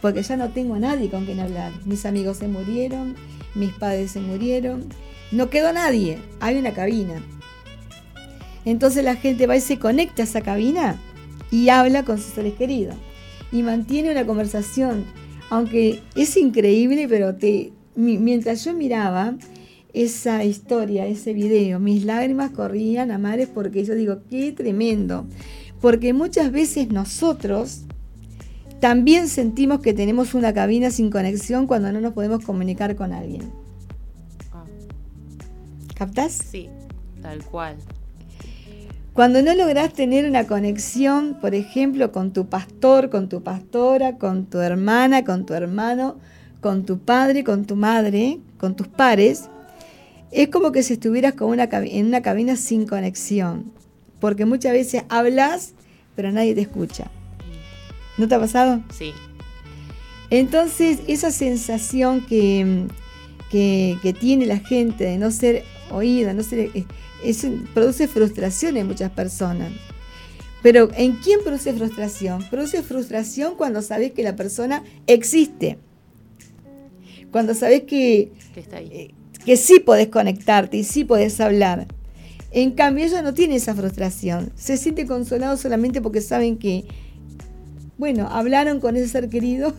porque 0.00 0.22
ya 0.22 0.38
no 0.38 0.48
tengo 0.52 0.76
a 0.76 0.78
nadie 0.78 1.10
con 1.10 1.26
quien 1.26 1.38
hablar. 1.38 1.70
Mis 1.84 2.06
amigos 2.06 2.38
se 2.38 2.48
murieron, 2.48 3.14
mis 3.54 3.74
padres 3.74 4.12
se 4.12 4.20
murieron, 4.22 4.86
no 5.32 5.50
quedó 5.50 5.70
nadie, 5.74 6.18
hay 6.40 6.56
una 6.56 6.72
cabina. 6.72 7.22
Entonces 8.64 9.04
la 9.04 9.16
gente 9.16 9.46
va 9.46 9.54
y 9.54 9.60
se 9.60 9.78
conecta 9.78 10.22
a 10.22 10.24
esa 10.24 10.40
cabina 10.40 10.98
y 11.52 11.68
habla 11.68 12.04
con 12.04 12.16
sus 12.18 12.32
seres 12.34 12.54
queridos 12.54 12.96
y 13.52 13.62
mantiene 13.62 14.10
una 14.10 14.26
conversación, 14.26 15.04
aunque 15.50 16.00
es 16.16 16.36
increíble, 16.36 17.06
pero 17.08 17.36
te, 17.36 17.72
mi- 17.94 18.18
mientras 18.18 18.64
yo 18.64 18.72
miraba 18.74 19.36
esa 19.92 20.42
historia, 20.42 21.06
ese 21.06 21.34
video, 21.34 21.78
mis 21.78 22.04
lágrimas 22.04 22.50
corrían 22.50 23.10
a 23.10 23.18
mares 23.18 23.48
porque 23.52 23.84
yo 23.84 23.94
digo, 23.94 24.20
qué 24.30 24.50
tremendo, 24.52 25.26
porque 25.82 26.14
muchas 26.14 26.50
veces 26.50 26.88
nosotros 26.90 27.82
también 28.80 29.28
sentimos 29.28 29.80
que 29.80 29.92
tenemos 29.92 30.32
una 30.34 30.52
cabina 30.54 30.90
sin 30.90 31.10
conexión 31.10 31.66
cuando 31.66 31.92
no 31.92 32.00
nos 32.00 32.14
podemos 32.14 32.42
comunicar 32.44 32.96
con 32.96 33.12
alguien. 33.12 33.42
Ah, 34.52 34.64
¿Captás? 35.94 36.32
sí, 36.32 36.68
tal 37.20 37.44
cual. 37.44 37.76
Cuando 39.12 39.42
no 39.42 39.54
lográs 39.54 39.92
tener 39.92 40.24
una 40.26 40.46
conexión, 40.46 41.36
por 41.40 41.54
ejemplo, 41.54 42.12
con 42.12 42.32
tu 42.32 42.46
pastor, 42.48 43.10
con 43.10 43.28
tu 43.28 43.42
pastora, 43.42 44.16
con 44.16 44.46
tu 44.46 44.58
hermana, 44.58 45.22
con 45.24 45.44
tu 45.44 45.52
hermano, 45.52 46.16
con 46.60 46.84
tu 46.86 46.98
padre, 46.98 47.44
con 47.44 47.66
tu 47.66 47.76
madre, 47.76 48.38
con 48.58 48.74
tus 48.74 48.88
pares, 48.88 49.50
es 50.30 50.48
como 50.48 50.72
que 50.72 50.82
si 50.82 50.94
estuvieras 50.94 51.34
con 51.34 51.50
una, 51.50 51.64
en 51.64 52.06
una 52.06 52.22
cabina 52.22 52.56
sin 52.56 52.86
conexión. 52.86 53.70
Porque 54.18 54.46
muchas 54.46 54.72
veces 54.72 55.02
hablas, 55.10 55.74
pero 56.16 56.32
nadie 56.32 56.54
te 56.54 56.62
escucha. 56.62 57.10
¿No 58.16 58.28
te 58.28 58.34
ha 58.34 58.40
pasado? 58.40 58.82
Sí, 58.96 59.12
Entonces, 60.30 61.00
esa 61.08 61.30
sensación 61.30 62.24
que, 62.24 62.86
que- 63.50 63.98
que 64.00 64.14
tiene 64.14 64.46
la 64.46 64.58
gente 64.58 65.04
de 65.04 65.18
no 65.18 65.30
ser 65.30 65.64
oída, 65.92 66.32
no 66.34 66.42
ser, 66.42 66.70
eh, 66.74 66.84
es- 67.24 67.46
produce 67.74 68.08
frustración 68.08 68.76
en 68.76 68.86
muchas 68.86 69.10
personas. 69.10 69.72
Pero 70.62 70.90
¿en 70.96 71.16
quién 71.16 71.40
produce 71.42 71.72
frustración? 71.72 72.44
Produce 72.48 72.82
frustración 72.82 73.54
cuando 73.56 73.82
sabes 73.82 74.12
que 74.12 74.22
la 74.22 74.36
persona 74.36 74.84
existe. 75.06 75.78
Cuando 77.30 77.54
sabes 77.54 77.82
que, 77.82 78.32
que 78.54 78.60
está 78.60 78.76
ahí. 78.76 78.88
eh, 78.92 79.14
que 79.44 79.56
sí 79.56 79.80
podés 79.80 80.08
conectarte 80.08 80.76
y 80.76 80.84
sí 80.84 81.04
podés 81.04 81.40
hablar. 81.40 81.88
En 82.52 82.72
cambio, 82.72 83.04
ella 83.06 83.22
no 83.22 83.34
tiene 83.34 83.56
esa 83.56 83.74
frustración. 83.74 84.52
Se 84.54 84.76
siente 84.76 85.06
consolado 85.06 85.56
solamente 85.56 86.00
porque 86.00 86.20
saben 86.20 86.58
que, 86.58 86.84
bueno, 87.98 88.28
hablaron 88.30 88.78
con 88.78 88.94
ese 88.96 89.08
ser 89.08 89.28
querido 89.28 89.74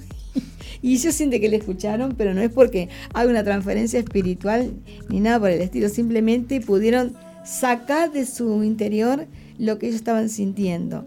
y 0.84 0.94
ellos 0.94 1.16
sienten 1.16 1.42
que 1.42 1.50
le 1.50 1.58
escucharon, 1.58 2.14
pero 2.16 2.36
no 2.36 2.42
es 2.42 2.52
porque 2.52 2.90
hay 3.16 3.28
una 3.28 3.44
transferencia 3.44 4.00
espiritual 4.00 4.74
ni 5.10 5.20
nada 5.22 5.40
por 5.40 5.50
el 5.50 5.62
estilo. 5.62 5.90
Simplemente 5.90 6.62
pudieron 6.62 7.14
sacar 7.44 8.12
de 8.12 8.26
su 8.28 8.64
interior 8.64 9.26
lo 9.58 9.80
que 9.80 9.88
ellos 9.88 9.96
estaban 9.96 10.30
sintiendo. 10.30 11.06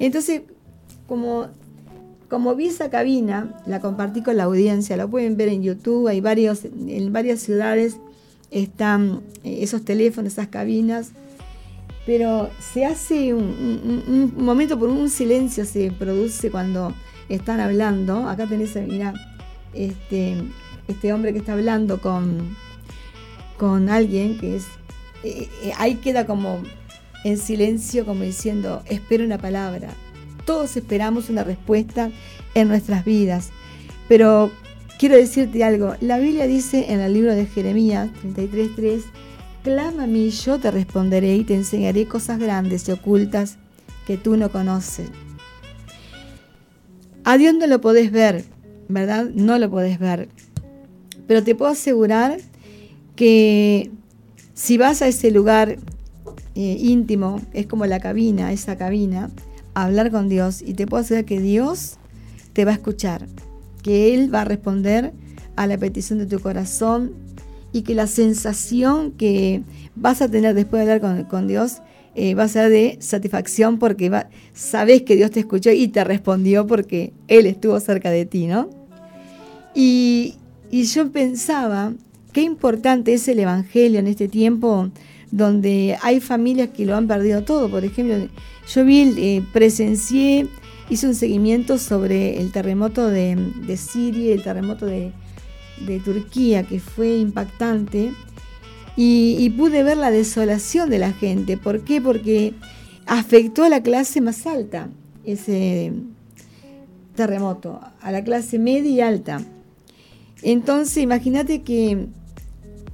Entonces, 0.00 0.42
como 1.06 1.46
como 2.28 2.54
vi 2.54 2.68
esa 2.68 2.88
cabina, 2.88 3.60
la 3.66 3.80
compartí 3.80 4.22
con 4.22 4.38
la 4.38 4.44
audiencia, 4.44 4.96
la 4.96 5.06
pueden 5.06 5.36
ver 5.36 5.48
en 5.50 5.62
YouTube, 5.62 6.08
hay 6.08 6.22
varios, 6.22 6.64
en 6.64 7.12
varias 7.12 7.40
ciudades 7.40 7.98
están 8.50 9.20
eh, 9.44 9.58
esos 9.60 9.84
teléfonos, 9.84 10.32
esas 10.32 10.48
cabinas, 10.48 11.10
pero 12.06 12.48
se 12.72 12.86
hace 12.86 13.34
un- 13.34 14.32
un 14.36 14.44
momento 14.44 14.78
por 14.78 14.88
un 14.88 15.10
silencio 15.10 15.66
se 15.66 15.90
produce 15.92 16.50
cuando 16.50 16.94
están 17.34 17.60
hablando. 17.60 18.28
Acá 18.28 18.46
tenés, 18.46 18.74
mira, 18.76 19.14
este, 19.74 20.36
este 20.88 21.12
hombre 21.12 21.32
que 21.32 21.38
está 21.38 21.52
hablando 21.52 22.00
con, 22.00 22.56
con 23.56 23.88
alguien 23.88 24.38
que 24.38 24.56
es, 24.56 24.64
eh, 25.24 25.48
eh, 25.62 25.72
ahí 25.78 25.96
queda 25.96 26.26
como 26.26 26.62
en 27.24 27.38
silencio, 27.38 28.04
como 28.04 28.22
diciendo, 28.24 28.82
espero 28.86 29.24
una 29.24 29.38
palabra. 29.38 29.90
Todos 30.44 30.76
esperamos 30.76 31.30
una 31.30 31.44
respuesta 31.44 32.10
en 32.54 32.68
nuestras 32.68 33.04
vidas, 33.04 33.50
pero 34.08 34.50
quiero 34.98 35.16
decirte 35.16 35.62
algo. 35.62 35.94
La 36.00 36.18
Biblia 36.18 36.46
dice 36.46 36.92
en 36.92 37.00
el 37.00 37.14
libro 37.14 37.34
de 37.34 37.46
Jeremías 37.46 38.10
33:3, 38.22 39.02
clama 39.62 40.04
a 40.04 40.06
mí, 40.06 40.30
yo 40.30 40.58
te 40.58 40.70
responderé 40.70 41.36
y 41.36 41.44
te 41.44 41.54
enseñaré 41.54 42.06
cosas 42.06 42.38
grandes 42.38 42.88
y 42.88 42.92
ocultas 42.92 43.56
que 44.06 44.16
tú 44.16 44.36
no 44.36 44.50
conoces. 44.50 45.08
A 47.24 47.38
Dios 47.38 47.54
no 47.54 47.66
lo 47.66 47.80
podés 47.80 48.10
ver, 48.10 48.44
¿verdad? 48.88 49.30
No 49.34 49.58
lo 49.58 49.70
podés 49.70 49.98
ver. 49.98 50.28
Pero 51.26 51.44
te 51.44 51.54
puedo 51.54 51.70
asegurar 51.70 52.38
que 53.14 53.90
si 54.54 54.76
vas 54.76 55.02
a 55.02 55.08
ese 55.08 55.30
lugar 55.30 55.78
eh, 56.54 56.76
íntimo, 56.80 57.40
es 57.52 57.66
como 57.66 57.86
la 57.86 58.00
cabina, 58.00 58.52
esa 58.52 58.76
cabina, 58.76 59.30
a 59.74 59.84
hablar 59.84 60.10
con 60.10 60.28
Dios, 60.28 60.62
y 60.62 60.74
te 60.74 60.86
puedo 60.86 61.02
asegurar 61.02 61.24
que 61.24 61.40
Dios 61.40 61.96
te 62.52 62.64
va 62.64 62.72
a 62.72 62.74
escuchar, 62.74 63.26
que 63.82 64.14
Él 64.14 64.34
va 64.34 64.42
a 64.42 64.44
responder 64.44 65.12
a 65.54 65.66
la 65.66 65.78
petición 65.78 66.18
de 66.18 66.26
tu 66.26 66.40
corazón 66.40 67.12
y 67.72 67.82
que 67.82 67.94
la 67.94 68.06
sensación 68.06 69.12
que 69.12 69.62
vas 69.94 70.22
a 70.22 70.28
tener 70.28 70.54
después 70.54 70.84
de 70.84 70.92
hablar 70.92 71.00
con, 71.00 71.24
con 71.24 71.46
Dios 71.46 71.78
eh, 72.14 72.34
va 72.34 72.44
a 72.44 72.48
ser 72.48 72.70
de 72.70 72.98
satisfacción 73.00 73.78
porque 73.78 74.10
va, 74.10 74.28
sabes 74.52 75.02
que 75.02 75.16
Dios 75.16 75.30
te 75.30 75.40
escuchó 75.40 75.70
y 75.70 75.88
te 75.88 76.04
respondió 76.04 76.66
porque 76.66 77.12
Él 77.28 77.46
estuvo 77.46 77.78
cerca 77.80 78.10
de 78.10 78.26
ti, 78.26 78.46
¿no? 78.46 78.68
Y, 79.74 80.34
y 80.70 80.84
yo 80.84 81.10
pensaba, 81.10 81.92
qué 82.32 82.42
importante 82.42 83.14
es 83.14 83.26
el 83.28 83.38
Evangelio 83.38 83.98
en 83.98 84.06
este 84.06 84.28
tiempo 84.28 84.90
donde 85.32 85.96
hay 86.02 86.20
familias 86.20 86.68
que 86.68 86.86
lo 86.86 86.94
han 86.94 87.08
perdido 87.08 87.42
todo. 87.42 87.68
Por 87.68 87.84
ejemplo, 87.84 88.28
yo 88.68 88.84
vi, 88.84 89.14
eh, 89.16 89.42
presencié, 89.52 90.46
hice 90.88 91.08
un 91.08 91.14
seguimiento 91.14 91.78
sobre 91.78 92.38
el 92.38 92.52
terremoto 92.52 93.08
de, 93.08 93.36
Siria, 93.76 94.34
el 94.34 94.42
terremoto 94.44 94.86
de, 94.86 95.12
Turquía, 96.04 96.62
que 96.62 96.78
fue 96.78 97.16
impactante, 97.16 98.12
y, 98.96 99.48
pude 99.50 99.82
ver 99.82 99.96
la 99.96 100.10
desolación 100.10 100.90
de 100.90 100.98
la 100.98 101.12
gente. 101.12 101.56
¿Por 101.56 101.82
qué? 101.82 102.00
Porque 102.00 102.54
afectó 103.06 103.64
a 103.64 103.68
la 103.68 103.82
clase 103.82 104.20
más 104.20 104.46
alta 104.46 104.88
ese 105.24 105.92
terremoto, 107.14 107.80
a 108.00 108.12
la 108.12 108.24
clase 108.24 108.58
media 108.58 108.90
y 108.90 109.00
alta. 109.00 109.40
Entonces, 110.42 111.02
imagínate 111.02 111.62
que 111.62 112.06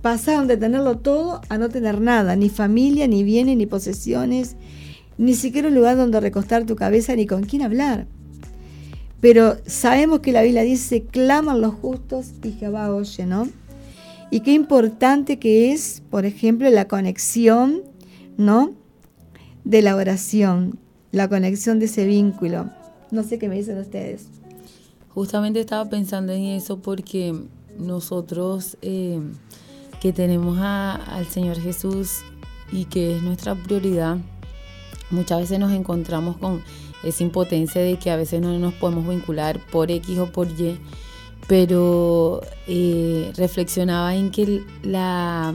pasaron 0.03 0.47
de 0.47 0.57
tenerlo 0.57 0.99
todo 0.99 1.41
a 1.49 1.59
no 1.59 1.69
tener 1.69 2.01
nada, 2.01 2.37
ni 2.37 2.49
familia, 2.49 3.09
ni 3.09 3.25
bienes, 3.25 3.57
ni 3.57 3.67
posesiones, 3.67 4.57
ni 5.17 5.35
siquiera 5.35 5.69
un 5.69 5.75
lugar 5.75 5.97
donde 5.97 6.21
recostar 6.21 6.65
tu 6.65 6.77
cabeza, 6.77 7.17
ni 7.17 7.27
con 7.27 7.43
quién 7.43 7.63
hablar. 7.63 8.07
Pero 9.21 9.57
sabemos 9.67 10.21
que 10.21 10.31
la 10.31 10.43
Biblia 10.43 10.63
dice, 10.63 11.03
claman 11.03 11.61
los 11.61 11.75
justos 11.75 12.29
y 12.45 12.53
Jehová 12.53 12.95
oye, 12.95 13.27
¿no? 13.27 13.49
Y 14.31 14.41
qué 14.41 14.53
importante 14.53 15.39
que 15.39 15.73
es, 15.73 16.03
por 16.11 16.27
ejemplo, 16.27 16.69
la 16.71 16.87
conexión, 16.87 17.83
¿no? 18.37 18.73
De 19.65 19.83
la 19.83 19.97
oración, 19.97 20.79
la 21.13 21.29
conexión 21.29 21.79
de 21.79 21.87
ese 21.87 22.07
vínculo. 22.07 22.71
No 23.11 23.23
sé 23.23 23.39
qué 23.39 23.49
me 23.49 23.57
dicen 23.57 23.79
ustedes. 23.79 24.27
Justamente 25.09 25.61
estaba 25.61 25.89
pensando 25.89 26.33
en 26.33 26.45
eso 26.45 26.79
porque 26.81 27.35
nosotros 27.79 28.77
eh, 28.83 29.21
que 30.01 30.13
tenemos 30.13 30.59
al 30.59 31.27
Señor 31.27 31.59
Jesús 31.59 32.21
y 32.71 32.85
que 32.85 33.17
es 33.17 33.23
nuestra 33.23 33.55
prioridad, 33.55 34.19
muchas 35.11 35.41
veces 35.41 35.59
nos 35.59 35.73
encontramos 35.73 36.37
con 36.37 36.63
esa 37.03 37.23
impotencia 37.23 37.81
de 37.81 37.99
que 37.99 38.11
a 38.11 38.17
veces 38.17 38.41
no 38.41 38.57
nos 38.59 38.75
podemos 38.75 39.09
vincular 39.09 39.59
por 39.71 39.91
X 39.91 40.19
o 40.19 40.31
por 40.31 40.49
Y, 40.49 40.79
pero 41.49 42.43
eh, 42.67 43.33
reflexionaba 43.37 44.15
en 44.15 44.31
que 44.31 44.63
la, 44.83 45.55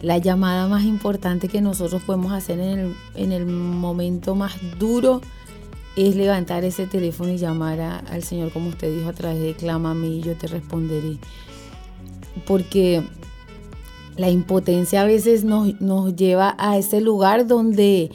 la, 0.00 0.18
llamada 0.18 0.66
más 0.68 0.84
importante 0.84 1.48
que 1.48 1.60
nosotros 1.60 2.02
podemos 2.02 2.32
hacer 2.32 2.58
en 2.58 2.78
el, 2.78 2.96
en 3.14 3.32
el 3.32 3.46
momento 3.46 4.34
más 4.34 4.54
duro 4.78 5.20
es 5.96 6.16
levantar 6.16 6.64
ese 6.64 6.86
teléfono 6.86 7.30
y 7.30 7.36
llamar 7.36 7.80
al 7.80 8.22
Señor, 8.22 8.52
como 8.52 8.70
usted 8.70 8.96
dijo, 8.96 9.10
a 9.10 9.12
través 9.12 9.40
de 9.40 9.54
clámame 9.54 10.08
y 10.08 10.22
yo 10.22 10.34
te 10.34 10.46
responderé. 10.46 11.18
Porque 12.46 13.02
la 14.16 14.30
impotencia 14.30 15.02
a 15.02 15.04
veces 15.04 15.44
nos, 15.44 16.16
lleva 16.16 16.54
a 16.58 16.78
ese 16.78 17.00
lugar 17.00 17.46
donde 17.46 18.10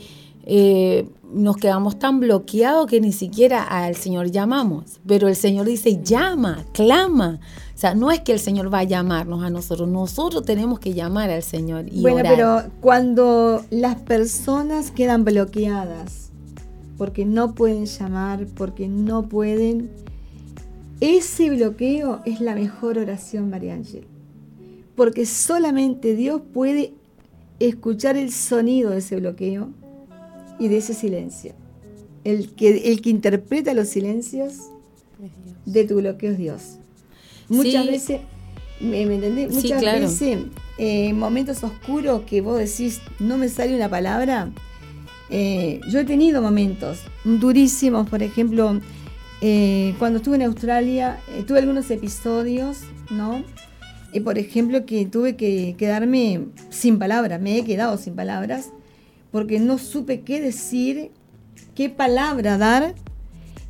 eh, 0.45 1.07
nos 1.33 1.57
quedamos 1.57 1.99
tan 1.99 2.19
bloqueados 2.19 2.87
que 2.87 3.01
ni 3.01 3.11
siquiera 3.11 3.63
al 3.63 3.95
Señor 3.95 4.31
llamamos. 4.31 4.99
Pero 5.07 5.27
el 5.27 5.35
Señor 5.35 5.65
dice, 5.65 6.01
llama, 6.03 6.65
clama. 6.73 7.39
O 7.75 7.77
sea, 7.77 7.95
no 7.95 8.11
es 8.11 8.21
que 8.21 8.33
el 8.33 8.39
Señor 8.39 8.73
va 8.73 8.79
a 8.79 8.83
llamarnos 8.83 9.43
a 9.43 9.49
nosotros, 9.49 9.89
nosotros 9.89 10.45
tenemos 10.45 10.79
que 10.79 10.93
llamar 10.93 11.29
al 11.29 11.43
Señor. 11.43 11.85
Y 11.91 12.01
bueno, 12.01 12.21
pero 12.23 12.63
cuando 12.81 13.65
las 13.69 13.95
personas 13.95 14.91
quedan 14.91 15.25
bloqueadas 15.25 16.31
porque 16.97 17.25
no 17.25 17.53
pueden 17.53 17.85
llamar, 17.85 18.45
porque 18.55 18.87
no 18.87 19.23
pueden, 19.23 19.89
ese 20.99 21.49
bloqueo 21.49 22.21
es 22.25 22.39
la 22.39 22.55
mejor 22.55 22.97
oración, 22.97 23.49
María 23.49 23.73
Ángel 23.73 24.07
porque 24.95 25.25
solamente 25.25 26.15
Dios 26.15 26.41
puede 26.53 26.93
escuchar 27.59 28.17
el 28.17 28.31
sonido 28.31 28.91
de 28.91 28.97
ese 28.97 29.17
bloqueo 29.17 29.69
y 30.59 30.67
de 30.67 30.77
ese 30.77 30.93
silencio. 30.93 31.53
El 32.23 32.53
que, 32.55 32.91
el 32.91 33.01
que 33.01 33.09
interpreta 33.09 33.73
los 33.73 33.89
silencios 33.89 34.53
de 35.65 35.83
tu 35.85 35.95
bloqueo 35.95 36.31
es 36.31 36.37
Dios. 36.37 36.61
Muchas 37.49 37.85
veces, 37.85 38.21
¿me, 38.79 39.05
me 39.05 39.15
entendés? 39.15 39.53
Muchas 39.53 39.81
veces, 39.81 40.39
eh, 40.77 41.13
momentos 41.13 41.63
oscuros 41.63 42.21
que 42.23 42.41
vos 42.41 42.57
decís, 42.57 43.01
no 43.19 43.37
me 43.37 43.49
sale 43.49 43.75
una 43.75 43.89
palabra, 43.89 44.51
eh, 45.29 45.79
yo 45.89 45.99
he 45.99 46.05
tenido 46.05 46.41
momentos 46.41 46.99
durísimos, 47.23 48.09
por 48.09 48.23
ejemplo, 48.23 48.79
eh, 49.41 49.93
cuando 49.99 50.17
estuve 50.17 50.35
en 50.37 50.43
Australia, 50.43 51.19
tuve 51.47 51.59
algunos 51.59 51.89
episodios, 51.91 52.79
¿no? 53.09 53.43
Por 54.23 54.37
ejemplo, 54.37 54.85
que 54.85 55.05
tuve 55.05 55.35
que 55.35 55.75
quedarme 55.77 56.45
sin 56.69 56.99
palabras, 56.99 57.41
me 57.41 57.57
he 57.57 57.65
quedado 57.65 57.97
sin 57.97 58.15
palabras, 58.15 58.69
porque 59.33 59.59
no 59.59 59.79
supe 59.79 60.21
qué 60.21 60.39
decir, 60.39 61.09
qué 61.73 61.89
palabra 61.89 62.59
dar, 62.59 62.93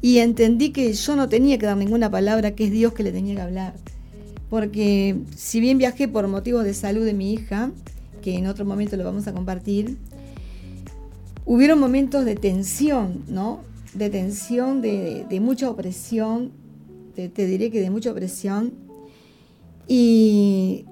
y 0.01 0.17
entendí 0.17 0.71
que 0.71 0.91
yo 0.91 1.15
no 1.15 1.29
tenía 1.29 1.57
que 1.57 1.65
dar 1.65 1.77
ninguna 1.77 2.11
palabra, 2.11 2.53
que 2.53 2.65
es 2.65 2.71
Dios 2.71 2.91
que 2.91 3.01
le 3.01 3.13
tenía 3.13 3.35
que 3.35 3.41
hablar. 3.41 3.73
Porque 4.49 5.15
si 5.37 5.61
bien 5.61 5.77
viajé 5.77 6.09
por 6.09 6.27
motivos 6.27 6.65
de 6.65 6.73
salud 6.73 7.05
de 7.05 7.13
mi 7.13 7.31
hija, 7.31 7.71
que 8.21 8.37
en 8.37 8.47
otro 8.47 8.65
momento 8.65 8.97
lo 8.97 9.05
vamos 9.05 9.25
a 9.27 9.33
compartir, 9.33 9.97
hubieron 11.45 11.79
momentos 11.79 12.25
de 12.25 12.35
tensión, 12.35 13.23
¿no? 13.29 13.61
De 13.93 14.09
tensión, 14.09 14.81
de, 14.81 15.25
mucha 15.41 15.69
opresión, 15.69 16.51
te 17.15 17.47
diré 17.47 17.71
que 17.71 17.79
de 17.79 17.89
mucha 17.89 18.11
opresión, 18.11 18.73
y 19.87 20.83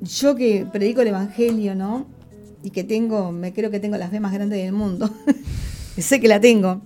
yo 0.00 0.36
que 0.36 0.68
predico 0.72 1.00
el 1.00 1.08
Evangelio, 1.08 1.74
¿no? 1.74 2.21
Y 2.62 2.70
que 2.70 2.84
tengo, 2.84 3.32
me 3.32 3.52
creo 3.52 3.70
que 3.70 3.80
tengo 3.80 3.96
las 3.96 4.10
fe 4.10 4.20
más 4.20 4.32
grandes 4.32 4.62
del 4.62 4.72
mundo. 4.72 5.10
sé 5.98 6.20
que 6.20 6.28
la 6.28 6.40
tengo. 6.40 6.80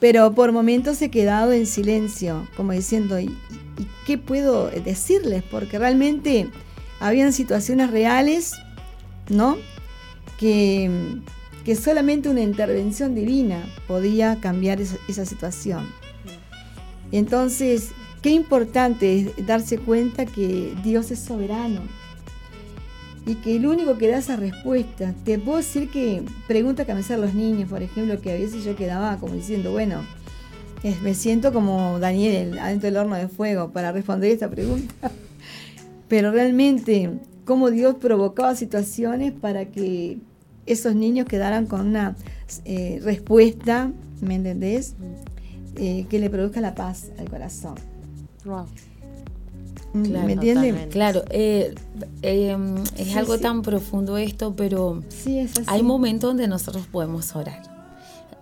Pero 0.00 0.34
por 0.34 0.52
momentos 0.52 1.00
he 1.00 1.10
quedado 1.10 1.52
en 1.52 1.66
silencio, 1.66 2.46
como 2.56 2.72
diciendo, 2.72 3.18
¿y, 3.18 3.34
qué 4.06 4.18
puedo 4.18 4.70
decirles? 4.70 5.42
Porque 5.50 5.78
realmente 5.78 6.50
habían 7.00 7.32
situaciones 7.32 7.90
reales, 7.90 8.52
¿no? 9.28 9.56
Que, 10.38 10.90
que 11.64 11.76
solamente 11.76 12.28
una 12.28 12.42
intervención 12.42 13.14
divina 13.14 13.64
podía 13.86 14.38
cambiar 14.40 14.80
esa, 14.80 14.96
esa 15.08 15.24
situación. 15.24 15.86
Entonces, 17.10 17.92
Qué 18.24 18.30
importante 18.30 19.20
es 19.20 19.46
darse 19.46 19.76
cuenta 19.76 20.24
que 20.24 20.74
Dios 20.82 21.10
es 21.10 21.18
soberano 21.18 21.82
y 23.26 23.36
que 23.36 23.56
el 23.56 23.66
único 23.66 23.96
que 23.96 24.08
da 24.08 24.18
esa 24.18 24.36
respuesta. 24.36 25.14
Te 25.24 25.38
puedo 25.38 25.58
decir 25.58 25.90
que 25.90 26.22
preguntas 26.46 26.86
que 26.86 26.94
me 26.94 27.00
hacen 27.00 27.20
los 27.20 27.34
niños, 27.34 27.68
por 27.68 27.82
ejemplo, 27.82 28.20
que 28.20 28.32
a 28.32 28.34
veces 28.34 28.64
yo 28.64 28.76
quedaba 28.76 29.16
como 29.18 29.34
diciendo, 29.34 29.72
bueno, 29.72 30.02
me 31.02 31.14
siento 31.14 31.52
como 31.52 31.98
Daniel 31.98 32.58
adentro 32.58 32.88
del 32.88 32.98
horno 32.98 33.16
de 33.16 33.28
fuego 33.28 33.70
para 33.70 33.92
responder 33.92 34.30
esta 34.30 34.50
pregunta. 34.50 34.94
Pero 36.08 36.30
realmente, 36.30 37.10
cómo 37.44 37.70
Dios 37.70 37.94
provocaba 37.94 38.54
situaciones 38.54 39.32
para 39.32 39.66
que 39.66 40.18
esos 40.66 40.94
niños 40.94 41.26
quedaran 41.26 41.66
con 41.66 41.80
una 41.86 42.16
eh, 42.64 43.00
respuesta, 43.02 43.90
¿me 44.20 44.34
entendés? 44.34 44.94
Eh, 45.76 46.06
que 46.08 46.18
le 46.18 46.30
produzca 46.30 46.60
la 46.60 46.74
paz 46.74 47.10
al 47.18 47.28
corazón. 47.30 47.74
Mm, 48.44 48.64
claro, 50.02 50.26
¿Me 50.26 50.32
entienden? 50.32 50.88
Claro, 50.90 51.24
eh, 51.30 51.74
em, 52.22 52.76
es 52.96 53.16
algo 53.16 53.38
tan 53.38 53.62
profundo 53.62 54.16
esto, 54.16 54.54
pero 54.56 55.02
hay 55.66 55.82
momentos 55.82 56.30
donde 56.30 56.48
nosotros 56.48 56.86
podemos 56.86 57.34
orar. 57.36 57.62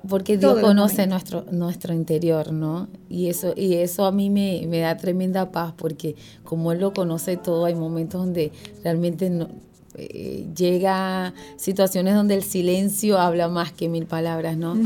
Porque 0.09 0.37
Dios 0.37 0.59
conoce 0.59 1.07
nuestro, 1.07 1.45
nuestro 1.53 1.95
interior, 1.95 2.53
¿no? 2.53 2.89
Y 3.09 3.29
eso, 3.29 3.55
y 3.57 3.75
eso 3.75 4.05
a 4.05 4.11
mí 4.11 4.31
me, 4.31 4.67
me 4.67 4.81
da 4.81 4.97
tremenda 4.97 5.53
paz, 5.53 5.75
porque 5.77 6.17
como 6.43 6.73
Él 6.73 6.81
lo 6.81 6.93
conoce 6.93 7.37
todo, 7.37 7.67
hay 7.67 7.77
momentos 7.77 8.21
donde 8.21 8.51
realmente 8.83 9.31
no, 9.31 9.49
eh, 9.95 10.47
llega 10.57 11.35
situaciones 11.57 12.15
donde 12.15 12.35
el 12.35 12.43
silencio 12.43 13.19
habla 13.19 13.49
más 13.49 13.73
que 13.73 13.89
mil 13.89 14.07
palabras, 14.07 14.57
¿no? 14.57 14.77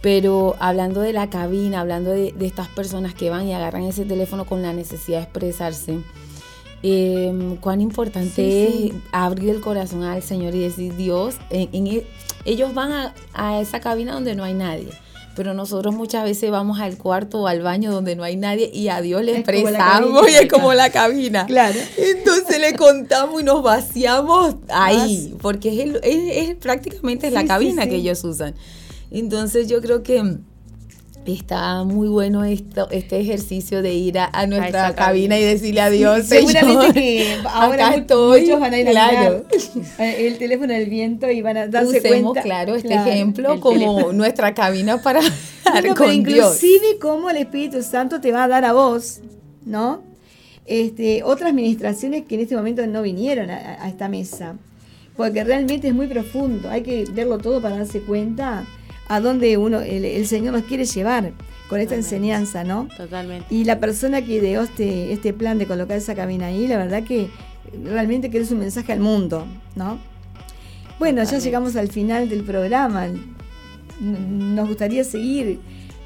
Pero 0.00 0.56
hablando 0.58 1.00
de 1.00 1.12
la 1.12 1.28
cabina, 1.28 1.80
hablando 1.80 2.10
de, 2.10 2.34
estas 2.40 2.68
personas 2.68 3.14
que 3.14 3.30
van 3.30 3.46
y 3.46 3.54
agarran 3.54 3.82
ese 3.82 4.04
teléfono 4.04 4.46
con 4.46 4.62
la 4.62 4.72
necesidad 4.72 5.18
de 5.18 5.24
expresarse, 5.24 6.00
em, 6.82 7.56
cuán 7.56 7.80
importante 7.80 8.86
es 8.86 8.92
abrir 9.12 9.50
el 9.50 9.60
corazón 9.60 10.02
al 10.02 10.22
Señor 10.22 10.54
y 10.54 10.60
decir, 10.60 10.96
Dios, 10.96 11.36
en, 11.50 12.02
ellos 12.44 12.72
van 12.72 12.92
a, 12.92 13.14
a 13.34 13.60
esa 13.60 13.80
cabina 13.80 14.14
donde 14.14 14.34
no 14.34 14.44
hay 14.44 14.54
nadie 14.54 14.88
pero 15.38 15.54
nosotros 15.54 15.94
muchas 15.94 16.24
veces 16.24 16.50
vamos 16.50 16.80
al 16.80 16.96
cuarto 16.96 17.42
o 17.42 17.46
al 17.46 17.62
baño 17.62 17.92
donde 17.92 18.16
no 18.16 18.24
hay 18.24 18.34
nadie 18.34 18.72
y 18.74 18.88
a 18.88 19.00
Dios 19.00 19.22
le 19.22 19.36
expresamos 19.36 20.28
y 20.28 20.34
es 20.34 20.50
como 20.50 20.74
la 20.74 20.90
cabina. 20.90 21.46
Claro. 21.46 21.78
Entonces 21.96 22.58
le 22.58 22.74
contamos 22.74 23.40
y 23.40 23.44
nos 23.44 23.62
vaciamos 23.62 24.56
ahí, 24.68 25.36
porque 25.40 25.80
es, 25.80 25.94
es, 26.02 26.56
prácticamente 26.56 27.30
la 27.30 27.46
cabina 27.46 27.86
que 27.86 27.94
ellos 27.94 28.24
usan. 28.24 28.56
Entonces 29.12 29.68
yo 29.68 29.80
creo 29.80 30.02
que 30.02 30.38
Está 31.28 31.84
muy 31.84 32.08
bueno 32.08 32.42
esto, 32.44 32.88
este 32.90 33.20
ejercicio 33.20 33.82
de 33.82 33.92
ir 33.92 34.18
a, 34.18 34.46
nuestra 34.46 34.94
cabina 34.94 35.38
y 35.38 35.44
decirle 35.44 35.82
adiós. 35.82 36.24
Seguramente 36.24 36.92
que 36.94 37.36
ahora 37.46 37.94
estoy, 37.96 38.42
muchos 38.42 38.58
van 38.60 38.72
a 38.72 38.78
ir 38.78 38.88
a 38.88 38.90
claro. 38.92 39.44
mirar 39.98 40.14
el 40.20 40.38
teléfono 40.38 40.72
del 40.72 40.88
viento 40.88 41.30
y 41.30 41.42
van 41.42 41.58
a 41.58 41.66
darse 41.66 41.98
Usemos, 41.98 42.32
cuenta. 42.32 42.40
claro, 42.42 42.74
este 42.76 42.88
Claro. 42.88 43.10
ejemplo 43.10 43.60
como 43.60 43.74
teléfono. 43.96 44.12
nuestra 44.14 44.54
cabina 44.54 45.02
para 45.02 45.20
No, 45.20 45.26
hablar 45.66 45.84
no, 45.84 45.94
con 45.96 46.06
pero 46.06 46.34
Dios. 46.34 46.62
inclusive 46.64 46.98
cómo 46.98 47.28
el 47.28 47.36
Espíritu 47.36 47.82
Santo 47.82 48.22
te 48.22 48.32
va 48.32 48.44
a 48.44 48.48
dar 48.48 48.64
a 48.64 48.72
vos, 48.72 49.20
¿no? 49.66 50.02
Este, 50.64 51.22
otras 51.24 51.52
ministraciones 51.52 52.24
que 52.26 52.36
en 52.36 52.40
este 52.42 52.56
momento 52.56 52.86
no 52.86 53.02
vinieron 53.02 53.50
a, 53.50 53.82
a 53.84 53.88
esta 53.88 54.08
mesa, 54.08 54.56
porque 55.14 55.44
realmente 55.44 55.88
es 55.88 55.94
muy 55.94 56.06
profundo, 56.06 56.70
hay 56.70 56.82
que 56.82 57.04
verlo 57.12 57.36
todo 57.36 57.60
para 57.60 57.76
darse 57.76 58.00
cuenta 58.00 58.64
a 59.08 59.20
dónde 59.20 59.56
uno, 59.56 59.80
el, 59.80 60.04
el 60.04 60.26
Señor 60.26 60.52
nos 60.54 60.64
quiere 60.64 60.84
llevar 60.84 61.32
con 61.68 61.80
esta 61.80 61.94
Totalmente. 61.94 61.96
enseñanza, 61.96 62.64
¿no? 62.64 62.88
Totalmente. 62.96 63.54
Y 63.54 63.64
la 63.64 63.78
persona 63.78 64.22
que 64.22 64.34
ideó 64.34 64.62
este, 64.62 65.12
este 65.12 65.32
plan 65.32 65.58
de 65.58 65.66
colocar 65.66 65.96
esa 65.96 66.14
cabina 66.14 66.46
ahí, 66.46 66.66
la 66.66 66.78
verdad 66.78 67.02
que 67.02 67.28
realmente 67.84 68.30
que 68.30 68.38
es 68.38 68.50
un 68.50 68.60
mensaje 68.60 68.92
al 68.92 69.00
mundo, 69.00 69.46
¿no? 69.76 69.98
Bueno, 70.98 71.22
ya 71.22 71.38
llegamos 71.38 71.76
al 71.76 71.88
final 71.88 72.28
del 72.28 72.42
programa. 72.42 73.08
Nos 74.00 74.68
gustaría 74.68 75.04
seguir 75.04 75.60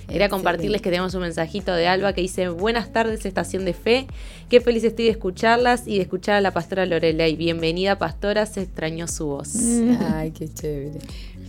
Quería 0.09 0.28
compartirles 0.30 0.80
que 0.80 0.88
tenemos 0.90 1.14
un 1.14 1.20
mensajito 1.20 1.72
de 1.74 1.86
Alba 1.86 2.14
que 2.14 2.22
dice: 2.22 2.48
Buenas 2.48 2.92
tardes, 2.92 3.26
Estación 3.26 3.64
de 3.66 3.74
Fe. 3.74 4.06
Qué 4.48 4.61
feliz 4.61 4.82
estoy 4.84 5.04
de 5.04 5.11
escucharlas 5.11 5.86
y 5.86 5.96
de 5.96 6.02
escuchar 6.02 6.36
a 6.36 6.40
la 6.40 6.52
pastora 6.52 6.86
Lorelei. 6.86 7.36
Bienvenida, 7.36 7.98
pastora. 7.98 8.46
Se 8.46 8.62
extrañó 8.62 9.06
su 9.06 9.26
voz. 9.26 9.54
Ay, 10.14 10.30
qué 10.30 10.48
chévere. 10.48 10.98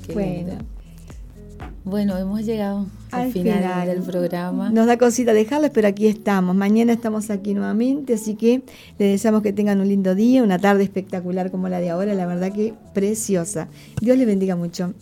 qué 0.05 0.13
Bueno. 0.13 0.33
lindo. 0.49 0.65
Bueno, 1.85 2.17
hemos 2.17 2.45
llegado 2.45 2.85
al, 3.11 3.21
Al 3.27 3.31
final, 3.31 3.59
final. 3.59 3.87
del 3.87 4.01
programa. 4.01 4.69
Nos 4.69 4.85
da 4.87 4.97
cosita 4.97 5.33
dejarles, 5.33 5.71
pero 5.73 5.87
aquí 5.87 6.07
estamos. 6.07 6.55
Mañana 6.55 6.91
estamos 6.93 7.29
aquí 7.29 7.53
nuevamente, 7.53 8.13
así 8.13 8.35
que 8.35 8.61
les 8.97 9.11
deseamos 9.11 9.41
que 9.41 9.53
tengan 9.53 9.79
un 9.79 9.87
lindo 9.87 10.13
día, 10.15 10.43
una 10.43 10.59
tarde 10.59 10.83
espectacular 10.83 11.49
como 11.49 11.67
la 11.69 11.79
de 11.79 11.89
ahora, 11.89 12.13
la 12.13 12.25
verdad 12.27 12.51
que 12.51 12.73
preciosa. 12.93 13.69
Dios 14.01 14.17
les 14.17 14.27
bendiga 14.27 14.55
mucho. 14.55 14.93